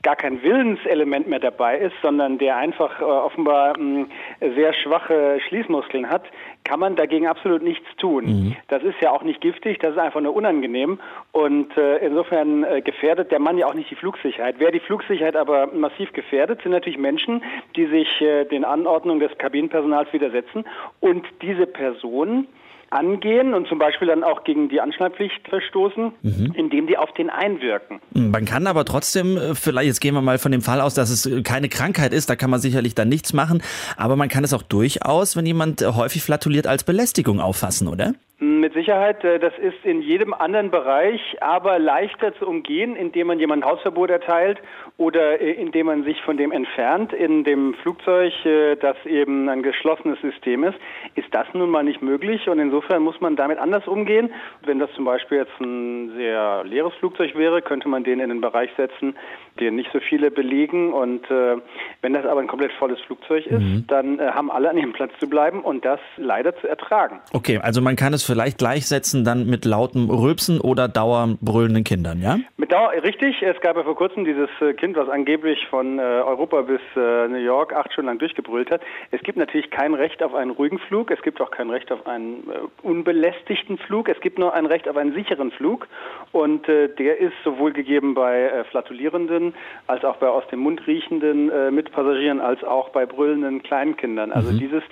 gar 0.01 0.15
kein 0.15 0.41
Willenselement 0.43 1.27
mehr 1.27 1.39
dabei 1.39 1.77
ist, 1.77 1.95
sondern 2.01 2.37
der 2.37 2.57
einfach 2.57 3.01
äh, 3.01 3.03
offenbar 3.03 3.77
mh, 3.77 4.07
sehr 4.39 4.73
schwache 4.73 5.39
Schließmuskeln 5.47 6.09
hat, 6.09 6.23
kann 6.63 6.79
man 6.79 6.95
dagegen 6.95 7.27
absolut 7.27 7.61
nichts 7.61 7.87
tun. 7.97 8.25
Mhm. 8.25 8.55
Das 8.67 8.83
ist 8.83 9.01
ja 9.01 9.11
auch 9.11 9.23
nicht 9.23 9.41
giftig, 9.41 9.79
das 9.79 9.91
ist 9.91 9.99
einfach 9.99 10.21
nur 10.21 10.35
unangenehm 10.35 10.99
und 11.31 11.75
äh, 11.77 11.97
insofern 11.97 12.63
äh, 12.63 12.81
gefährdet 12.81 13.31
der 13.31 13.39
Mann 13.39 13.57
ja 13.57 13.67
auch 13.67 13.73
nicht 13.73 13.91
die 13.91 13.95
Flugsicherheit. 13.95 14.55
Wer 14.59 14.71
die 14.71 14.79
Flugsicherheit 14.79 15.35
aber 15.35 15.67
massiv 15.67 16.13
gefährdet, 16.13 16.61
sind 16.61 16.71
natürlich 16.71 16.99
Menschen, 16.99 17.43
die 17.75 17.87
sich 17.87 18.21
äh, 18.21 18.45
den 18.45 18.63
Anordnungen 18.63 19.19
des 19.19 19.37
Kabinenpersonals 19.37 20.13
widersetzen 20.13 20.65
und 20.99 21.25
diese 21.41 21.67
Personen 21.67 22.47
angehen 22.91 23.53
und 23.53 23.67
zum 23.67 23.79
Beispiel 23.79 24.07
dann 24.07 24.23
auch 24.23 24.43
gegen 24.43 24.69
die 24.69 24.81
Anschnallpflicht 24.81 25.47
verstoßen, 25.47 26.11
mhm. 26.21 26.53
indem 26.55 26.87
die 26.87 26.97
auf 26.97 27.13
den 27.13 27.29
einwirken. 27.29 27.99
Man 28.13 28.45
kann 28.45 28.67
aber 28.67 28.85
trotzdem, 28.85 29.37
äh, 29.37 29.55
vielleicht, 29.55 29.87
jetzt 29.87 30.01
gehen 30.01 30.13
wir 30.13 30.21
mal 30.21 30.37
von 30.37 30.51
dem 30.51 30.61
Fall 30.61 30.81
aus, 30.81 30.93
dass 30.93 31.09
es 31.09 31.25
äh, 31.25 31.41
keine 31.43 31.69
Krankheit 31.69 32.13
ist, 32.13 32.29
da 32.29 32.35
kann 32.35 32.49
man 32.49 32.59
sicherlich 32.59 32.95
dann 32.95 33.09
nichts 33.09 33.33
machen, 33.33 33.61
aber 33.97 34.15
man 34.15 34.29
kann 34.29 34.43
es 34.43 34.53
auch 34.53 34.63
durchaus, 34.63 35.35
wenn 35.35 35.45
jemand 35.45 35.81
äh, 35.81 35.87
häufig 35.87 36.23
flatuliert, 36.23 36.67
als 36.67 36.83
Belästigung 36.83 37.39
auffassen, 37.39 37.87
oder? 37.87 38.13
Mit 38.41 38.73
Sicherheit, 38.73 39.21
das 39.21 39.51
ist 39.57 39.83
in 39.83 40.01
jedem 40.01 40.33
anderen 40.33 40.71
Bereich 40.71 41.19
aber 41.41 41.77
leichter 41.77 42.33
zu 42.35 42.47
umgehen, 42.47 42.95
indem 42.95 43.27
man 43.27 43.37
jemandem 43.37 43.69
Hausverbot 43.69 44.09
erteilt 44.09 44.59
oder 44.95 45.39
indem 45.39 45.87
man 45.87 46.05
sich 46.05 46.21
von 46.21 46.37
dem 46.37 46.53
entfernt. 46.53 47.11
In 47.11 47.43
dem 47.43 47.73
Flugzeug, 47.81 48.31
das 48.79 48.95
eben 49.05 49.49
ein 49.49 49.61
geschlossenes 49.61 50.21
System 50.21 50.63
ist, 50.63 50.77
ist 51.15 51.27
das 51.35 51.47
nun 51.53 51.69
mal 51.69 51.83
nicht 51.83 52.01
möglich 52.01 52.47
und 52.47 52.59
insofern 52.59 53.03
muss 53.03 53.19
man 53.19 53.35
damit 53.35 53.59
anders 53.59 53.85
umgehen. 53.87 54.31
Wenn 54.61 54.79
das 54.79 54.89
zum 54.93 55.03
Beispiel 55.03 55.39
jetzt 55.39 55.59
ein 55.59 56.13
sehr 56.15 56.63
leeres 56.63 56.93
Flugzeug 56.95 57.35
wäre, 57.35 57.61
könnte 57.61 57.89
man 57.89 58.05
den 58.05 58.21
in 58.21 58.31
einen 58.31 58.39
Bereich 58.39 58.69
setzen, 58.77 59.17
den 59.59 59.75
nicht 59.75 59.89
so 59.91 59.99
viele 59.99 60.31
belegen 60.31 60.93
und 60.93 61.29
äh, 61.29 61.57
wenn 62.01 62.13
das 62.13 62.25
aber 62.25 62.39
ein 62.39 62.47
komplett 62.47 62.71
volles 62.73 63.01
Flugzeug 63.01 63.45
ist, 63.47 63.59
mhm. 63.59 63.83
dann 63.87 64.19
äh, 64.19 64.31
haben 64.31 64.49
alle 64.49 64.69
an 64.69 64.77
ihrem 64.77 64.93
Platz 64.93 65.11
zu 65.19 65.27
bleiben 65.27 65.59
und 65.59 65.83
das 65.83 65.99
leider 66.15 66.55
zu 66.55 66.67
ertragen. 66.67 67.19
Okay, 67.33 67.59
also 67.61 67.81
man 67.81 67.97
kann 67.97 68.13
es 68.13 68.28
vielleicht 68.29 68.59
gleichsetzen 68.59 69.23
dann 69.23 69.47
mit 69.47 69.65
lautem 69.65 70.09
Rülpsen 70.09 70.61
oder 70.61 70.87
dauerbrüllenden 70.87 71.83
Kindern, 71.83 72.21
ja? 72.21 72.37
Mit 72.57 72.71
Dauer, 72.71 72.91
richtig. 73.03 73.41
Es 73.41 73.59
gab 73.61 73.75
ja 73.77 73.83
vor 73.83 73.95
kurzem 73.95 74.25
dieses 74.25 74.49
äh, 74.61 74.73
Kind, 74.73 74.95
was 74.95 75.09
angeblich 75.09 75.65
von 75.69 75.97
äh, 75.97 76.01
Europa 76.01 76.61
bis 76.61 76.81
äh, 76.95 77.27
New 77.27 77.37
York 77.37 77.73
acht 77.73 77.91
Stunden 77.91 78.07
lang 78.09 78.19
durchgebrüllt 78.19 78.69
hat. 78.69 78.81
Es 79.09 79.21
gibt 79.23 79.39
natürlich 79.39 79.71
kein 79.71 79.95
Recht 79.95 80.21
auf 80.21 80.35
einen 80.35 80.51
ruhigen 80.51 80.77
Flug. 80.77 81.09
Es 81.09 81.21
gibt 81.23 81.41
auch 81.41 81.49
kein 81.49 81.71
Recht 81.71 81.91
auf 81.91 82.05
einen 82.05 82.43
unbelästigten 82.83 83.79
Flug. 83.79 84.07
Es 84.07 84.19
gibt 84.21 84.37
nur 84.37 84.53
ein 84.53 84.67
Recht 84.67 84.87
auf 84.87 84.97
einen 84.97 85.13
sicheren 85.13 85.51
Flug. 85.51 85.87
Und 86.31 86.67
der 86.67 87.19
ist 87.19 87.33
sowohl 87.43 87.73
gegeben 87.73 88.13
bei 88.13 88.63
flatulierenden 88.69 89.55
als 89.87 90.03
auch 90.05 90.17
bei 90.17 90.27
aus 90.27 90.47
dem 90.47 90.59
Mund 90.59 90.85
riechenden 90.85 91.73
Mitpassagieren 91.73 92.39
als 92.39 92.63
auch 92.63 92.89
bei 92.89 93.05
brüllenden 93.05 93.63
Kleinkindern. 93.63 94.31
Also 94.31 94.51
mhm. 94.51 94.59
dieses, 94.59 94.83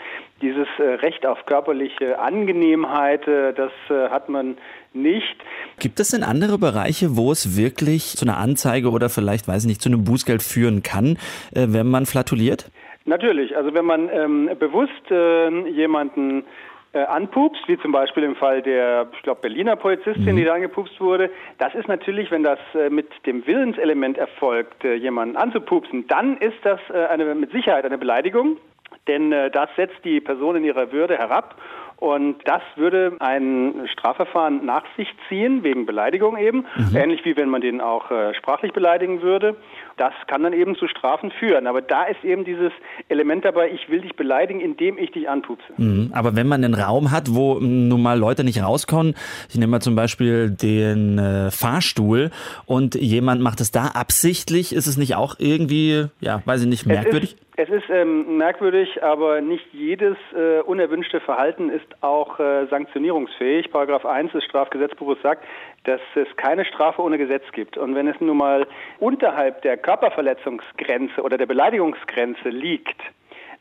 dieses 0.42 0.68
Recht 0.80 1.26
auf 1.26 1.46
körperliche 1.46 2.20
Angenehmheit, 2.20 3.28
das 3.28 3.72
hat 3.90 4.30
man 4.30 4.58
nicht. 4.94 5.36
Gibt 5.80 6.00
es 6.00 6.10
denn 6.10 6.24
andere 6.24 6.58
Bereiche, 6.58 7.16
wo 7.16 7.32
es 7.32 7.58
wirklich 7.58 8.16
zu 8.18 8.26
einer 8.26 8.38
Anzeige 8.38 8.90
oder 8.90 9.10
vielleicht, 9.10 9.48
weiß 9.48 9.64
ich 9.64 9.68
nicht, 9.68 9.82
zu 9.82 9.90
einem 9.90 10.04
Bußgeld 10.04 10.42
führen 10.42 10.84
kann, 10.84 11.18
äh, 11.54 11.68
wenn 11.70 11.88
man 11.88 12.06
flatuliert? 12.06 12.70
Natürlich. 13.06 13.56
Also 13.56 13.74
wenn 13.74 13.86
man 13.86 14.10
ähm, 14.10 14.50
bewusst 14.60 14.92
äh, 15.12 15.70
jemanden 15.70 16.44
äh, 16.94 17.00
anpupst, 17.00 17.68
wie 17.68 17.78
zum 17.80 17.92
Beispiel 17.92 18.24
im 18.24 18.36
Fall 18.36 18.62
der, 18.62 19.08
ich 19.14 19.22
glaube, 19.22 19.42
Berliner 19.42 19.76
Polizistin, 19.76 20.34
mhm. 20.34 20.38
die 20.38 20.44
da 20.46 20.54
angepupst 20.54 21.00
wurde. 21.00 21.30
Das 21.58 21.74
ist 21.76 21.88
natürlich, 21.88 22.32
wenn 22.32 22.44
das 22.44 22.60
äh, 22.74 22.90
mit 22.90 23.08
dem 23.26 23.46
Willenselement 23.46 24.18
erfolgt, 24.18 24.84
äh, 24.84 24.96
jemanden 24.96 25.38
anzupupsen, 25.38 26.08
dann 26.08 26.38
ist 26.38 26.58
das 26.64 26.80
äh, 26.94 27.06
eine, 27.06 27.36
mit 27.36 27.52
Sicherheit 27.52 27.86
eine 27.86 27.98
Beleidigung, 27.98 28.58
denn 29.08 29.32
äh, 29.32 29.50
das 29.52 29.70
setzt 29.76 30.04
die 30.04 30.20
Person 30.22 30.56
in 30.56 30.64
ihrer 30.64 30.92
Würde 30.92 31.18
herab 31.18 31.56
und 31.98 32.38
das 32.46 32.62
würde 32.76 33.18
ein 33.20 33.88
Strafverfahren 33.92 34.64
nach 34.64 34.84
sich 34.96 35.08
ziehen, 35.28 35.64
wegen 35.64 35.86
Beleidigung 35.86 36.38
eben, 36.38 36.66
mhm. 36.76 36.96
ähnlich 36.96 37.26
wie 37.26 37.36
wenn 37.36 37.50
man 37.50 37.62
den 37.62 37.82
auch 37.82 38.12
äh, 38.12 38.36
sprachlich 38.36 38.72
beleidigen 38.72 39.22
würde. 39.22 39.56
Das 39.98 40.14
kann 40.28 40.44
dann 40.44 40.54
eben 40.54 40.76
zu 40.76 40.88
Strafen 40.88 41.32
führen. 41.32 41.68
Aber 41.68 41.82
da 41.82 42.06
ist 42.06 42.24
eben 42.24 42.46
dieses 42.46 42.72
Element 43.10 43.46
dabei, 43.46 43.70
ich 43.72 43.90
will 43.90 44.02
dich 44.02 44.16
beleidigen, 44.16 44.62
indem 44.62 44.98
ich 44.98 45.12
dich 45.12 45.30
anpupse. 45.30 45.74
Mhm. 45.78 46.12
Aber 46.14 46.36
wenn 46.36 46.48
man 46.48 46.64
einen 46.64 46.76
Raum 46.76 47.12
hat, 47.12 47.34
wo 47.34 47.56
nun 47.60 48.02
mal 48.02 48.18
Leute 48.18 48.44
nicht 48.44 48.62
rauskommen, 48.64 49.16
ich 49.50 49.56
nehme 49.56 49.72
mal 49.72 49.82
zum 49.82 49.96
Beispiel 49.96 50.50
den 50.50 51.18
äh, 51.18 51.52
Fahrstuhl 51.52 52.30
und 52.66 52.96
jemand 52.96 53.42
macht 53.42 53.60
es 53.60 53.72
da 53.72 53.88
absichtlich, 53.88 54.74
ist 54.74 54.88
es 54.88 54.98
nicht 54.98 55.16
auch 55.16 55.36
irgendwie, 55.40 56.06
ja, 56.20 56.42
weiß 56.46 56.62
ich 56.62 56.68
nicht, 56.68 56.86
merkwürdig? 56.86 57.36
Es 57.60 57.70
ist 57.70 57.90
ähm, 57.90 58.38
merkwürdig, 58.38 59.02
aber 59.02 59.42
nicht 59.42 59.66
jedes 59.74 60.16
äh, 60.36 60.60
unerwünschte 60.62 61.20
Verhalten 61.20 61.72
ist 61.72 61.88
auch 62.02 62.40
äh, 62.40 62.68
sanktionierungsfähig. 62.68 63.72
Paragraph 63.72 64.06
1 64.06 64.32
des 64.32 64.44
Strafgesetzbuches 64.44 65.18
sagt, 65.24 65.44
dass 65.84 66.02
es 66.16 66.28
keine 66.36 66.66
Strafe 66.66 67.02
ohne 67.02 67.18
Gesetz 67.18 67.44
gibt. 67.52 67.78
Und 67.78 67.96
wenn 67.96 68.08
es 68.08 68.20
nun 68.20 68.38
mal 68.38 68.68
unterhalb 69.00 69.62
der 69.62 69.78
Körperverletzungsgrenze 69.78 71.22
oder 71.22 71.38
der 71.38 71.46
Beleidigungsgrenze 71.46 72.50
liegt, 72.50 73.02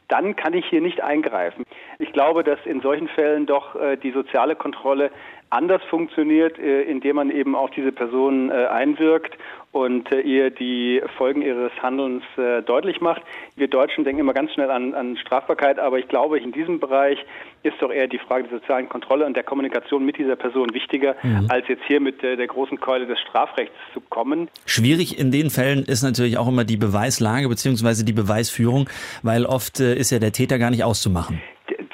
dann 0.08 0.36
kann 0.36 0.54
ich 0.54 0.66
hier 0.66 0.80
nicht 0.80 1.02
eingreifen. 1.02 1.64
Ich 1.98 2.12
glaube, 2.12 2.44
dass 2.44 2.58
in 2.64 2.80
solchen 2.80 3.08
Fällen 3.08 3.46
doch 3.46 3.74
äh, 3.74 3.96
die 3.96 4.12
soziale 4.12 4.54
Kontrolle 4.54 5.10
anders 5.50 5.82
funktioniert, 5.88 6.58
äh, 6.58 6.82
indem 6.82 7.16
man 7.16 7.30
eben 7.30 7.54
auf 7.54 7.70
diese 7.70 7.92
Person 7.92 8.50
äh, 8.50 8.66
einwirkt 8.66 9.36
und 9.70 10.10
äh, 10.10 10.20
ihr 10.20 10.50
die 10.50 11.02
Folgen 11.16 11.42
ihres 11.42 11.72
Handelns 11.82 12.24
deutlich 12.66 13.00
macht. 13.00 13.22
Wir 13.56 13.68
Deutschen 13.68 14.04
denken 14.04 14.20
immer 14.20 14.32
ganz 14.32 14.52
schnell 14.52 14.70
an, 14.70 14.94
an, 14.94 15.16
Strafbarkeit, 15.16 15.78
aber 15.78 15.98
ich 15.98 16.08
glaube, 16.08 16.38
in 16.38 16.52
diesem 16.52 16.80
Bereich 16.80 17.18
ist 17.62 17.76
doch 17.80 17.90
eher 17.90 18.08
die 18.08 18.18
Frage 18.18 18.48
der 18.48 18.58
sozialen 18.58 18.88
Kontrolle 18.88 19.26
und 19.26 19.36
der 19.36 19.42
Kommunikation 19.42 20.04
mit 20.04 20.18
dieser 20.18 20.36
Person 20.36 20.72
wichtiger, 20.72 21.14
mhm. 21.22 21.46
als 21.48 21.68
jetzt 21.68 21.82
hier 21.86 22.00
mit 22.00 22.22
der 22.22 22.46
großen 22.46 22.80
Keule 22.80 23.06
des 23.06 23.18
Strafrechts 23.20 23.74
zu 23.92 24.00
kommen. 24.00 24.48
Schwierig 24.64 25.18
in 25.18 25.30
den 25.30 25.50
Fällen 25.50 25.84
ist 25.84 26.02
natürlich 26.02 26.38
auch 26.38 26.48
immer 26.48 26.64
die 26.64 26.76
Beweislage 26.76 27.48
bzw. 27.48 28.04
die 28.04 28.12
Beweisführung, 28.12 28.88
weil 29.22 29.46
oft 29.46 29.80
ist 29.80 30.10
ja 30.10 30.18
der 30.18 30.32
Täter 30.32 30.58
gar 30.58 30.70
nicht 30.70 30.84
auszumachen. 30.84 31.40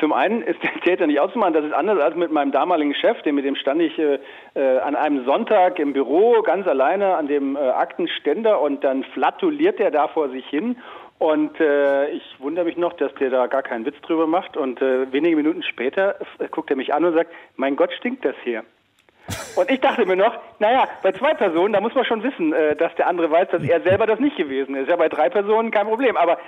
Zum 0.02 0.12
einen 0.12 0.42
ist 0.42 0.60
der 0.64 0.72
Täter 0.80 1.06
nicht 1.06 1.20
auszumachen, 1.20 1.54
das 1.54 1.64
ist 1.64 1.72
anders 1.72 2.00
als 2.00 2.16
mit 2.16 2.32
meinem 2.32 2.50
damaligen 2.50 2.92
Chef, 2.92 3.22
den, 3.22 3.36
mit 3.36 3.44
dem 3.44 3.54
stand 3.54 3.80
ich 3.80 3.96
äh, 4.00 4.18
äh, 4.54 4.78
an 4.80 4.96
einem 4.96 5.24
Sonntag 5.24 5.78
im 5.78 5.92
Büro 5.92 6.42
ganz 6.42 6.66
alleine 6.66 7.14
an 7.14 7.28
dem 7.28 7.54
äh, 7.54 7.60
Aktenständer 7.60 8.60
und 8.60 8.82
dann 8.82 9.04
flatuliert 9.04 9.78
er 9.78 9.92
da 9.92 10.08
vor 10.08 10.28
sich 10.30 10.44
hin 10.48 10.76
Und 11.20 11.60
äh, 11.60 12.08
ich 12.08 12.22
wundere 12.40 12.64
mich 12.64 12.76
noch, 12.76 12.94
dass 12.94 13.14
der 13.14 13.30
da 13.30 13.46
gar 13.46 13.62
keinen 13.62 13.86
Witz 13.86 13.94
drüber 14.00 14.26
macht. 14.26 14.56
Und 14.56 14.82
äh, 14.82 15.12
wenige 15.12 15.36
Minuten 15.36 15.62
später 15.62 16.16
äh, 16.40 16.48
guckt 16.50 16.70
er 16.70 16.76
mich 16.76 16.92
an 16.92 17.04
und 17.04 17.14
sagt, 17.14 17.30
mein 17.54 17.76
Gott, 17.76 17.92
stinkt 17.92 18.24
das 18.24 18.34
hier. 18.42 18.64
Und 19.54 19.70
ich 19.70 19.80
dachte 19.80 20.04
mir 20.04 20.16
noch, 20.16 20.34
naja, 20.58 20.88
bei 21.04 21.12
zwei 21.12 21.32
Personen, 21.34 21.74
da 21.74 21.80
muss 21.80 21.94
man 21.94 22.04
schon 22.04 22.24
wissen, 22.24 22.52
dass 22.76 22.92
der 22.96 23.06
andere 23.06 23.30
weiß, 23.30 23.50
dass 23.50 23.62
er 23.62 23.80
selber 23.82 24.04
das 24.06 24.18
nicht 24.18 24.36
gewesen 24.36 24.74
ist. 24.74 24.88
Ja, 24.88 24.96
bei 24.96 25.08
drei 25.08 25.28
Personen 25.28 25.70
kein 25.70 25.86
Problem. 25.86 26.16
Aber 26.16 26.38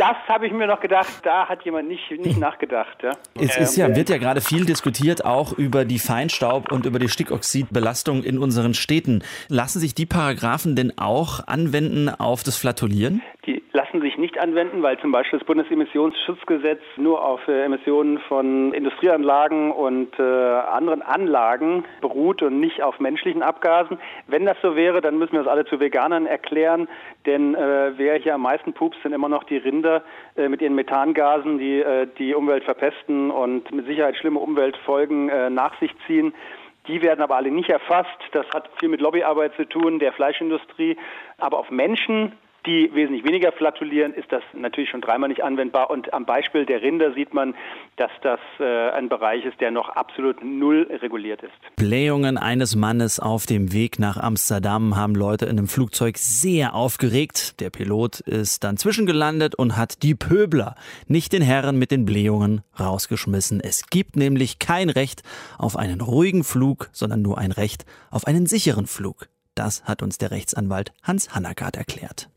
das 0.00 0.16
habe 0.28 0.46
ich 0.46 0.52
mir 0.52 0.66
noch 0.66 0.80
gedacht, 0.80 1.20
da 1.24 1.46
hat 1.46 1.62
jemand 1.62 1.88
nicht, 1.88 2.10
nicht 2.10 2.40
nachgedacht. 2.40 3.02
Ja. 3.02 3.12
Es 3.38 3.58
ist 3.58 3.76
ja, 3.76 3.94
wird 3.94 4.08
ja 4.08 4.16
gerade 4.16 4.40
viel 4.40 4.64
diskutiert, 4.64 5.26
auch 5.26 5.52
über 5.52 5.84
die 5.84 5.98
Feinstaub 5.98 6.72
und 6.72 6.86
über 6.86 6.98
die 6.98 7.08
Stickoxidbelastung 7.08 8.22
in 8.22 8.38
unseren 8.38 8.72
Städten. 8.72 9.22
Lassen 9.48 9.78
sich 9.78 9.94
die 9.94 10.06
Paragraphen 10.06 10.74
denn 10.74 10.94
auch 10.96 11.46
anwenden 11.46 12.08
auf 12.08 12.42
das 12.42 12.56
Flatulieren? 12.56 13.20
Die 13.44 13.62
lassen 13.72 14.00
sich 14.00 14.16
nicht 14.16 14.38
anwenden, 14.38 14.82
weil 14.82 14.98
zum 15.00 15.12
Beispiel 15.12 15.38
das 15.38 15.46
Bundesemissionsschutzgesetz 15.46 16.80
nur 16.96 17.24
auf 17.24 17.46
äh, 17.48 17.64
Emissionen 17.64 18.18
von 18.20 18.72
Industrieanlagen 18.72 19.70
und 19.70 20.18
äh, 20.18 20.22
anderen 20.22 21.02
Anlagen 21.02 21.84
beruht 22.00 22.42
und 22.42 22.58
nicht 22.60 22.82
auf 22.82 23.00
menschlichen 23.00 23.42
Abgasen. 23.42 23.98
Wenn 24.26 24.46
das 24.46 24.56
so 24.62 24.76
wäre, 24.76 25.00
dann 25.00 25.18
müssen 25.18 25.32
wir 25.32 25.40
das 25.40 25.48
alle 25.48 25.64
zu 25.66 25.78
Veganern 25.80 26.26
erklären, 26.26 26.88
denn 27.26 27.54
äh, 27.54 27.92
wer 27.96 28.16
hier 28.16 28.34
am 28.34 28.42
meisten 28.42 28.72
pupst, 28.72 29.02
sind 29.02 29.12
immer 29.12 29.28
noch 29.28 29.44
die 29.44 29.56
Rinder 29.56 29.89
äh, 30.36 30.48
mit 30.48 30.62
ihren 30.62 30.74
Methangasen, 30.74 31.58
die 31.58 31.80
äh, 31.80 32.06
die 32.18 32.34
Umwelt 32.34 32.64
verpesten 32.64 33.30
und 33.30 33.70
mit 33.72 33.86
Sicherheit 33.86 34.16
schlimme 34.16 34.38
Umweltfolgen 34.38 35.28
äh, 35.28 35.50
nach 35.50 35.78
sich 35.80 35.92
ziehen. 36.06 36.34
Die 36.86 37.02
werden 37.02 37.20
aber 37.20 37.36
alle 37.36 37.50
nicht 37.50 37.68
erfasst. 37.68 38.18
Das 38.32 38.46
hat 38.54 38.70
viel 38.78 38.88
mit 38.88 39.00
Lobbyarbeit 39.00 39.54
zu 39.56 39.68
tun, 39.68 39.98
der 39.98 40.12
Fleischindustrie. 40.12 40.96
Aber 41.38 41.58
auf 41.58 41.70
Menschen 41.70 42.32
die 42.66 42.90
wesentlich 42.94 43.24
weniger 43.24 43.52
flatulieren, 43.52 44.12
ist 44.12 44.30
das 44.30 44.42
natürlich 44.52 44.90
schon 44.90 45.00
dreimal 45.00 45.28
nicht 45.28 45.42
anwendbar. 45.42 45.90
Und 45.90 46.12
am 46.12 46.26
Beispiel 46.26 46.66
der 46.66 46.82
Rinder 46.82 47.14
sieht 47.14 47.32
man, 47.32 47.54
dass 47.96 48.10
das 48.22 48.40
äh, 48.58 48.90
ein 48.90 49.08
Bereich 49.08 49.44
ist, 49.44 49.60
der 49.60 49.70
noch 49.70 49.88
absolut 49.90 50.44
null 50.44 50.86
reguliert 51.00 51.42
ist. 51.42 51.52
Blähungen 51.76 52.36
eines 52.36 52.76
Mannes 52.76 53.18
auf 53.20 53.46
dem 53.46 53.72
Weg 53.72 53.98
nach 53.98 54.16
Amsterdam 54.16 54.96
haben 54.96 55.14
Leute 55.14 55.46
in 55.46 55.58
einem 55.58 55.68
Flugzeug 55.68 56.18
sehr 56.18 56.74
aufgeregt. 56.74 57.60
Der 57.60 57.70
Pilot 57.70 58.20
ist 58.20 58.64
dann 58.64 58.76
zwischengelandet 58.76 59.54
und 59.54 59.76
hat 59.76 60.02
die 60.02 60.14
Pöbler, 60.14 60.74
nicht 61.08 61.32
den 61.32 61.42
Herren 61.42 61.78
mit 61.78 61.90
den 61.90 62.04
Blähungen, 62.04 62.62
rausgeschmissen. 62.78 63.60
Es 63.60 63.88
gibt 63.88 64.16
nämlich 64.16 64.58
kein 64.58 64.90
Recht 64.90 65.22
auf 65.58 65.76
einen 65.76 66.00
ruhigen 66.00 66.44
Flug, 66.44 66.88
sondern 66.92 67.22
nur 67.22 67.38
ein 67.38 67.52
Recht 67.52 67.84
auf 68.10 68.26
einen 68.26 68.46
sicheren 68.46 68.86
Flug. 68.86 69.28
Das 69.54 69.84
hat 69.84 70.02
uns 70.02 70.18
der 70.18 70.30
Rechtsanwalt 70.30 70.92
Hans 71.02 71.34
Hannagard 71.34 71.76
erklärt. 71.76 72.30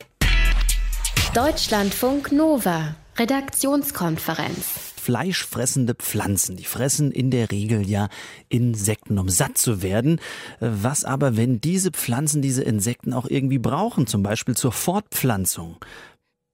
Deutschlandfunk 1.33 2.31
Nova, 2.31 2.93
Redaktionskonferenz. 3.17 4.93
Fleischfressende 5.01 5.95
Pflanzen, 5.95 6.57
die 6.57 6.63
fressen 6.63 7.11
in 7.11 7.31
der 7.31 7.49
Regel 7.49 7.89
ja 7.89 8.09
Insekten, 8.49 9.17
um 9.17 9.29
satt 9.29 9.57
zu 9.57 9.81
werden. 9.81 10.21
Was 10.59 11.05
aber, 11.05 11.35
wenn 11.35 11.59
diese 11.59 11.89
Pflanzen 11.89 12.43
diese 12.43 12.61
Insekten 12.61 13.13
auch 13.13 13.25
irgendwie 13.27 13.57
brauchen, 13.57 14.05
zum 14.05 14.21
Beispiel 14.21 14.55
zur 14.55 14.71
Fortpflanzung? 14.71 15.77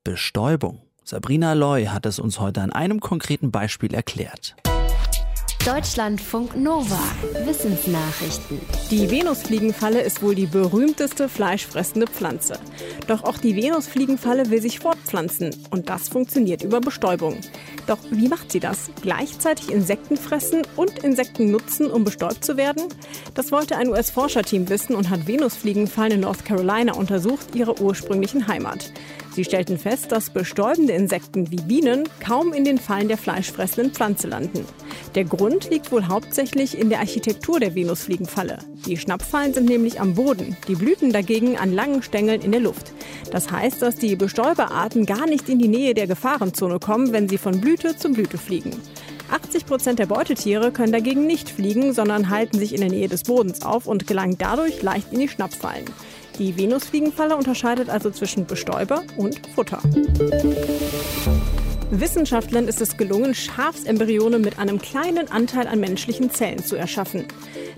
Bestäubung. 0.06 0.80
Sabrina 1.04 1.52
Loy 1.52 1.88
hat 1.88 2.06
es 2.06 2.18
uns 2.18 2.40
heute 2.40 2.62
an 2.62 2.72
einem 2.72 3.02
konkreten 3.02 3.52
Beispiel 3.52 3.94
erklärt. 3.94 4.56
Deutschlandfunk 5.70 6.56
Nova. 6.56 7.00
Wissensnachrichten. 7.46 8.60
Die 8.90 9.12
Venusfliegenfalle 9.12 10.02
ist 10.02 10.24
wohl 10.24 10.34
die 10.34 10.48
berühmteste 10.48 11.30
fleischfressende 11.30 12.08
Pflanze. 12.08 12.58
Doch 13.06 13.24
auch 13.24 13.38
die 13.38 13.56
Venusfliegenfalle 13.56 14.50
will 14.50 14.64
sich 14.64 14.80
fortpflanzen 14.80 15.56
und 15.70 15.90
das 15.90 16.10
funktioniert 16.10 16.64
über 16.64 16.82
Bestäubung. 16.82 17.38
Doch 17.86 18.00
wie 18.10 18.28
macht 18.30 18.52
sie 18.52 18.60
das? 18.60 18.90
Gleichzeitig 19.04 19.72
Insekten 19.72 20.18
fressen 20.18 20.64
und 20.76 21.04
Insekten 21.04 21.52
nutzen, 21.52 21.92
um 21.92 22.04
bestäubt 22.04 22.44
zu 22.44 22.58
werden? 22.58 22.86
Das 23.36 23.52
wollte 23.52 23.78
ein 23.78 23.90
US-Forscherteam 23.90 24.70
wissen 24.70 24.96
und 24.96 25.12
hat 25.12 25.28
Venusfliegenfallen 25.28 26.14
in 26.14 26.20
North 26.22 26.46
Carolina 26.46 26.94
untersucht, 26.94 27.54
ihre 27.54 27.80
ursprünglichen 27.80 28.48
Heimat. 28.48 28.92
Sie 29.40 29.46
stellten 29.46 29.78
fest, 29.78 30.12
dass 30.12 30.32
bestäubende 30.32 30.92
Insekten 30.92 31.50
wie 31.50 31.62
Bienen 31.62 32.10
kaum 32.20 32.52
in 32.52 32.66
den 32.66 32.78
Fallen 32.78 33.08
der 33.08 33.18
fleischfressenden 33.18 33.94
Pflanze 33.94 34.28
landen. 34.28 34.66
Der 35.16 35.24
Grund 35.24 35.70
liegt 35.70 35.94
wohl 35.94 36.08
hauptsächlich 36.08 36.78
in 36.78 36.90
der 36.90 37.00
Architektur 37.00 37.58
der 37.62 37.74
Venusfliegenfalle. 37.74 38.58
Die 38.86 38.98
Schnappfallen 38.98 39.54
sind 39.54 39.70
nämlich 39.70 40.02
am 40.02 40.16
Boden, 40.16 40.58
die 40.68 40.76
Blüten 40.76 41.14
dagegen 41.14 41.58
an 41.58 41.72
langen 41.72 42.04
Stängeln 42.04 42.42
in 42.42 42.52
der 42.52 42.60
Luft. 42.60 42.92
Das 43.32 43.50
heißt, 43.50 43.82
dass 43.82 43.96
die 43.96 44.18
Bestäuberarten 44.18 45.06
gar 45.06 45.26
nicht 45.26 45.48
in 45.48 45.58
die 45.60 45.70
Nähe 45.70 45.94
der 45.94 46.08
Gefahrenzone 46.08 46.80
kommen, 46.80 47.14
wenn 47.14 47.30
sie 47.30 47.38
von 47.38 47.62
Blüte 47.62 47.96
zu 47.96 48.12
Blüte 48.12 48.38
fliegen. 48.38 48.72
80 49.32 49.66
Prozent 49.66 50.00
der 50.00 50.08
Beutetiere 50.08 50.74
können 50.74 50.92
dagegen 50.92 51.26
nicht 51.28 51.50
fliegen, 51.50 51.94
sondern 51.94 52.30
halten 52.30 52.60
sich 52.60 52.74
in 52.74 52.82
der 52.82 52.90
Nähe 52.90 53.08
des 53.08 53.24
Bodens 53.24 53.62
auf 53.62 53.88
und 53.88 54.06
gelangen 54.06 54.38
dadurch 54.38 54.82
leicht 54.82 55.14
in 55.14 55.20
die 55.20 55.30
Schnappfallen. 55.30 55.86
Die 56.40 56.58
Venusfliegenfalle 56.58 57.36
unterscheidet 57.36 57.90
also 57.90 58.12
zwischen 58.12 58.46
Bestäuber 58.46 59.04
und 59.18 59.46
Futter. 59.54 59.82
Wissenschaftlern 61.92 62.70
ist 62.70 62.80
es 62.80 62.96
gelungen, 62.96 63.34
Schafsembryonen 63.34 64.42
mit 64.42 64.58
einem 64.58 64.80
kleinen 64.80 65.30
Anteil 65.30 65.68
an 65.68 65.82
menschlichen 65.82 66.32
Zellen 66.32 66.64
zu 66.64 66.78
erschaffen. 66.78 67.26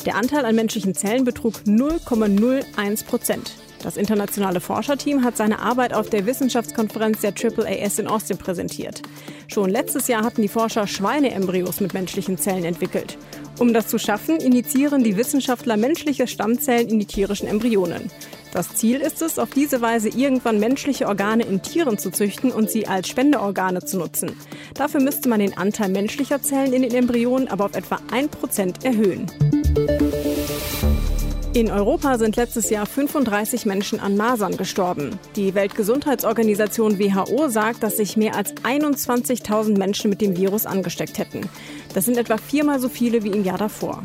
Der 0.06 0.16
Anteil 0.16 0.46
an 0.46 0.54
menschlichen 0.54 0.94
Zellen 0.94 1.24
betrug 1.24 1.56
0,01 1.66 3.06
Prozent. 3.06 3.54
Das 3.82 3.98
internationale 3.98 4.60
Forscherteam 4.60 5.24
hat 5.24 5.38
seine 5.38 5.58
Arbeit 5.58 5.96
auf 5.96 6.12
der 6.12 6.28
Wissenschaftskonferenz 6.28 7.22
der 7.22 7.34
AAAS 7.34 7.98
in 7.98 8.08
Austin 8.08 8.38
präsentiert. 8.38 9.02
Schon 9.48 9.72
letztes 9.72 10.08
Jahr 10.08 10.24
hatten 10.24 10.44
die 10.44 10.48
Forscher 10.48 10.86
Schweineembryos 10.86 11.80
mit 11.80 11.96
menschlichen 11.96 12.38
Zellen 12.38 12.64
entwickelt. 12.64 13.18
Um 13.62 13.74
das 13.74 13.86
zu 13.86 14.00
schaffen, 14.00 14.38
initiieren 14.38 15.04
die 15.04 15.18
Wissenschaftler 15.18 15.78
menschliche 15.78 16.26
Stammzellen 16.26 16.88
in 16.88 16.98
die 16.98 17.06
tierischen 17.06 17.48
Embryonen. 17.48 18.10
Das 18.52 18.74
Ziel 18.74 19.00
ist 19.00 19.22
es, 19.22 19.38
auf 19.38 19.52
diese 19.52 19.82
Weise 19.82 20.10
irgendwann 20.10 20.60
menschliche 20.60 21.08
Organe 21.08 21.44
in 21.44 21.62
Tieren 21.62 22.00
zu 22.00 22.10
züchten 22.10 22.52
und 22.52 22.72
sie 22.72 22.88
als 22.88 23.08
Spendeorgane 23.08 23.86
zu 23.86 24.00
nutzen. 24.00 24.32
Dafür 24.74 25.00
müsste 25.00 25.30
man 25.30 25.42
den 25.42 25.56
Anteil 25.56 25.90
menschlicher 25.90 26.42
Zellen 26.42 26.74
in 26.74 26.82
den 26.82 26.96
Embryonen 26.96 27.50
aber 27.50 27.66
auf 27.66 27.76
etwa 27.76 28.00
1% 28.12 28.84
erhöhen. 28.84 29.28
In 31.54 31.70
Europa 31.70 32.18
sind 32.18 32.38
letztes 32.38 32.70
Jahr 32.70 32.86
35 32.86 33.66
Menschen 33.66 34.00
an 34.00 34.16
Masern 34.16 34.56
gestorben. 34.56 35.20
Die 35.36 35.54
Weltgesundheitsorganisation 35.54 36.98
WHO 36.98 37.50
sagt, 37.50 37.84
dass 37.84 37.98
sich 37.98 38.16
mehr 38.16 38.36
als 38.36 38.54
21.000 38.56 39.78
Menschen 39.78 40.10
mit 40.10 40.22
dem 40.22 40.38
Virus 40.38 40.66
angesteckt 40.66 41.18
hätten. 41.18 41.42
Das 41.94 42.06
sind 42.06 42.18
etwa 42.18 42.38
viermal 42.38 42.80
so 42.80 42.90
viele 42.90 43.24
wie 43.24 43.32
im 43.32 43.44
Jahr 43.44 43.58
davor. 43.58 44.02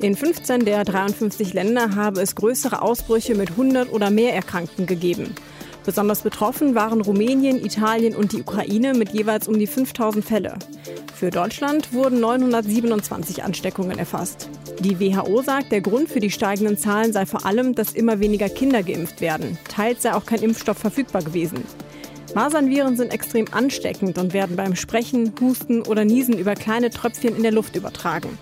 In 0.00 0.16
15 0.16 0.64
der 0.64 0.84
53 0.84 1.52
Länder 1.52 1.94
habe 1.94 2.20
es 2.20 2.34
größere 2.34 2.82
Ausbrüche 2.82 3.34
mit 3.34 3.50
100 3.50 3.92
oder 3.92 4.10
mehr 4.10 4.34
Erkrankten 4.34 4.86
gegeben. 4.86 5.34
Besonders 5.84 6.22
betroffen 6.22 6.74
waren 6.74 7.00
Rumänien, 7.00 7.64
Italien 7.64 8.14
und 8.14 8.32
die 8.32 8.42
Ukraine 8.42 8.94
mit 8.94 9.10
jeweils 9.10 9.48
um 9.48 9.58
die 9.58 9.66
5000 9.66 10.24
Fälle. 10.24 10.58
Für 11.14 11.30
Deutschland 11.30 11.92
wurden 11.92 12.20
927 12.20 13.42
Ansteckungen 13.42 13.98
erfasst. 13.98 14.48
Die 14.80 15.00
WHO 15.00 15.42
sagt, 15.42 15.72
der 15.72 15.80
Grund 15.80 16.08
für 16.08 16.20
die 16.20 16.30
steigenden 16.30 16.78
Zahlen 16.78 17.12
sei 17.12 17.26
vor 17.26 17.44
allem, 17.44 17.74
dass 17.74 17.94
immer 17.94 18.20
weniger 18.20 18.48
Kinder 18.48 18.82
geimpft 18.82 19.20
werden. 19.20 19.58
Teils 19.68 20.02
sei 20.02 20.14
auch 20.14 20.26
kein 20.26 20.42
Impfstoff 20.42 20.78
verfügbar 20.78 21.22
gewesen. 21.22 21.64
Masernviren 22.34 22.96
sind 22.96 23.12
extrem 23.12 23.46
ansteckend 23.52 24.18
und 24.18 24.32
werden 24.32 24.56
beim 24.56 24.76
Sprechen, 24.76 25.32
Husten 25.40 25.82
oder 25.82 26.04
Niesen 26.04 26.38
über 26.38 26.54
kleine 26.54 26.90
Tröpfchen 26.90 27.36
in 27.36 27.42
der 27.42 27.52
Luft 27.52 27.76
übertragen. 27.76 28.38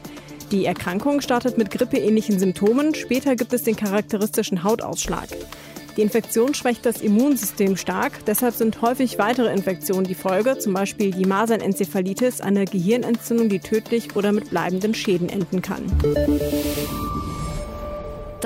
Die 0.51 0.64
Erkrankung 0.64 1.20
startet 1.20 1.59
mit 1.59 1.70
grippeähnlichen 1.70 2.39
Symptomen, 2.39 2.95
später 2.95 3.34
gibt 3.34 3.53
es 3.53 3.64
den 3.64 3.76
charakteristischen 3.76 4.62
Hautausschlag. 4.62 5.28
Die 5.97 6.03
Infektion 6.03 6.53
schwächt 6.53 6.84
das 6.84 7.01
Immunsystem 7.01 7.76
stark, 7.76 8.24
deshalb 8.26 8.55
sind 8.55 8.82
häufig 8.82 9.18
weitere 9.18 9.53
Infektionen 9.53 10.07
die 10.07 10.14
Folge, 10.14 10.59
zum 10.59 10.74
Beispiel 10.74 11.11
die 11.11 11.24
Masernenzephalitis, 11.24 12.43
eine 12.43 12.66
Gehirnentzündung, 12.66 13.49
die 13.49 13.61
tödlich 13.61 14.14
oder 14.14 14.32
mit 14.32 14.51
bleibenden 14.51 14.95
Schäden 14.95 15.30
enden 15.30 15.62
kann. 15.62 15.84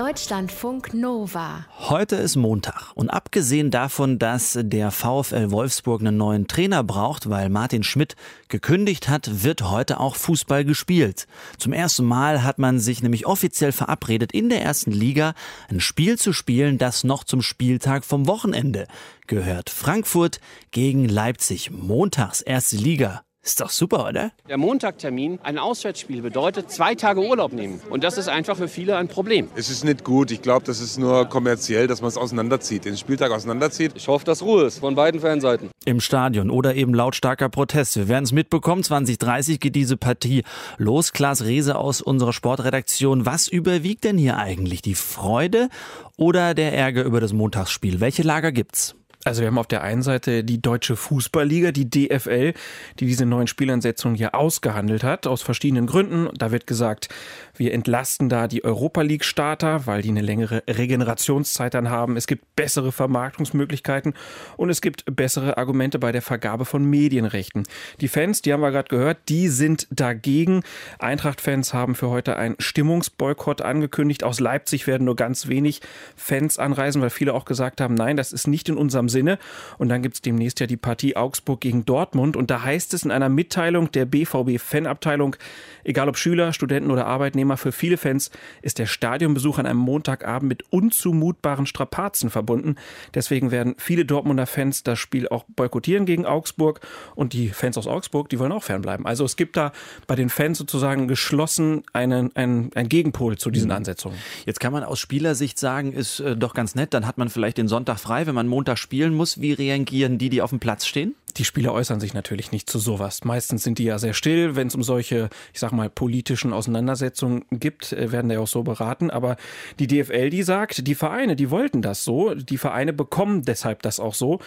Deutschlandfunk 0.01 0.94
Nova. 0.94 1.66
Heute 1.78 2.16
ist 2.16 2.34
Montag 2.34 2.90
und 2.94 3.11
abgesehen 3.11 3.70
davon, 3.70 4.18
dass 4.18 4.59
der 4.59 4.90
VfL 4.90 5.51
Wolfsburg 5.51 6.01
einen 6.01 6.16
neuen 6.16 6.46
Trainer 6.46 6.82
braucht, 6.82 7.28
weil 7.28 7.51
Martin 7.51 7.82
Schmidt 7.82 8.16
gekündigt 8.48 9.11
hat, 9.11 9.44
wird 9.44 9.61
heute 9.61 10.01
auch 10.01 10.16
Fußball 10.16 10.64
gespielt. 10.64 11.26
Zum 11.59 11.74
ersten 11.74 12.07
Mal 12.07 12.42
hat 12.42 12.59
man 12.59 12.80
sich 12.80 13.03
nämlich 13.03 13.26
offiziell 13.26 13.72
verabredet, 13.72 14.32
in 14.32 14.48
der 14.48 14.62
ersten 14.62 14.90
Liga 14.90 15.34
ein 15.68 15.80
Spiel 15.80 16.16
zu 16.18 16.32
spielen, 16.32 16.78
das 16.78 17.05
noch 17.05 17.22
zum 17.22 17.42
Spieltag 17.42 18.07
vom 18.07 18.26
Wochenende 18.26 18.86
gehört. 19.26 19.68
Frankfurt 19.68 20.40
gegen 20.70 21.11
Leipzig, 21.11 21.72
montags 21.72 22.40
erste 22.40 22.76
Liga. 22.76 23.20
Ist 23.43 23.59
doch 23.62 23.70
super, 23.70 24.07
oder? 24.07 24.32
Der 24.51 24.59
Montagtermin, 24.59 25.38
ein 25.43 25.57
Auswärtsspiel 25.57 26.20
bedeutet 26.20 26.70
zwei 26.70 26.95
Tage 26.95 27.20
Urlaub 27.20 27.55
nehmen. 27.55 27.80
Und 27.88 28.05
das 28.05 28.18
ist 28.18 28.28
einfach 28.28 28.55
für 28.55 28.68
viele 28.68 28.97
ein 28.99 29.09
Problem. 29.09 29.49
Es 29.57 29.70
ist 29.70 29.82
nicht 29.82 30.05
gut. 30.05 30.30
Ich 30.30 30.43
glaube, 30.43 30.66
das 30.66 30.78
ist 30.80 30.99
nur 30.99 31.24
kommerziell, 31.24 31.86
dass 31.86 32.03
man 32.03 32.09
es 32.09 32.18
auseinanderzieht, 32.18 32.84
den 32.84 32.99
Spieltag 32.99 33.32
auseinanderzieht. 33.32 33.93
Ich 33.95 34.09
hoffe, 34.09 34.26
dass 34.26 34.43
Ruhe 34.43 34.64
ist 34.64 34.80
von 34.80 34.95
beiden 34.95 35.22
Fanseiten. 35.22 35.70
Im 35.86 36.01
Stadion 36.01 36.51
oder 36.51 36.74
eben 36.74 36.93
lautstarker 36.93 37.49
Protest. 37.49 37.97
Wir 37.97 38.09
werden 38.09 38.24
es 38.24 38.32
mitbekommen. 38.32 38.82
2030 38.82 39.59
geht 39.59 39.74
diese 39.74 39.97
Partie 39.97 40.45
los. 40.76 41.14
Klaas 41.14 41.43
Rehse 41.43 41.76
aus 41.76 42.03
unserer 42.03 42.34
Sportredaktion. 42.34 43.24
Was 43.24 43.49
überwiegt 43.49 44.05
denn 44.05 44.18
hier 44.18 44.36
eigentlich? 44.36 44.82
Die 44.82 44.95
Freude 44.95 45.70
oder 46.18 46.53
der 46.53 46.74
Ärger 46.74 47.05
über 47.05 47.20
das 47.20 47.32
Montagsspiel? 47.32 48.01
Welche 48.01 48.22
Lager 48.22 48.53
gibt's? 48.53 48.97
Also 49.24 49.42
wir 49.42 49.48
haben 49.48 49.58
auf 49.58 49.66
der 49.66 49.82
einen 49.82 50.00
Seite 50.00 50.44
die 50.44 50.62
Deutsche 50.62 50.96
Fußballliga, 50.96 51.72
die 51.72 51.90
DFL, 51.90 52.54
die 52.98 53.06
diese 53.06 53.26
neuen 53.26 53.48
Spielansetzungen 53.48 54.16
hier 54.16 54.34
ausgehandelt 54.34 55.04
hat, 55.04 55.26
aus 55.26 55.42
verschiedenen 55.42 55.86
Gründen. 55.86 56.30
Da 56.38 56.52
wird 56.52 56.66
gesagt, 56.66 57.10
wir 57.54 57.74
entlasten 57.74 58.30
da 58.30 58.48
die 58.48 58.64
Europa 58.64 59.02
League 59.02 59.26
Starter, 59.26 59.86
weil 59.86 60.00
die 60.00 60.08
eine 60.08 60.22
längere 60.22 60.62
Regenerationszeit 60.66 61.74
dann 61.74 61.90
haben. 61.90 62.16
Es 62.16 62.26
gibt 62.26 62.56
bessere 62.56 62.92
Vermarktungsmöglichkeiten 62.92 64.14
und 64.56 64.70
es 64.70 64.80
gibt 64.80 65.04
bessere 65.14 65.58
Argumente 65.58 65.98
bei 65.98 66.12
der 66.12 66.22
Vergabe 66.22 66.64
von 66.64 66.82
Medienrechten. 66.86 67.64
Die 68.00 68.08
Fans, 68.08 68.40
die 68.40 68.54
haben 68.54 68.62
wir 68.62 68.70
gerade 68.70 68.88
gehört, 68.88 69.18
die 69.28 69.48
sind 69.48 69.86
dagegen. 69.90 70.62
Eintracht-Fans 70.98 71.74
haben 71.74 71.94
für 71.94 72.08
heute 72.08 72.36
einen 72.36 72.56
Stimmungsboykott 72.58 73.60
angekündigt. 73.60 74.24
Aus 74.24 74.40
Leipzig 74.40 74.86
werden 74.86 75.04
nur 75.04 75.16
ganz 75.16 75.48
wenig 75.48 75.82
Fans 76.16 76.58
anreisen, 76.58 77.02
weil 77.02 77.10
viele 77.10 77.34
auch 77.34 77.44
gesagt 77.44 77.82
haben, 77.82 77.92
nein, 77.92 78.16
das 78.16 78.32
ist 78.32 78.46
nicht 78.46 78.70
in 78.70 78.78
unserem 78.78 79.09
Sinne. 79.11 79.38
Und 79.76 79.90
dann 79.90 80.00
gibt 80.02 80.14
es 80.14 80.22
demnächst 80.22 80.58
ja 80.61 80.66
die 80.66 80.78
Partie 80.78 81.16
Augsburg 81.16 81.61
gegen 81.61 81.84
Dortmund. 81.84 82.36
Und 82.36 82.50
da 82.50 82.62
heißt 82.62 82.94
es 82.94 83.02
in 83.02 83.11
einer 83.11 83.28
Mitteilung 83.28 83.92
der 83.92 84.06
BVB-Fanabteilung, 84.06 85.36
egal 85.84 86.08
ob 86.08 86.16
Schüler, 86.16 86.54
Studenten 86.54 86.90
oder 86.90 87.06
Arbeitnehmer, 87.06 87.58
für 87.58 87.72
viele 87.72 87.98
Fans 87.98 88.30
ist 88.62 88.78
der 88.78 88.86
Stadionbesuch 88.86 89.58
an 89.58 89.66
einem 89.66 89.80
Montagabend 89.80 90.48
mit 90.48 90.64
unzumutbaren 90.70 91.66
Strapazen 91.66 92.30
verbunden. 92.30 92.76
Deswegen 93.14 93.50
werden 93.50 93.74
viele 93.76 94.06
Dortmunder 94.06 94.46
Fans 94.46 94.82
das 94.82 94.98
Spiel 94.98 95.28
auch 95.28 95.44
boykottieren 95.48 96.06
gegen 96.06 96.24
Augsburg. 96.24 96.80
Und 97.14 97.32
die 97.32 97.50
Fans 97.50 97.76
aus 97.76 97.86
Augsburg, 97.86 98.28
die 98.30 98.38
wollen 98.38 98.52
auch 98.52 98.62
fernbleiben. 98.62 99.06
Also 99.06 99.24
es 99.24 99.36
gibt 99.36 99.56
da 99.56 99.72
bei 100.06 100.16
den 100.16 100.30
Fans 100.30 100.58
sozusagen 100.58 101.08
geschlossen 101.08 101.82
einen, 101.92 102.34
einen, 102.36 102.70
einen 102.74 102.88
Gegenpol 102.88 103.36
zu 103.36 103.50
diesen 103.50 103.68
mhm. 103.68 103.76
Ansetzungen. 103.76 104.16
Jetzt 104.46 104.61
kann 104.61 104.72
man 104.72 104.84
aus 104.84 104.98
Spielersicht 104.98 105.58
sagen, 105.58 105.92
ist 105.92 106.20
äh, 106.20 106.36
doch 106.36 106.54
ganz 106.54 106.74
nett, 106.74 106.94
dann 106.94 107.06
hat 107.06 107.18
man 107.18 107.28
vielleicht 107.28 107.58
den 107.58 107.68
Sonntag 107.68 107.98
frei, 107.98 108.26
wenn 108.26 108.34
man 108.34 108.46
Montag 108.46 108.78
spielen 109.01 109.14
muss. 109.14 109.40
Wie 109.40 109.53
reagieren 109.53 110.18
die, 110.18 110.28
die 110.28 110.42
auf 110.42 110.51
dem 110.51 110.61
Platz 110.61 110.84
stehen? 110.84 111.14
Die 111.33 111.45
Spieler 111.45 111.72
äußern 111.72 112.01
sich 112.01 112.14
natürlich 112.14 112.53
nicht 112.53 112.68
zu 112.68 112.78
sowas. 112.78 113.24
Meistens 113.24 113.62
sind 113.62 113.78
die 113.78 113.85
ja 113.85 113.99
sehr 113.99 114.14
still, 114.14 114.57
wenn 114.57 114.68
es 114.68 114.74
um 114.74 114.83
solche, 114.83 115.28
ich 115.53 115.61
sag 115.61 115.72
mal, 115.72 115.91
politischen 115.91 116.53
Auseinandersetzungen 116.53 117.45
gibt, 117.51 117.93
äh, 117.93 118.12
werden 118.12 118.28
die 118.28 118.37
auch 118.37 118.47
so 118.47 118.62
beraten. 118.62 119.11
Aber 119.11 119.37
die 119.78 119.87
DFL, 119.87 120.31
die 120.31 120.43
sagt, 120.43 120.87
die 120.87 120.95
Vereine, 120.95 121.37
die 121.37 121.51
wollten 121.51 121.83
das 121.83 122.05
so. 122.05 122.35
Die 122.35 122.59
Vereine 122.59 122.93
bekommen 122.93 123.43
deshalb 123.43 123.83
das 123.83 124.01
auch 124.01 124.14
so. 124.14 124.41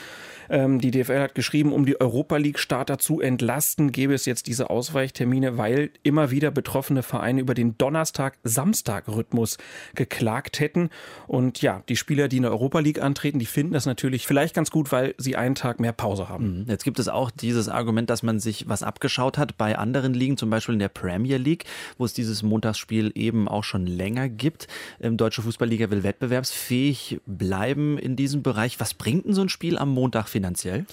Ähm, 0.49 0.79
die 0.79 0.91
DFL 0.91 1.19
hat 1.19 1.35
geschrieben, 1.35 1.71
um 1.73 1.85
die 1.85 1.99
Europa 1.99 2.37
League-Starter 2.37 2.99
zu 2.99 3.21
entlasten, 3.21 3.91
gäbe 3.91 4.13
es 4.13 4.25
jetzt 4.25 4.47
diese 4.47 4.69
Ausweichtermine, 4.69 5.57
weil 5.57 5.91
immer 6.03 6.31
wieder 6.31 6.51
betroffene 6.51 7.03
Vereine 7.03 7.41
über 7.41 7.53
den 7.53 7.77
Donnerstag-Samstag-Rhythmus 7.77 9.57
geklagt 9.95 10.59
hätten. 10.59 10.89
Und 11.27 11.61
ja, 11.61 11.83
die 11.89 11.95
Spieler, 11.95 12.27
die 12.27 12.37
in 12.37 12.43
der 12.43 12.51
Europa 12.51 12.79
League 12.79 13.01
antreten, 13.01 13.39
die 13.39 13.45
finden 13.45 13.73
das 13.73 13.85
natürlich 13.85 14.27
vielleicht 14.27 14.55
ganz 14.55 14.71
gut, 14.71 14.91
weil 14.91 15.15
sie 15.17 15.35
einen 15.35 15.55
Tag 15.55 15.79
mehr 15.79 15.93
Pause 15.93 16.29
haben. 16.29 16.61
Mhm. 16.61 16.65
Jetzt 16.73 16.85
gibt 16.85 16.97
es 16.97 17.07
auch 17.07 17.29
dieses 17.29 17.69
Argument, 17.69 18.09
dass 18.09 18.23
man 18.23 18.39
sich 18.39 18.67
was 18.67 18.81
abgeschaut 18.81 19.37
hat 19.37 19.57
bei 19.57 19.77
anderen 19.77 20.15
Ligen, 20.15 20.37
zum 20.37 20.49
Beispiel 20.49 20.73
in 20.73 20.79
der 20.79 20.89
Premier 20.89 21.37
League, 21.37 21.65
wo 21.99 22.05
es 22.05 22.13
dieses 22.13 22.41
Montagsspiel 22.41 23.11
eben 23.13 23.47
auch 23.47 23.63
schon 23.63 23.85
länger 23.85 24.27
gibt. 24.27 24.67
Ähm, 24.99 25.15
Deutsche 25.15 25.43
Fußballliga 25.43 25.91
will 25.91 26.01
wettbewerbsfähig 26.01 27.21
bleiben 27.27 27.99
in 27.99 28.15
diesem 28.15 28.41
Bereich. 28.41 28.79
Was 28.79 28.95
bringt 28.95 29.25
denn 29.25 29.35
so 29.35 29.41
ein 29.41 29.49
Spiel 29.49 29.77
am 29.77 29.89
Montag 29.89 30.27
finanziell? 30.27 30.87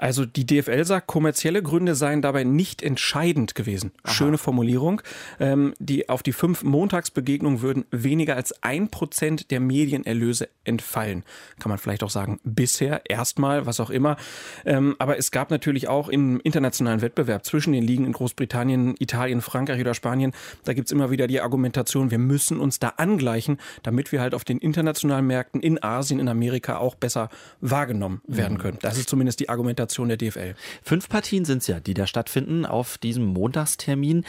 Also 0.00 0.24
die 0.24 0.46
DFL 0.46 0.82
sagt, 0.86 1.08
kommerzielle 1.08 1.62
Gründe 1.62 1.94
seien 1.94 2.22
dabei 2.22 2.42
nicht 2.42 2.82
entscheidend 2.82 3.54
gewesen. 3.54 3.92
Aha. 4.02 4.14
Schöne 4.14 4.38
Formulierung. 4.38 5.02
Ähm, 5.38 5.74
die, 5.78 6.08
auf 6.08 6.22
die 6.22 6.32
fünf 6.32 6.62
Montagsbegegnungen 6.62 7.60
würden 7.60 7.84
weniger 7.90 8.34
als 8.34 8.62
ein 8.62 8.88
Prozent 8.88 9.50
der 9.50 9.60
Medienerlöse 9.60 10.48
entfallen. 10.64 11.22
Kann 11.58 11.68
man 11.68 11.76
vielleicht 11.76 12.02
auch 12.02 12.08
sagen, 12.08 12.40
bisher, 12.44 13.02
erstmal, 13.10 13.66
was 13.66 13.78
auch 13.78 13.90
immer. 13.90 14.16
Ähm, 14.64 14.96
aber 14.98 15.18
es 15.18 15.32
gab 15.32 15.50
natürlich 15.50 15.86
auch 15.88 16.08
im 16.08 16.40
internationalen 16.40 17.02
Wettbewerb 17.02 17.44
zwischen 17.44 17.74
den 17.74 17.84
Ligen 17.84 18.06
in 18.06 18.12
Großbritannien, 18.12 18.94
Italien, 18.98 19.42
Frankreich 19.42 19.82
oder 19.82 19.92
Spanien, 19.92 20.32
da 20.64 20.72
gibt's 20.72 20.92
immer 20.92 21.10
wieder 21.10 21.26
die 21.26 21.42
Argumentation, 21.42 22.10
wir 22.10 22.18
müssen 22.18 22.58
uns 22.58 22.78
da 22.78 22.94
angleichen, 22.96 23.58
damit 23.82 24.12
wir 24.12 24.22
halt 24.22 24.34
auf 24.34 24.44
den 24.44 24.56
internationalen 24.56 25.26
Märkten 25.26 25.60
in 25.60 25.82
Asien, 25.82 26.20
in 26.20 26.28
Amerika 26.30 26.78
auch 26.78 26.94
besser 26.94 27.28
wahrgenommen 27.60 28.22
werden 28.26 28.54
mhm. 28.54 28.62
können. 28.62 28.78
Das 28.80 28.96
ist 28.96 29.10
zumindest 29.10 29.40
die 29.40 29.50
Argumentation 29.50 29.89
Organisation 29.90 30.08
der 30.08 30.16
DFL. 30.16 30.54
Fünf 30.82 31.08
Partien 31.08 31.44
sind 31.44 31.58
es 31.58 31.66
ja, 31.66 31.80
die 31.80 31.94
da 31.94 32.06
stattfinden 32.06 32.66
auf 32.66 32.98
diesem 32.98 33.24
Montagstermin. 33.24 34.24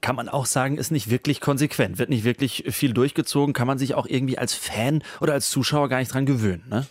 Kann 0.00 0.16
man 0.16 0.28
auch 0.28 0.46
sagen, 0.46 0.78
ist 0.78 0.90
nicht 0.90 1.10
wirklich 1.10 1.40
konsequent, 1.40 1.98
wird 1.98 2.10
nicht 2.10 2.24
wirklich 2.24 2.64
viel 2.68 2.92
durchgezogen, 2.92 3.52
kann 3.52 3.66
man 3.66 3.78
sich 3.78 3.94
auch 3.94 4.06
irgendwie 4.06 4.38
als 4.38 4.54
Fan 4.54 5.02
oder 5.20 5.34
als 5.34 5.50
Zuschauer 5.50 5.88
gar 5.88 5.98
nicht 5.98 6.12
dran 6.12 6.26
gewöhnen. 6.26 6.64
Ne? 6.68 6.86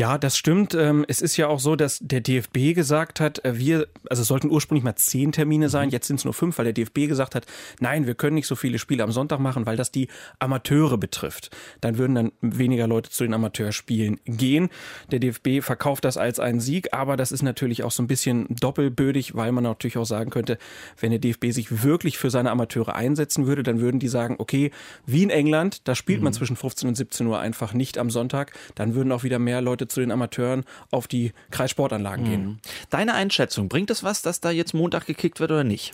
Ja, 0.00 0.16
das 0.16 0.38
stimmt. 0.38 0.72
Ähm, 0.72 1.04
es 1.08 1.20
ist 1.20 1.36
ja 1.36 1.48
auch 1.48 1.60
so, 1.60 1.76
dass 1.76 1.98
der 2.00 2.22
DFB 2.22 2.74
gesagt 2.74 3.20
hat, 3.20 3.44
äh, 3.44 3.58
wir, 3.58 3.86
also 4.08 4.22
es 4.22 4.28
sollten 4.28 4.50
ursprünglich 4.50 4.82
mal 4.82 4.96
zehn 4.96 5.30
Termine 5.30 5.68
sein, 5.68 5.88
mhm. 5.88 5.92
jetzt 5.92 6.06
sind 6.06 6.16
es 6.16 6.24
nur 6.24 6.32
fünf, 6.32 6.56
weil 6.56 6.64
der 6.64 6.72
DFB 6.72 7.06
gesagt 7.06 7.34
hat, 7.34 7.44
nein, 7.80 8.06
wir 8.06 8.14
können 8.14 8.36
nicht 8.36 8.46
so 8.46 8.56
viele 8.56 8.78
Spiele 8.78 9.04
am 9.04 9.12
Sonntag 9.12 9.40
machen, 9.40 9.66
weil 9.66 9.76
das 9.76 9.90
die 9.90 10.08
Amateure 10.38 10.96
betrifft. 10.96 11.54
Dann 11.82 11.98
würden 11.98 12.14
dann 12.14 12.32
weniger 12.40 12.86
Leute 12.86 13.10
zu 13.10 13.24
den 13.24 13.34
Amateurspielen 13.34 14.20
gehen. 14.24 14.70
Der 15.10 15.18
DFB 15.18 15.60
verkauft 15.60 16.06
das 16.06 16.16
als 16.16 16.40
einen 16.40 16.60
Sieg, 16.60 16.94
aber 16.94 17.18
das 17.18 17.30
ist 17.30 17.42
natürlich 17.42 17.82
auch 17.82 17.90
so 17.90 18.02
ein 18.02 18.06
bisschen 18.06 18.46
doppelbödig, 18.48 19.34
weil 19.34 19.52
man 19.52 19.64
natürlich 19.64 19.98
auch 19.98 20.06
sagen 20.06 20.30
könnte, 20.30 20.56
wenn 20.98 21.10
der 21.10 21.20
DFB 21.20 21.50
sich 21.50 21.84
wirklich 21.84 22.16
für 22.16 22.30
seine 22.30 22.52
Amateure 22.52 22.94
einsetzen 22.94 23.46
würde, 23.46 23.62
dann 23.62 23.80
würden 23.80 23.98
die 23.98 24.08
sagen, 24.08 24.36
okay, 24.38 24.70
wie 25.04 25.24
in 25.24 25.28
England, 25.28 25.86
da 25.86 25.94
spielt 25.94 26.22
man 26.22 26.32
mhm. 26.32 26.36
zwischen 26.38 26.56
15 26.56 26.88
und 26.88 26.94
17 26.94 27.26
Uhr 27.26 27.38
einfach 27.38 27.74
nicht 27.74 27.98
am 27.98 28.08
Sonntag, 28.08 28.52
dann 28.76 28.94
würden 28.94 29.12
auch 29.12 29.24
wieder 29.24 29.38
mehr 29.38 29.60
Leute 29.60 29.89
zu 29.90 30.00
den 30.00 30.10
Amateuren 30.10 30.64
auf 30.90 31.08
die 31.08 31.32
Kreissportanlagen 31.50 32.24
gehen. 32.24 32.44
Mhm. 32.44 32.58
Deine 32.90 33.14
Einschätzung, 33.14 33.68
bringt 33.68 33.90
es 33.90 34.02
was, 34.02 34.22
dass 34.22 34.40
da 34.40 34.50
jetzt 34.50 34.74
Montag 34.74 35.06
gekickt 35.06 35.40
wird 35.40 35.50
oder 35.50 35.64
nicht? 35.64 35.92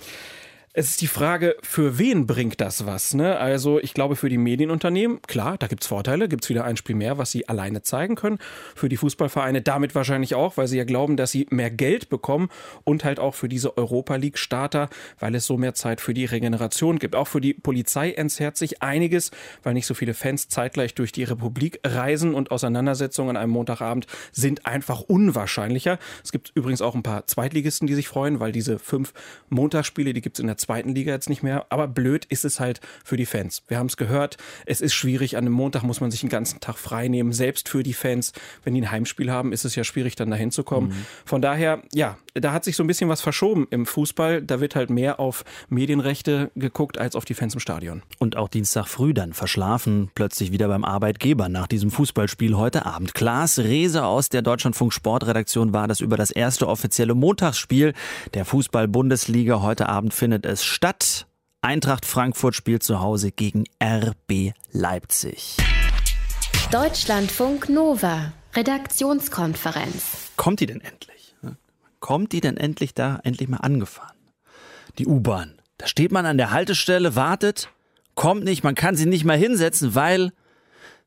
Es 0.79 0.91
ist 0.91 1.01
die 1.01 1.07
Frage, 1.07 1.57
für 1.63 1.97
wen 1.97 2.27
bringt 2.27 2.61
das 2.61 2.85
was? 2.85 3.15
Ne? 3.15 3.39
Also 3.39 3.81
ich 3.81 3.95
glaube, 3.95 4.15
für 4.15 4.29
die 4.29 4.37
Medienunternehmen, 4.37 5.23
klar, 5.23 5.57
da 5.57 5.69
gibt 5.69 5.85
es 5.85 5.89
Vorteile, 5.89 6.29
gibt 6.29 6.45
es 6.45 6.51
wieder 6.51 6.67
ein 6.67 6.77
Spiel 6.77 6.97
mehr, 6.97 7.17
was 7.17 7.31
sie 7.31 7.49
alleine 7.49 7.81
zeigen 7.81 8.15
können. 8.15 8.37
Für 8.75 8.91
die 8.91 8.99
Fußballvereine 8.99 9.63
damit 9.63 9.95
wahrscheinlich 9.95 10.35
auch, 10.35 10.59
weil 10.59 10.67
sie 10.67 10.77
ja 10.77 10.85
glauben, 10.85 11.17
dass 11.17 11.31
sie 11.31 11.47
mehr 11.49 11.71
Geld 11.71 12.11
bekommen 12.11 12.51
und 12.85 13.05
halt 13.05 13.21
auch 13.21 13.35
für 13.35 13.49
diese 13.49 13.79
Europa 13.79 14.17
League-Starter, 14.17 14.91
weil 15.19 15.35
es 15.35 15.47
so 15.47 15.57
mehr 15.57 15.73
Zeit 15.73 16.03
für 16.03 16.13
die 16.13 16.27
Regeneration 16.27 16.99
gibt. 16.99 17.17
Auch 17.17 17.29
für 17.29 17.41
die 17.41 17.55
Polizei 17.55 18.11
entzerrt 18.11 18.59
sich 18.59 18.83
einiges, 18.83 19.31
weil 19.63 19.73
nicht 19.73 19.87
so 19.87 19.95
viele 19.95 20.13
Fans 20.13 20.49
zeitgleich 20.49 20.95
durch 20.95 21.11
die 21.11 21.25
Republik 21.25 21.81
reisen 21.87 22.35
und 22.35 22.51
Auseinandersetzungen 22.51 23.31
an 23.31 23.37
einem 23.39 23.53
Montagabend 23.53 24.09
sind 24.31 24.67
einfach 24.67 25.01
unwahrscheinlicher. 25.01 25.99
Es 26.23 26.33
gibt 26.33 26.53
übrigens 26.55 26.83
auch 26.83 26.95
ein 26.95 27.03
paar 27.03 27.27
Zweitligisten, 27.27 27.87
die 27.87 27.95
sich 27.95 28.09
freuen, 28.09 28.41
weil 28.41 28.53
diese 28.53 28.79
fünf 28.79 29.15
Montagsspiele, 29.49 30.13
die 30.13 30.21
gibt 30.21 30.37
es 30.37 30.41
in 30.41 30.49
der 30.49 30.59
zweiten 30.67 30.95
Liga 30.95 31.13
jetzt 31.13 31.29
nicht 31.29 31.43
mehr. 31.43 31.67
Aber 31.71 31.87
blöd 31.87 32.25
ist 32.25 32.45
es 32.45 32.59
halt 32.59 32.81
für 33.05 33.17
die 33.17 33.27
Fans. 33.27 33.63
Wir 33.69 33.79
haben 33.79 33.87
es 33.87 33.97
gehört. 33.97 34.37
Es 34.67 34.81
ist 34.81 34.95
schwierig. 34.95 35.37
An 35.37 35.45
einem 35.45 35.55
Montag 35.55 35.85
muss 35.85 36.01
man 36.01 36.11
sich 36.11 36.23
einen 36.23 36.31
ganzen 36.31 36.61
Tag 36.61 36.77
frei 36.77 37.07
nehmen. 37.09 37.33
Selbst 37.33 37.69
für 37.69 37.83
die 37.83 37.95
Fans, 37.95 38.33
wenn 38.65 38.75
die 38.75 38.81
ein 38.81 38.91
Heimspiel 38.91 39.31
haben, 39.31 39.53
ist 39.53 39.65
es 39.65 39.77
ja 39.77 39.85
schwierig, 39.85 40.17
dann 40.17 40.31
dahin 40.31 40.51
zu 40.51 40.65
kommen. 40.65 40.89
Mhm. 40.89 41.07
Von 41.25 41.41
daher, 41.41 41.83
ja, 41.95 42.19
da 42.35 42.53
hat 42.53 42.65
sich 42.65 42.77
so 42.77 42.83
ein 42.83 42.87
bisschen 42.87 43.09
was 43.09 43.21
verschoben 43.21 43.67
im 43.71 43.87
Fußball. 43.87 44.43
Da 44.43 44.61
wird 44.61 44.75
halt 44.75 44.91
mehr 44.91 45.21
auf 45.21 45.45
Medienrechte 45.69 46.51
geguckt 46.57 46.99
als 46.99 47.15
auf 47.15 47.25
die 47.25 47.35
Fans 47.35 47.55
im 47.55 47.61
Stadion. 47.61 48.03
Und 48.19 48.37
auch 48.37 48.49
Dienstag 48.49 48.89
früh 48.89 49.15
dann 49.15 49.33
verschlafen, 49.33 50.11
plötzlich 50.15 50.53
wieder 50.53 50.69
beim 50.69 50.85
Arbeitgeber 50.85 51.49
nach 51.49 51.67
diesem 51.67 51.91
Fußballspiel 51.91 52.57
heute 52.57 52.87
Abend. 52.87 53.15
Klaas 53.15 53.59
Rehse 53.59 54.05
aus 54.05 54.29
der 54.29 54.43
Deutschlandfunk 54.43 54.93
Sportredaktion 54.93 55.73
war 55.73 55.89
das 55.89 56.01
über 56.01 56.17
das 56.17 56.31
erste 56.31 56.69
offizielle 56.69 57.15
Montagsspiel 57.15 57.95
der 58.35 58.45
Fußball-Bundesliga. 58.45 59.63
Heute 59.63 59.89
Abend 59.89 60.15
findet 60.15 60.46
es 60.47 60.65
statt. 60.65 61.27
Eintracht 61.61 62.07
Frankfurt 62.07 62.55
spielt 62.55 62.83
zu 62.83 63.01
Hause 63.01 63.33
gegen 63.33 63.65
RB 63.83 64.53
Leipzig. 64.73 65.57
Deutschlandfunk 66.71 67.69
Nova, 67.69 68.33
Redaktionskonferenz. 68.55 70.31
Kommt 70.37 70.61
die 70.61 70.67
denn 70.67 70.81
endlich? 70.81 71.35
Kommt 72.01 72.33
die 72.33 72.41
denn 72.41 72.57
endlich 72.57 72.95
da, 72.95 73.21
endlich 73.25 73.49
mal 73.49 73.59
angefahren? 73.59 74.17
Die 74.99 75.07
U-Bahn. 75.07 75.55
Da 75.79 75.87
steht 75.87 76.13
man 76.13 76.25
an 76.25 76.39
der 76.39 76.53
Haltestelle, 76.53 77.17
wartet, 77.17 77.69
kommt 78.15 78.45
nicht, 78.45 78.65
man 78.65 78.75
kann 78.75 78.97
sie 78.97 79.07
nicht 79.07 79.25
mal 79.25 79.37
hinsetzen, 79.37 79.95
weil 79.95 80.33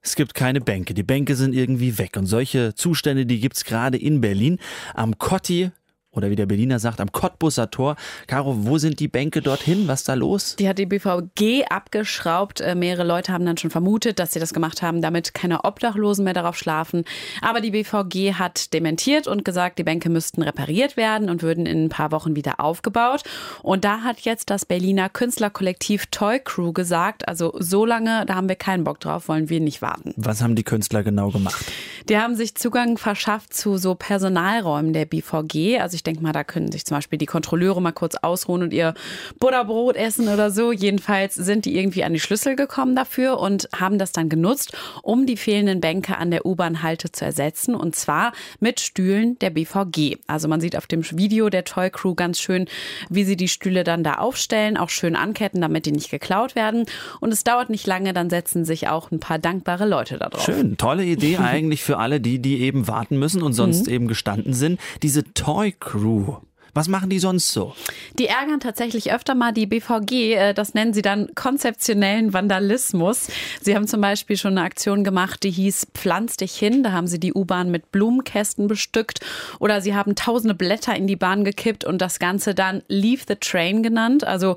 es 0.02 0.16
gibt 0.16 0.34
keine 0.34 0.62
Bänke. 0.62 0.94
Die 0.94 1.04
Bänke 1.04 1.36
sind 1.36 1.54
irgendwie 1.54 1.98
weg. 1.98 2.16
Und 2.16 2.26
solche 2.26 2.74
Zustände, 2.76 3.26
die 3.26 3.40
gibt 3.40 3.58
es 3.58 3.66
gerade 3.66 3.98
in 3.98 4.22
Berlin. 4.22 4.60
Am 4.94 5.18
Kotti 5.18 5.72
oder 6.20 6.30
wie 6.30 6.36
der 6.36 6.46
Berliner 6.46 6.80
sagt, 6.80 7.02
am 7.02 7.12
Cottbusser 7.12 7.72
Tor. 7.72 7.96
Caro, 8.28 8.66
wo 8.66 8.78
sind 8.78 9.00
die 9.00 9.08
Bänke 9.08 9.42
dorthin? 9.42 9.88
Was 9.88 10.02
ist 10.02 10.10
da 10.10 10.14
los? 10.14 10.56
Die 10.58 10.68
hat 10.68 10.78
die 10.78 10.86
BVG 10.86 11.66
abgeschraubt. 11.70 12.62
Äh, 12.62 12.76
mehrere 12.76 13.06
Leute 13.06 13.34
haben 13.34 13.46
dann 13.46 13.58
schon 13.58 13.72
vermutet, 13.72 14.20
dass 14.20 14.34
sie 14.34 14.40
das 14.40 14.54
gemacht 14.54 14.82
haben, 14.82 15.02
damit 15.02 15.34
keine 15.34 15.64
Obdachlosen 15.64 16.26
mehr 16.26 16.34
darauf 16.34 16.58
schlafen. 16.58 17.06
Aber 17.42 17.62
die 17.62 17.72
BVG 17.72 18.34
hat 18.34 18.74
dementiert 18.74 19.28
und 19.28 19.46
gesagt, 19.46 19.80
die 19.80 19.84
Bänke 19.84 20.10
müssten 20.10 20.42
repariert 20.42 20.98
werden 20.98 21.30
und 21.30 21.42
würden 21.42 21.66
in 21.66 21.86
ein 21.86 21.90
paar 21.90 22.12
Wochen 22.12 22.36
wieder 22.36 22.60
aufgebaut. 22.60 23.24
Und 23.64 23.86
da 23.86 24.02
hat 24.02 24.20
jetzt 24.20 24.50
das 24.50 24.66
Berliner 24.66 25.10
Künstlerkollektiv 25.10 26.08
Toy 26.08 26.40
Crew 26.40 26.74
gesagt, 26.74 27.28
also 27.28 27.54
so 27.58 27.86
lange, 27.86 28.26
da 28.26 28.36
haben 28.36 28.50
wir 28.50 28.56
keinen 28.56 28.84
Bock 28.84 29.00
drauf, 29.00 29.30
wollen 29.30 29.50
wir 29.50 29.62
nicht 29.62 29.82
warten. 29.82 30.14
Was 30.18 30.42
haben 30.42 30.56
die 30.56 30.64
Künstler 30.64 31.04
genau 31.04 31.30
gemacht? 31.30 31.66
Die 32.10 32.18
haben 32.18 32.36
sich 32.36 32.56
Zugang 32.56 32.98
verschafft 32.98 33.54
zu 33.54 33.78
so 33.78 33.96
Personalräumen 33.96 34.94
der 34.94 35.06
BVG. 35.06 35.80
Also 35.80 35.96
ich 35.96 36.04
denke 36.10 36.24
mal, 36.24 36.32
da 36.34 36.44
können 36.44 36.72
sich 36.72 36.86
zum 36.86 36.98
Beispiel 36.98 37.20
die 37.20 37.26
Kontrolleure 37.28 37.82
mal 37.82 37.92
kurz 37.92 38.16
ausruhen 38.16 38.64
und 38.64 38.74
ihr 38.74 38.94
Butterbrot 39.40 39.96
essen 39.96 40.28
oder 40.28 40.50
so. 40.50 40.72
Jedenfalls 40.72 41.36
sind 41.36 41.66
die 41.66 41.78
irgendwie 41.78 42.04
an 42.04 42.14
die 42.14 42.20
Schlüssel 42.20 42.56
gekommen 42.56 42.96
dafür 42.96 43.40
und 43.40 43.70
haben 43.78 44.00
das 44.00 44.12
dann 44.12 44.28
genutzt, 44.30 44.76
um 45.04 45.26
die 45.28 45.38
fehlenden 45.38 45.82
Bänke 45.82 46.18
an 46.18 46.32
der 46.32 46.46
U-Bahn-Halte 46.46 47.12
zu 47.12 47.26
ersetzen. 47.26 47.76
Und 47.76 47.96
zwar 47.96 48.34
mit 48.60 48.80
Stühlen 48.80 49.38
der 49.40 49.52
BVG. 49.52 50.18
Also 50.26 50.48
man 50.48 50.62
sieht 50.62 50.76
auf 50.76 50.88
dem 50.88 51.04
Video 51.12 51.50
der 51.50 51.64
Toy 51.64 51.90
Crew 51.92 52.16
ganz 52.16 52.40
schön, 52.40 52.68
wie 53.10 53.24
sie 53.24 53.38
die 53.38 53.48
Stühle 53.48 53.84
dann 53.84 54.04
da 54.04 54.16
aufstellen, 54.16 54.78
auch 54.78 54.90
schön 54.90 55.16
anketten, 55.16 55.62
damit 55.62 55.86
die 55.86 55.92
nicht 55.92 56.10
geklaut 56.10 56.56
werden. 56.56 56.86
Und 57.20 57.32
es 57.32 57.44
dauert 57.44 57.70
nicht 57.70 57.86
lange, 57.86 58.14
dann 58.14 58.30
setzen 58.32 58.66
sich 58.66 58.88
auch 58.88 59.12
ein 59.12 59.20
paar 59.20 59.38
dankbare 59.38 59.86
Leute 59.88 60.18
da 60.18 60.30
drauf. 60.30 60.44
Schön, 60.44 60.76
tolle 60.78 61.06
Idee 61.06 61.38
eigentlich 61.42 61.84
für 61.84 61.98
alle 62.00 62.20
die, 62.20 62.40
die 62.40 62.62
eben 62.62 62.88
warten 62.88 63.20
müssen 63.20 63.44
und 63.44 63.54
sonst 63.54 63.86
Mhm. 63.88 63.94
eben 63.94 64.08
gestanden 64.08 64.54
sind. 64.54 64.80
Diese 65.04 65.24
Toy 65.34 65.72
Crew. 65.80 65.89
Crew. 65.90 66.49
Was 66.74 66.88
machen 66.88 67.10
die 67.10 67.20
sonst 67.20 67.52
so? 67.52 67.74
Die 68.18 68.28
ärgern 68.28 68.60
tatsächlich 68.60 69.12
öfter 69.14 69.36
mal 69.36 69.52
die 69.54 69.66
BVG. 69.66 70.34
äh, 70.36 70.54
Das 70.54 70.74
nennen 70.74 70.94
sie 70.94 71.02
dann 71.02 71.30
konzeptionellen 71.36 72.34
Vandalismus. 72.34 73.28
Sie 73.62 73.76
haben 73.76 73.88
zum 73.88 74.02
Beispiel 74.02 74.38
schon 74.38 74.52
eine 74.58 74.64
Aktion 74.64 75.04
gemacht, 75.04 75.44
die 75.44 75.52
hieß 75.52 75.88
Pflanz 75.94 76.38
dich 76.38 76.56
hin. 76.56 76.84
Da 76.84 76.92
haben 76.92 77.08
sie 77.08 77.20
die 77.20 77.34
U-Bahn 77.34 77.72
mit 77.72 77.92
Blumenkästen 77.92 78.68
bestückt. 78.68 79.20
Oder 79.60 79.82
sie 79.82 79.96
haben 79.96 80.16
tausende 80.16 80.54
Blätter 80.54 80.96
in 80.96 81.08
die 81.08 81.16
Bahn 81.16 81.44
gekippt 81.44 81.84
und 81.86 82.00
das 82.02 82.20
Ganze 82.20 82.54
dann 82.56 82.84
Leave 82.88 83.24
the 83.28 83.36
Train 83.36 83.84
genannt. 83.84 84.24
Also 84.24 84.56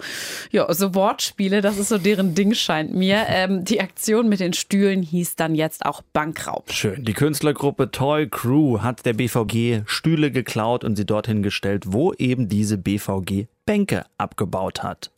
ja, 0.51 0.73
so 0.73 0.95
Wortspiele, 0.95 1.61
das 1.61 1.79
ist 1.79 1.89
so 1.89 1.99
deren 1.99 2.35
Ding, 2.35 2.55
scheint 2.55 2.95
mir. 2.95 3.25
Ähm, 3.29 3.65
die 3.65 3.81
Aktion 3.81 4.29
mit 4.29 4.41
den 4.41 4.53
Stühlen 4.53 5.03
hieß 5.03 5.37
dann 5.37 5.55
jetzt 5.55 5.85
auch 5.87 6.03
Bankraub. 6.13 6.71
Schön. 6.73 7.05
Die 7.05 7.13
Künstlergruppe 7.13 7.91
Toy 7.91 8.29
Crew 8.29 8.81
hat 8.81 9.05
der 9.07 9.13
BVG 9.15 9.83
Stühle 9.87 10.31
geklaut 10.31 10.85
und 10.85 10.97
sie 10.97 11.07
dorthin 11.07 11.43
gestellt, 11.43 11.85
wo 11.87 12.02
eben 12.11 12.49
diese 12.49 12.79
BVG 12.79 13.47
Bänke 13.65 14.05
abgebaut 14.19 14.83
hat. 14.83 15.11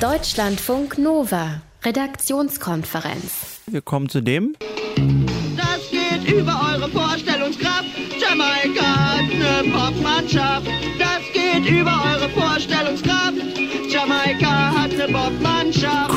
Deutschlandfunk 0.00 0.98
Nova. 0.98 1.62
Redaktionskonferenz. 1.84 3.60
Wir 3.66 3.82
kommen 3.82 4.08
zu 4.08 4.20
dem. 4.20 4.54
Das 5.56 5.80
geht 5.90 6.30
über 6.32 6.60
eure 6.72 6.88
Vorstellungskraft. 6.90 7.86
Jamaika 8.20 8.82
hat 8.82 9.28
ne 9.28 9.70
Popmannschaft. 9.72 10.66
Das 10.98 11.22
geht 11.32 11.66
über 11.68 12.02
eure 12.12 12.28
Vorstellungskraft. 12.30 13.38
Jamaika 13.88 14.74
hat 14.76 14.90
ne 14.92 15.06
Popmannschaft. 15.06 15.51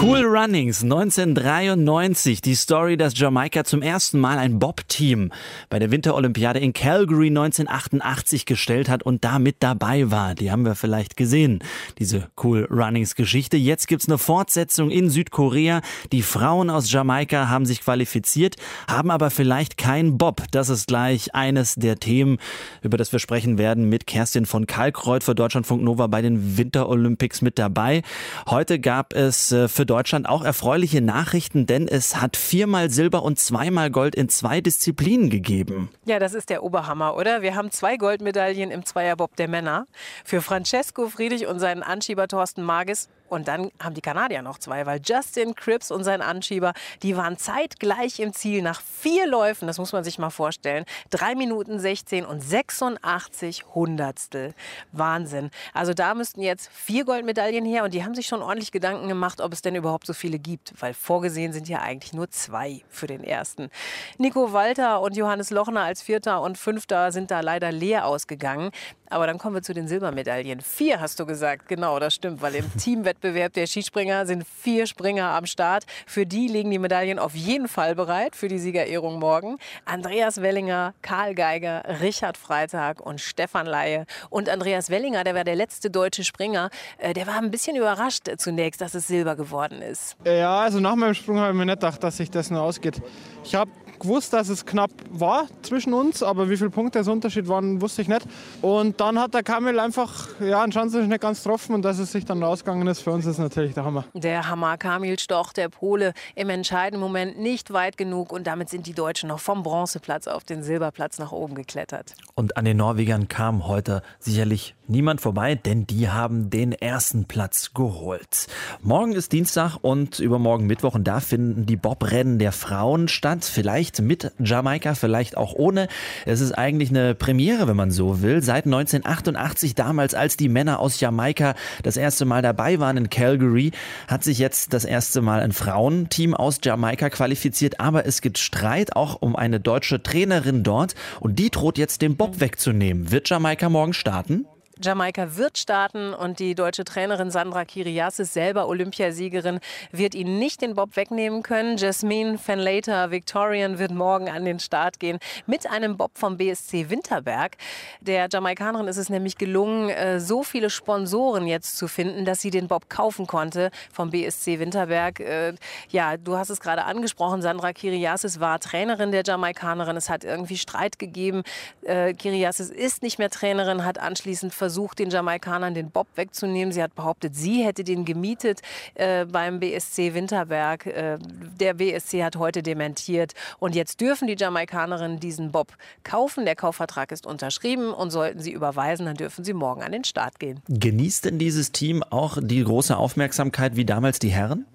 Cool 0.08 0.24
Runnings 0.24 0.84
1993. 0.84 2.40
Die 2.40 2.54
Story, 2.54 2.96
dass 2.96 3.18
Jamaika 3.18 3.64
zum 3.64 3.82
ersten 3.82 4.20
Mal 4.20 4.38
ein 4.38 4.60
Bob-Team 4.60 5.32
bei 5.72 5.80
der 5.80 5.90
Winterolympiade 5.90 6.60
in 6.60 6.74
Calgary 6.74 7.30
1988 7.30 8.46
gestellt 8.46 8.88
hat 8.88 9.02
und 9.02 9.24
da 9.24 9.40
mit 9.40 9.64
dabei 9.64 10.12
war. 10.12 10.36
Die 10.36 10.52
haben 10.52 10.64
wir 10.64 10.76
vielleicht 10.76 11.18
gesehen, 11.18 11.58
diese 11.98 12.28
Cool 12.42 12.68
Runnings 12.70 13.16
Geschichte. 13.16 13.58
Jetzt 13.58 13.88
gibt's 13.88 14.08
eine 14.08 14.20
Fortsetzung 14.20 14.92
in 14.92 15.10
Südkorea. 15.10 15.82
Die 16.12 16.22
Frauen 16.22 16.70
aus 16.70 16.92
Jamaika 16.92 17.50
haben 17.50 17.66
sich 17.66 17.82
qualifiziert, 17.82 18.58
haben 18.88 19.10
aber 19.10 19.32
vielleicht 19.32 19.76
keinen 19.76 20.20
Bob. 20.20 20.44
Das 20.52 20.70
ist 20.70 20.86
gleich 20.86 21.34
eines 21.34 21.74
der 21.74 21.98
Themen, 21.98 22.38
über 22.84 22.98
das 22.98 23.12
wir 23.12 23.18
sprechen 23.18 23.58
werden 23.58 23.90
mit 23.90 24.06
Kerstin 24.06 24.46
von 24.46 24.68
Kalkreuth 24.68 25.24
für 25.24 25.34
Deutschlandfunk 25.34 25.82
Nova 25.82 26.06
bei 26.06 26.22
den 26.22 26.60
Winterolympics 26.60 27.42
mit 27.42 27.58
dabei. 27.58 28.04
Heute 28.48 28.80
gab 28.80 29.12
es 29.12 29.52
äh, 29.52 29.68
für 29.68 29.88
Deutschland 29.88 29.95
auch 30.26 30.44
erfreuliche 30.44 31.02
Nachrichten, 31.02 31.66
denn 31.66 31.88
es 31.88 32.22
hat 32.22 32.38
viermal 32.38 32.90
Silber 32.90 33.24
und 33.24 33.40
zweimal 33.40 33.90
Gold 33.92 34.16
in 34.16 34.30
zwei 34.30 34.62
Disziplinen 34.62 35.30
gegeben. 35.30 35.90
Ja, 36.06 36.20
das 36.20 36.34
ist 36.34 36.50
der 36.50 36.64
Oberhammer, 36.64 37.16
oder? 37.16 37.42
Wir 37.42 37.56
haben 37.56 37.72
zwei 37.72 37.98
Goldmedaillen 37.98 38.72
im 38.72 38.86
Zweierbob 38.86 39.36
der 39.36 39.48
Männer. 39.48 39.86
Für 40.24 40.42
Francesco 40.42 41.10
Friedrich 41.10 41.48
und 41.48 41.60
seinen 41.60 41.84
Anschieber 41.84 42.28
Thorsten 42.28 42.64
Magis. 42.64 43.10
Und 43.28 43.48
dann 43.48 43.72
haben 43.82 43.96
die 43.96 44.02
Kanadier 44.02 44.42
noch 44.42 44.60
zwei, 44.60 44.86
weil 44.86 45.02
Justin 45.04 45.56
Cripps 45.56 45.92
und 45.92 46.04
sein 46.04 46.22
Anschieber, 46.22 46.74
die 47.02 47.18
waren 47.18 47.38
zeitgleich 47.38 48.20
im 48.20 48.34
Ziel 48.34 48.62
nach 48.62 48.82
vier 48.82 49.26
Läufen. 49.28 49.68
Das 49.68 49.78
muss 49.78 49.94
man 49.94 50.04
sich 50.04 50.20
mal 50.20 50.30
vorstellen. 50.30 50.86
Drei 51.10 51.36
Minuten 51.36 51.80
16 51.80 52.26
und 52.26 52.42
86 52.42 53.66
Hundertstel. 53.74 54.54
Wahnsinn. 54.92 55.50
Also 55.74 55.94
da 55.94 56.14
müssten 56.14 56.42
jetzt 56.42 56.70
vier 56.72 57.04
Goldmedaillen 57.04 57.66
her 57.66 57.84
und 57.84 57.94
die 57.94 58.04
haben 58.04 58.14
sich 58.14 58.28
schon 58.28 58.42
ordentlich 58.42 58.72
Gedanken 58.72 59.08
gemacht, 59.08 59.42
ob 59.42 59.54
es 59.54 59.62
denn 59.62 59.76
überhaupt 59.76 60.06
so 60.06 60.14
viele 60.14 60.38
gibt, 60.38 60.74
weil 60.80 60.94
vorgesehen 60.94 61.52
sind 61.52 61.68
ja 61.68 61.82
eigentlich 61.82 62.14
nur 62.14 62.30
zwei 62.30 62.82
für 62.90 63.08
den 63.08 63.24
ersten. 63.24 63.70
Nico 64.18 64.54
Walter 64.54 65.02
und 65.02 65.18
Johannes 65.18 65.50
Lochner 65.50 65.82
als 65.82 66.02
Vierter 66.02 66.42
und 66.42 66.58
Fünfter 66.58 67.12
sind 67.12 67.32
da 67.32 67.40
leider 67.40 67.72
leer 67.72 68.06
ausgegangen. 68.06 68.72
Aber 69.10 69.28
dann 69.28 69.38
kommen 69.38 69.56
wir 69.56 69.62
zu 69.62 69.74
den 69.74 69.88
Silbermedaillen. 69.88 70.62
Vier 70.62 71.00
hast 71.00 71.20
du 71.20 71.26
gesagt, 71.26 71.68
genau, 71.68 72.00
das 72.00 72.16
stimmt, 72.16 72.42
weil 72.42 72.56
im 72.56 72.76
Teamwettbewerb 72.78 73.15
der 73.24 73.68
Skispringer 73.68 74.26
sind 74.26 74.46
vier 74.46 74.88
Springer 74.88 75.30
am 75.32 75.46
Start. 75.46 75.86
Für 76.06 76.26
die 76.26 76.48
liegen 76.48 76.72
die 76.72 76.80
Medaillen 76.80 77.20
auf 77.20 77.36
jeden 77.36 77.68
Fall 77.68 77.96
bereit 77.96 78.36
für 78.36 78.48
die 78.48 78.60
Siegerehrung 78.60 79.20
morgen. 79.20 79.58
Andreas 79.86 80.42
Wellinger, 80.42 80.94
Karl 81.02 81.36
Geiger, 81.36 81.84
Richard 82.02 82.38
Freitag 82.38 83.02
und 83.02 83.22
Stefan 83.22 83.66
Laie. 83.66 84.06
Und 84.30 84.50
Andreas 84.50 84.90
Wellinger, 84.90 85.24
der 85.24 85.36
war 85.36 85.44
der 85.44 85.56
letzte 85.56 85.90
deutsche 85.90 86.24
Springer, 86.24 86.70
äh, 86.98 87.14
der 87.14 87.28
war 87.28 87.38
ein 87.38 87.52
bisschen 87.52 87.76
überrascht 87.76 88.30
zunächst, 88.38 88.82
dass 88.82 88.94
es 88.94 89.08
Silber 89.08 89.36
geworden 89.36 89.82
ist. 89.82 90.16
Ja, 90.26 90.60
also 90.60 90.80
nach 90.80 90.96
meinem 90.96 91.14
Sprung 91.14 91.40
habe 91.40 91.52
ich 91.52 91.58
mir 91.58 91.66
nicht 91.66 91.76
gedacht, 91.76 92.04
dass 92.04 92.18
sich 92.18 92.32
das 92.32 92.50
nur 92.52 92.62
ausgeht. 92.62 93.02
Ich 93.44 93.56
habe 93.56 93.72
gewusst, 94.00 94.34
dass 94.34 94.50
es 94.50 94.66
knapp 94.66 94.92
war 95.10 95.48
zwischen 95.62 95.94
uns, 95.94 96.24
aber 96.24 96.50
wie 96.50 96.58
viele 96.58 96.70
Punkte 96.70 97.00
das 97.00 97.08
Unterschied 97.08 97.48
waren, 97.48 97.82
wusste 97.82 98.02
ich 98.02 98.08
nicht. 98.08 98.26
Und 98.62 99.00
dann 99.00 99.20
hat 99.20 99.34
der 99.34 99.44
Kamel 99.44 99.80
einfach 99.80 100.28
ja, 100.40 100.64
einen 100.64 100.72
Schanzen 100.72 101.08
nicht 101.08 101.22
ganz 101.22 101.44
getroffen 101.44 101.76
und 101.76 101.84
dass 101.84 102.00
es 102.00 102.12
sich 102.12 102.26
dann 102.26 102.44
rausgegangen 102.44 102.88
ist, 102.88 103.02
für 103.02 103.12
uns 103.12 103.26
ist 103.26 103.38
natürlich 103.38 103.74
der 103.74 103.86
Hammer. 103.86 104.06
Der 104.14 104.48
Hammer 104.48 104.78
Kamil 104.78 105.20
Stoch, 105.20 105.54
der 105.54 105.70
Pole, 105.70 106.14
im 106.36 106.50
entscheidenden 106.50 107.02
Moment 107.02 107.40
nicht 107.40 107.74
weit 107.74 107.98
genug 107.98 108.32
und 108.32 108.48
damit 108.48 108.70
sind 108.70 108.88
die 108.88 108.94
Deutschen 108.94 109.30
noch 109.30 109.40
vom 109.40 109.64
Bronzeplatz 109.64 110.28
auf 110.28 110.44
den 110.44 110.64
Silberplatz 110.64 111.20
nach 111.20 111.32
oben 111.32 111.56
geklettert. 111.56 112.16
Und 112.36 112.58
an 112.58 112.66
den 112.66 112.78
Norwegern 112.78 113.28
kam 113.28 113.68
heute 113.68 114.02
sicherlich 114.20 114.76
niemand 114.88 115.22
vorbei, 115.22 115.56
denn 115.56 115.88
die 115.88 116.10
haben 116.10 116.50
den 116.50 116.72
ersten 116.72 117.26
Platz 117.26 117.74
geholt. 117.74 118.48
Morgen 118.82 119.14
ist 119.14 119.32
Dienstag 119.32 119.78
und 119.82 120.20
übermorgen 120.20 120.68
Mittwoch 120.68 120.96
und 120.96 121.06
da 121.06 121.20
finden 121.20 121.66
die 121.66 121.76
Bobrennen 121.76 122.40
der 122.40 122.52
Frauen 122.52 123.08
statt. 123.08 123.46
Vielleicht 123.46 123.95
mit 124.02 124.32
Jamaika, 124.40 124.96
vielleicht 124.96 125.38
auch 125.38 125.54
ohne. 125.54 125.88
Es 126.26 126.42
ist 126.42 126.52
eigentlich 126.52 126.90
eine 126.90 127.16
Premiere, 127.16 127.68
wenn 127.68 127.76
man 127.76 127.92
so 127.92 128.22
will. 128.22 128.42
Seit 128.42 128.66
1988, 128.66 129.76
damals 129.76 130.14
als 130.14 130.38
die 130.38 130.50
Männer 130.50 130.80
aus 130.80 131.00
Jamaika 131.00 131.56
das 131.84 131.98
erste 131.98 132.26
Mal 132.26 132.42
dabei 132.42 132.80
waren 132.80 132.98
in 132.98 133.10
Calgary, 133.10 133.72
hat 134.08 134.24
sich 134.24 134.40
jetzt 134.40 134.74
das 134.74 134.86
erste 134.86 135.22
Mal 135.22 135.42
ein 135.42 135.52
Frauenteam 135.52 136.34
aus 136.34 136.60
Jamaika 136.64 137.10
qualifiziert. 137.10 137.80
Aber 137.80 138.06
es 138.06 138.22
gibt 138.22 138.38
Streit 138.38 138.96
auch 138.96 139.22
um 139.22 139.36
eine 139.36 139.60
deutsche 139.60 140.02
Trainerin 140.02 140.64
dort 140.64 140.96
und 141.20 141.40
die 141.40 141.50
droht 141.50 141.78
jetzt 141.78 142.02
den 142.02 142.16
Bob 142.16 142.40
wegzunehmen. 142.40 143.12
Wird 143.12 143.30
Jamaika 143.30 143.70
morgen 143.70 143.94
starten? 143.94 144.46
Jamaika 144.82 145.38
wird 145.38 145.58
starten 145.58 146.14
und 146.14 146.40
die 146.40 146.54
deutsche 146.54 146.84
Trainerin 146.84 147.32
Sandra 147.32 147.64
Kiriasis, 147.64 148.34
selber 148.34 148.68
Olympiasiegerin, 148.68 149.60
wird 149.92 150.16
ihn 150.16 150.38
nicht 150.38 150.62
den 150.62 150.76
Bob 150.76 150.98
wegnehmen 150.98 151.44
können. 151.44 151.78
Jasmine 151.78 152.38
Van 152.46 152.60
Later, 152.60 153.10
Victorian, 153.10 153.80
wird 153.80 153.92
morgen 153.92 154.30
an 154.30 154.44
den 154.44 154.60
Start 154.60 155.00
gehen 155.00 155.20
mit 155.46 155.70
einem 155.70 155.96
Bob 155.96 156.12
vom 156.18 156.36
BSC 156.36 156.90
Winterberg. 156.90 157.56
Der 158.02 158.28
Jamaikanerin 158.30 158.88
ist 158.88 158.98
es 158.98 159.10
nämlich 159.10 159.38
gelungen, 159.38 159.90
äh, 159.90 160.20
so 160.20 160.44
viele 160.44 160.70
Sponsoren 160.70 161.48
jetzt 161.48 161.78
zu 161.78 161.88
finden, 161.88 162.26
dass 162.26 162.42
sie 162.42 162.50
den 162.50 162.68
Bob 162.68 162.90
kaufen 162.90 163.28
konnte 163.28 163.72
vom 163.94 164.10
BSC 164.10 164.60
Winterberg. 164.60 165.22
Äh, 165.22 165.54
Ja, 165.90 166.18
du 166.18 166.38
hast 166.38 166.50
es 166.50 166.60
gerade 166.60 166.84
angesprochen, 166.84 167.42
Sandra 167.42 167.72
Kiriasis 167.72 168.42
war 168.42 168.60
Trainerin 168.60 169.12
der 169.12 169.24
Jamaikanerin. 169.26 169.96
Es 169.96 170.10
hat 170.10 170.26
irgendwie 170.26 170.58
Streit 170.58 171.00
gegeben. 171.00 171.44
Äh, 171.84 172.14
Kiriasis 172.14 172.70
ist 172.70 173.04
nicht 173.04 173.20
mehr 173.20 173.30
Trainerin, 173.30 173.86
hat 173.86 174.00
anschließend 174.00 174.54
versucht, 174.54 174.65
versucht, 174.66 174.98
den 174.98 175.12
Jamaikanern 175.12 175.76
den 175.76 175.92
Bob 175.92 176.08
wegzunehmen. 176.16 176.72
Sie 176.72 176.82
hat 176.82 176.96
behauptet, 176.96 177.36
sie 177.36 177.64
hätte 177.64 177.84
den 177.84 178.04
gemietet 178.04 178.62
äh, 178.96 179.26
beim 179.26 179.60
BSC 179.60 180.16
Winterberg. 180.16 180.88
Äh, 180.88 181.20
der 181.60 181.76
BSC 181.76 182.24
hat 182.24 182.36
heute 182.38 182.64
dementiert. 182.64 183.34
Und 183.60 183.76
jetzt 183.76 184.02
dürfen 184.02 184.28
die 184.28 184.36
Jamaikanerinnen 184.36 185.20
diesen 185.20 185.52
Bob 185.52 185.74
kaufen. 186.04 186.46
Der 186.46 186.56
Kaufvertrag 186.56 187.12
ist 187.12 187.28
unterschrieben 187.28 187.94
und 187.94 188.10
sollten 188.10 188.40
sie 188.40 188.54
überweisen, 188.54 189.06
dann 189.06 189.18
dürfen 189.18 189.46
sie 189.46 189.54
morgen 189.54 189.84
an 189.84 189.92
den 189.92 190.04
Start 190.04 190.40
gehen. 190.40 190.62
Genießt 190.68 191.26
denn 191.26 191.38
dieses 191.38 191.72
Team 191.72 192.02
auch 192.02 192.40
die 192.42 192.64
große 192.64 192.98
Aufmerksamkeit 192.98 193.76
wie 193.76 193.86
damals 193.86 194.18
die 194.18 194.30
Herren? 194.30 194.66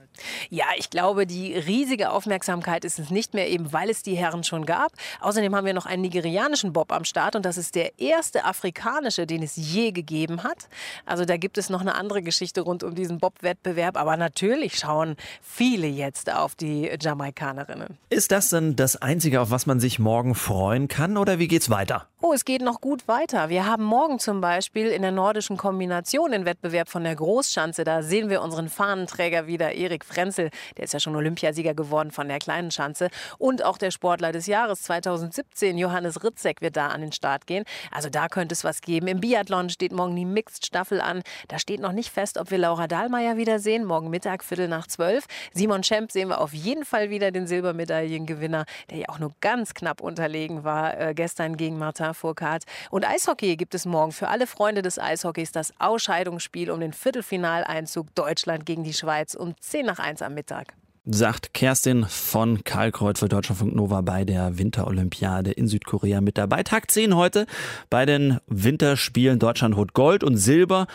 Ja, 0.49 0.67
ich 0.77 0.91
glaube, 0.91 1.27
die 1.27 1.55
riesige 1.55 2.11
Aufmerksamkeit 2.11 2.85
ist 2.85 2.99
es 2.99 3.11
nicht 3.11 3.35
mehr, 3.35 3.49
eben 3.49 3.73
weil 3.73 3.91
es 3.91 4.03
die 4.03 4.15
Herren 4.15 4.45
schon 4.45 4.67
gab. 4.67 4.93
Außerdem 5.21 5.55
haben 5.55 5.67
wir 5.67 5.75
noch 5.75 5.87
einen 5.87 6.03
nigerianischen 6.03 6.73
Bob 6.73 6.93
am 6.93 7.05
Start 7.05 7.37
und 7.37 7.45
das 7.45 7.57
ist 7.57 7.75
der 7.75 7.99
erste 7.99 8.45
afrikanische, 8.45 9.27
den 9.27 9.43
es 9.43 9.57
je 9.57 9.93
gegeben 9.93 10.43
hat. 10.43 10.69
Also 11.07 11.25
da 11.25 11.37
gibt 11.37 11.59
es 11.59 11.71
noch 11.71 11.81
eine 11.81 11.95
andere 11.95 12.23
Geschichte 12.23 12.63
rund 12.63 12.83
um 12.83 12.95
diesen 12.95 13.19
Bob-Wettbewerb, 13.19 13.97
aber 13.97 14.17
natürlich 14.17 14.79
schauen 14.79 15.17
viele 15.43 15.87
jetzt 15.87 16.33
auf 16.33 16.55
die 16.55 16.91
Jamaikanerinnen. 17.01 17.99
Ist 18.09 18.33
das 18.33 18.51
denn 18.51 18.77
das 18.77 18.97
Einzige, 18.97 19.41
auf 19.41 19.51
was 19.51 19.67
man 19.67 19.81
sich 19.81 19.99
morgen 19.99 20.35
freuen 20.35 20.89
kann 20.89 21.17
oder 21.17 21.39
wie 21.39 21.49
geht's 21.49 21.71
weiter? 21.71 22.07
Oh, 22.23 22.35
es 22.35 22.45
geht 22.45 22.61
noch 22.61 22.83
gut 22.83 23.09
weiter. 23.09 23.49
Wir 23.49 23.65
haben 23.65 23.83
morgen 23.83 24.19
zum 24.19 24.43
Beispiel 24.43 24.89
in 24.89 25.01
der 25.01 25.11
nordischen 25.11 25.57
Kombination 25.57 26.33
den 26.33 26.45
Wettbewerb 26.45 26.91
von 26.91 27.03
der 27.03 27.17
Großschanze. 27.17 27.83
Da 27.85 28.03
sehen 28.03 28.29
wir 28.29 28.43
unseren 28.43 28.69
Fahnenträger 28.69 29.47
wieder, 29.47 29.73
Erik 29.73 30.05
Frenzel. 30.11 30.51
Der 30.77 30.85
ist 30.85 30.93
ja 30.93 31.01
schon 31.01 31.17
Olympiasieger 31.17 31.75
geworden 31.75 32.11
von 32.11 32.29
der 32.29 32.39
kleinen 32.39 32.71
Schanze. 32.71 33.09
Und 33.39 33.65
auch 33.65 33.79
der 33.79 33.91
Sportler 33.91 34.33
des 34.33 34.47
Jahres 34.47 34.83
2017, 34.83 35.79
Johannes 35.79 36.23
Ritzek, 36.23 36.61
wird 36.61 36.77
da 36.77 36.89
an 36.89 37.01
den 37.01 37.13
Start 37.13 37.47
gehen. 37.47 37.65
Also 37.91 38.09
da 38.09 38.29
könnte 38.29 38.53
es 38.55 38.65
was 38.65 38.81
geben. 38.81 39.07
Im 39.07 39.21
Biathlon 39.21 39.71
steht 39.71 39.93
morgen 39.93 40.17
die 40.17 40.25
Mixed-Staffel 40.25 41.01
an. 41.01 41.23
Da 41.49 41.59
steht 41.59 41.81
noch 41.81 41.93
nicht 41.93 42.11
fest, 42.11 42.39
ob 42.39 42.51
wir 42.51 42.59
Laura 42.59 42.87
Dahlmeier 42.87 43.37
wiedersehen. 43.37 43.85
Morgen 43.85 44.11
Mittag, 44.11 44.45
Viertel 44.45 44.69
nach 44.69 44.87
zwölf. 44.87 45.27
Simon 45.53 45.83
Schemp 45.83 46.11
sehen 46.13 46.29
wir 46.29 46.41
auf 46.41 46.53
jeden 46.53 46.85
Fall 46.85 47.11
wieder, 47.11 47.31
den 47.31 47.47
Silbermedaillengewinner, 47.47 48.65
der 48.91 48.99
ja 48.99 49.09
auch 49.09 49.19
nur 49.19 49.33
ganz 49.41 49.75
knapp 49.75 50.01
unterlegen 50.01 50.65
war 50.65 50.99
äh, 50.99 51.15
gestern 51.15 51.57
gegen 51.57 51.79
Martin 51.79 52.15
Furkat. 52.15 52.65
Und 52.91 53.07
Eishockey 53.07 53.57
gibt 53.57 53.75
es 53.75 53.87
morgen 53.87 54.13
für 54.13 54.29
alle 54.29 54.47
Freunde 54.47 54.83
des 54.83 54.99
Eishockeys 54.99 55.53
das 55.53 55.73
Ausscheidungsspiel 55.79 56.71
um 56.71 56.81
den 56.81 56.93
Viertelfinaleinzug 56.93 58.15
Deutschland 58.15 58.67
gegen 58.67 58.85
die 58.85 58.95
Schweiz 58.95 59.35
um 59.35 59.55
10 59.61 59.87
nach 59.87 60.00
1 60.01 60.23
am 60.23 60.35
Mittag 60.35 60.75
sagt 61.07 61.55
Kerstin 61.55 62.05
von 62.05 62.63
Karlkreuz 62.63 63.21
für 63.21 63.29
Deutschlandfunk 63.29 63.75
Nova 63.75 64.01
bei 64.03 64.25
der 64.25 64.59
Winterolympiade 64.59 65.51
in 65.51 65.67
Südkorea 65.67 66.21
mit 66.21 66.39
dabei. 66.39 66.63
Tag 66.63 66.91
10 66.91 67.17
heute 67.17 67.47
bei 67.89 68.07
den 68.07 68.39
Winterspielen. 68.47 69.39
Deutschland 69.39 69.77
holt 69.77 69.95
Gold 69.95 70.23
und 70.23 70.37
Silber 70.37 70.87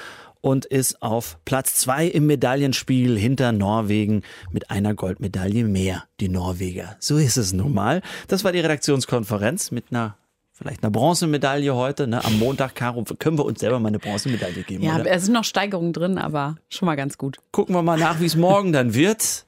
und 0.41 0.65
ist 0.65 1.01
auf 1.01 1.39
Platz 1.43 1.75
2 1.75 2.05
im 2.07 2.27
Medaillenspiel 2.27 3.17
hinter 3.17 3.51
Norwegen 3.51 4.21
mit 4.51 4.69
einer 4.69 4.93
Goldmedaille 4.93 5.63
mehr. 5.63 6.03
Die 6.19 6.29
Norweger. 6.29 6.95
So 6.99 7.17
ist 7.17 7.37
es 7.37 7.51
nun 7.51 7.73
mal. 7.73 8.01
Das 8.27 8.43
war 8.43 8.51
die 8.51 8.59
Redaktionskonferenz 8.59 9.71
mit 9.71 9.85
einer 9.89 10.17
Vielleicht 10.57 10.83
eine 10.83 10.91
Bronzemedaille 10.91 11.75
heute. 11.75 12.07
Ne? 12.07 12.23
Am 12.23 12.39
Montag, 12.39 12.75
Caro, 12.75 13.03
können 13.19 13.37
wir 13.37 13.45
uns 13.45 13.59
selber 13.59 13.77
mal 13.79 13.89
eine 13.89 13.99
Bronzemedaille 13.99 14.63
geben. 14.63 14.83
Ja, 14.83 14.95
oder? 14.95 15.11
es 15.11 15.25
sind 15.25 15.33
noch 15.33 15.43
Steigerungen 15.43 15.91
drin, 15.91 16.17
aber 16.17 16.55
schon 16.69 16.85
mal 16.85 16.95
ganz 16.95 17.17
gut. 17.17 17.39
Gucken 17.51 17.75
wir 17.75 17.81
mal 17.81 17.99
nach, 17.99 18.21
wie 18.21 18.25
es 18.25 18.37
morgen 18.37 18.71
dann 18.71 18.93
wird. 18.93 19.45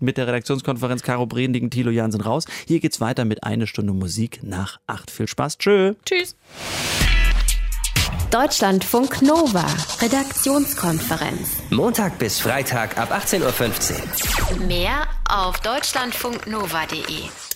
Mit 0.00 0.16
der 0.16 0.26
Redaktionskonferenz 0.26 1.02
Caro 1.02 1.26
Brending, 1.26 1.68
Thilo 1.68 1.90
Jansen 1.90 2.22
raus. 2.22 2.46
Hier 2.66 2.80
geht's 2.80 3.00
weiter 3.00 3.26
mit 3.26 3.44
eine 3.44 3.66
Stunde 3.66 3.92
Musik 3.92 4.40
nach 4.42 4.80
acht. 4.86 5.10
Viel 5.10 5.28
Spaß. 5.28 5.58
Tschö. 5.58 5.94
Tschüss. 6.06 6.34
Deutschlandfunk 8.30 9.20
Nova, 9.20 9.66
Redaktionskonferenz. 10.00 11.48
Montag 11.70 12.18
bis 12.18 12.40
Freitag 12.40 12.96
ab 12.96 13.12
18.15 13.12 14.60
Uhr. 14.60 14.66
Mehr 14.66 15.06
auf 15.28 15.58
deutschlandfunknova.de. 15.60 17.47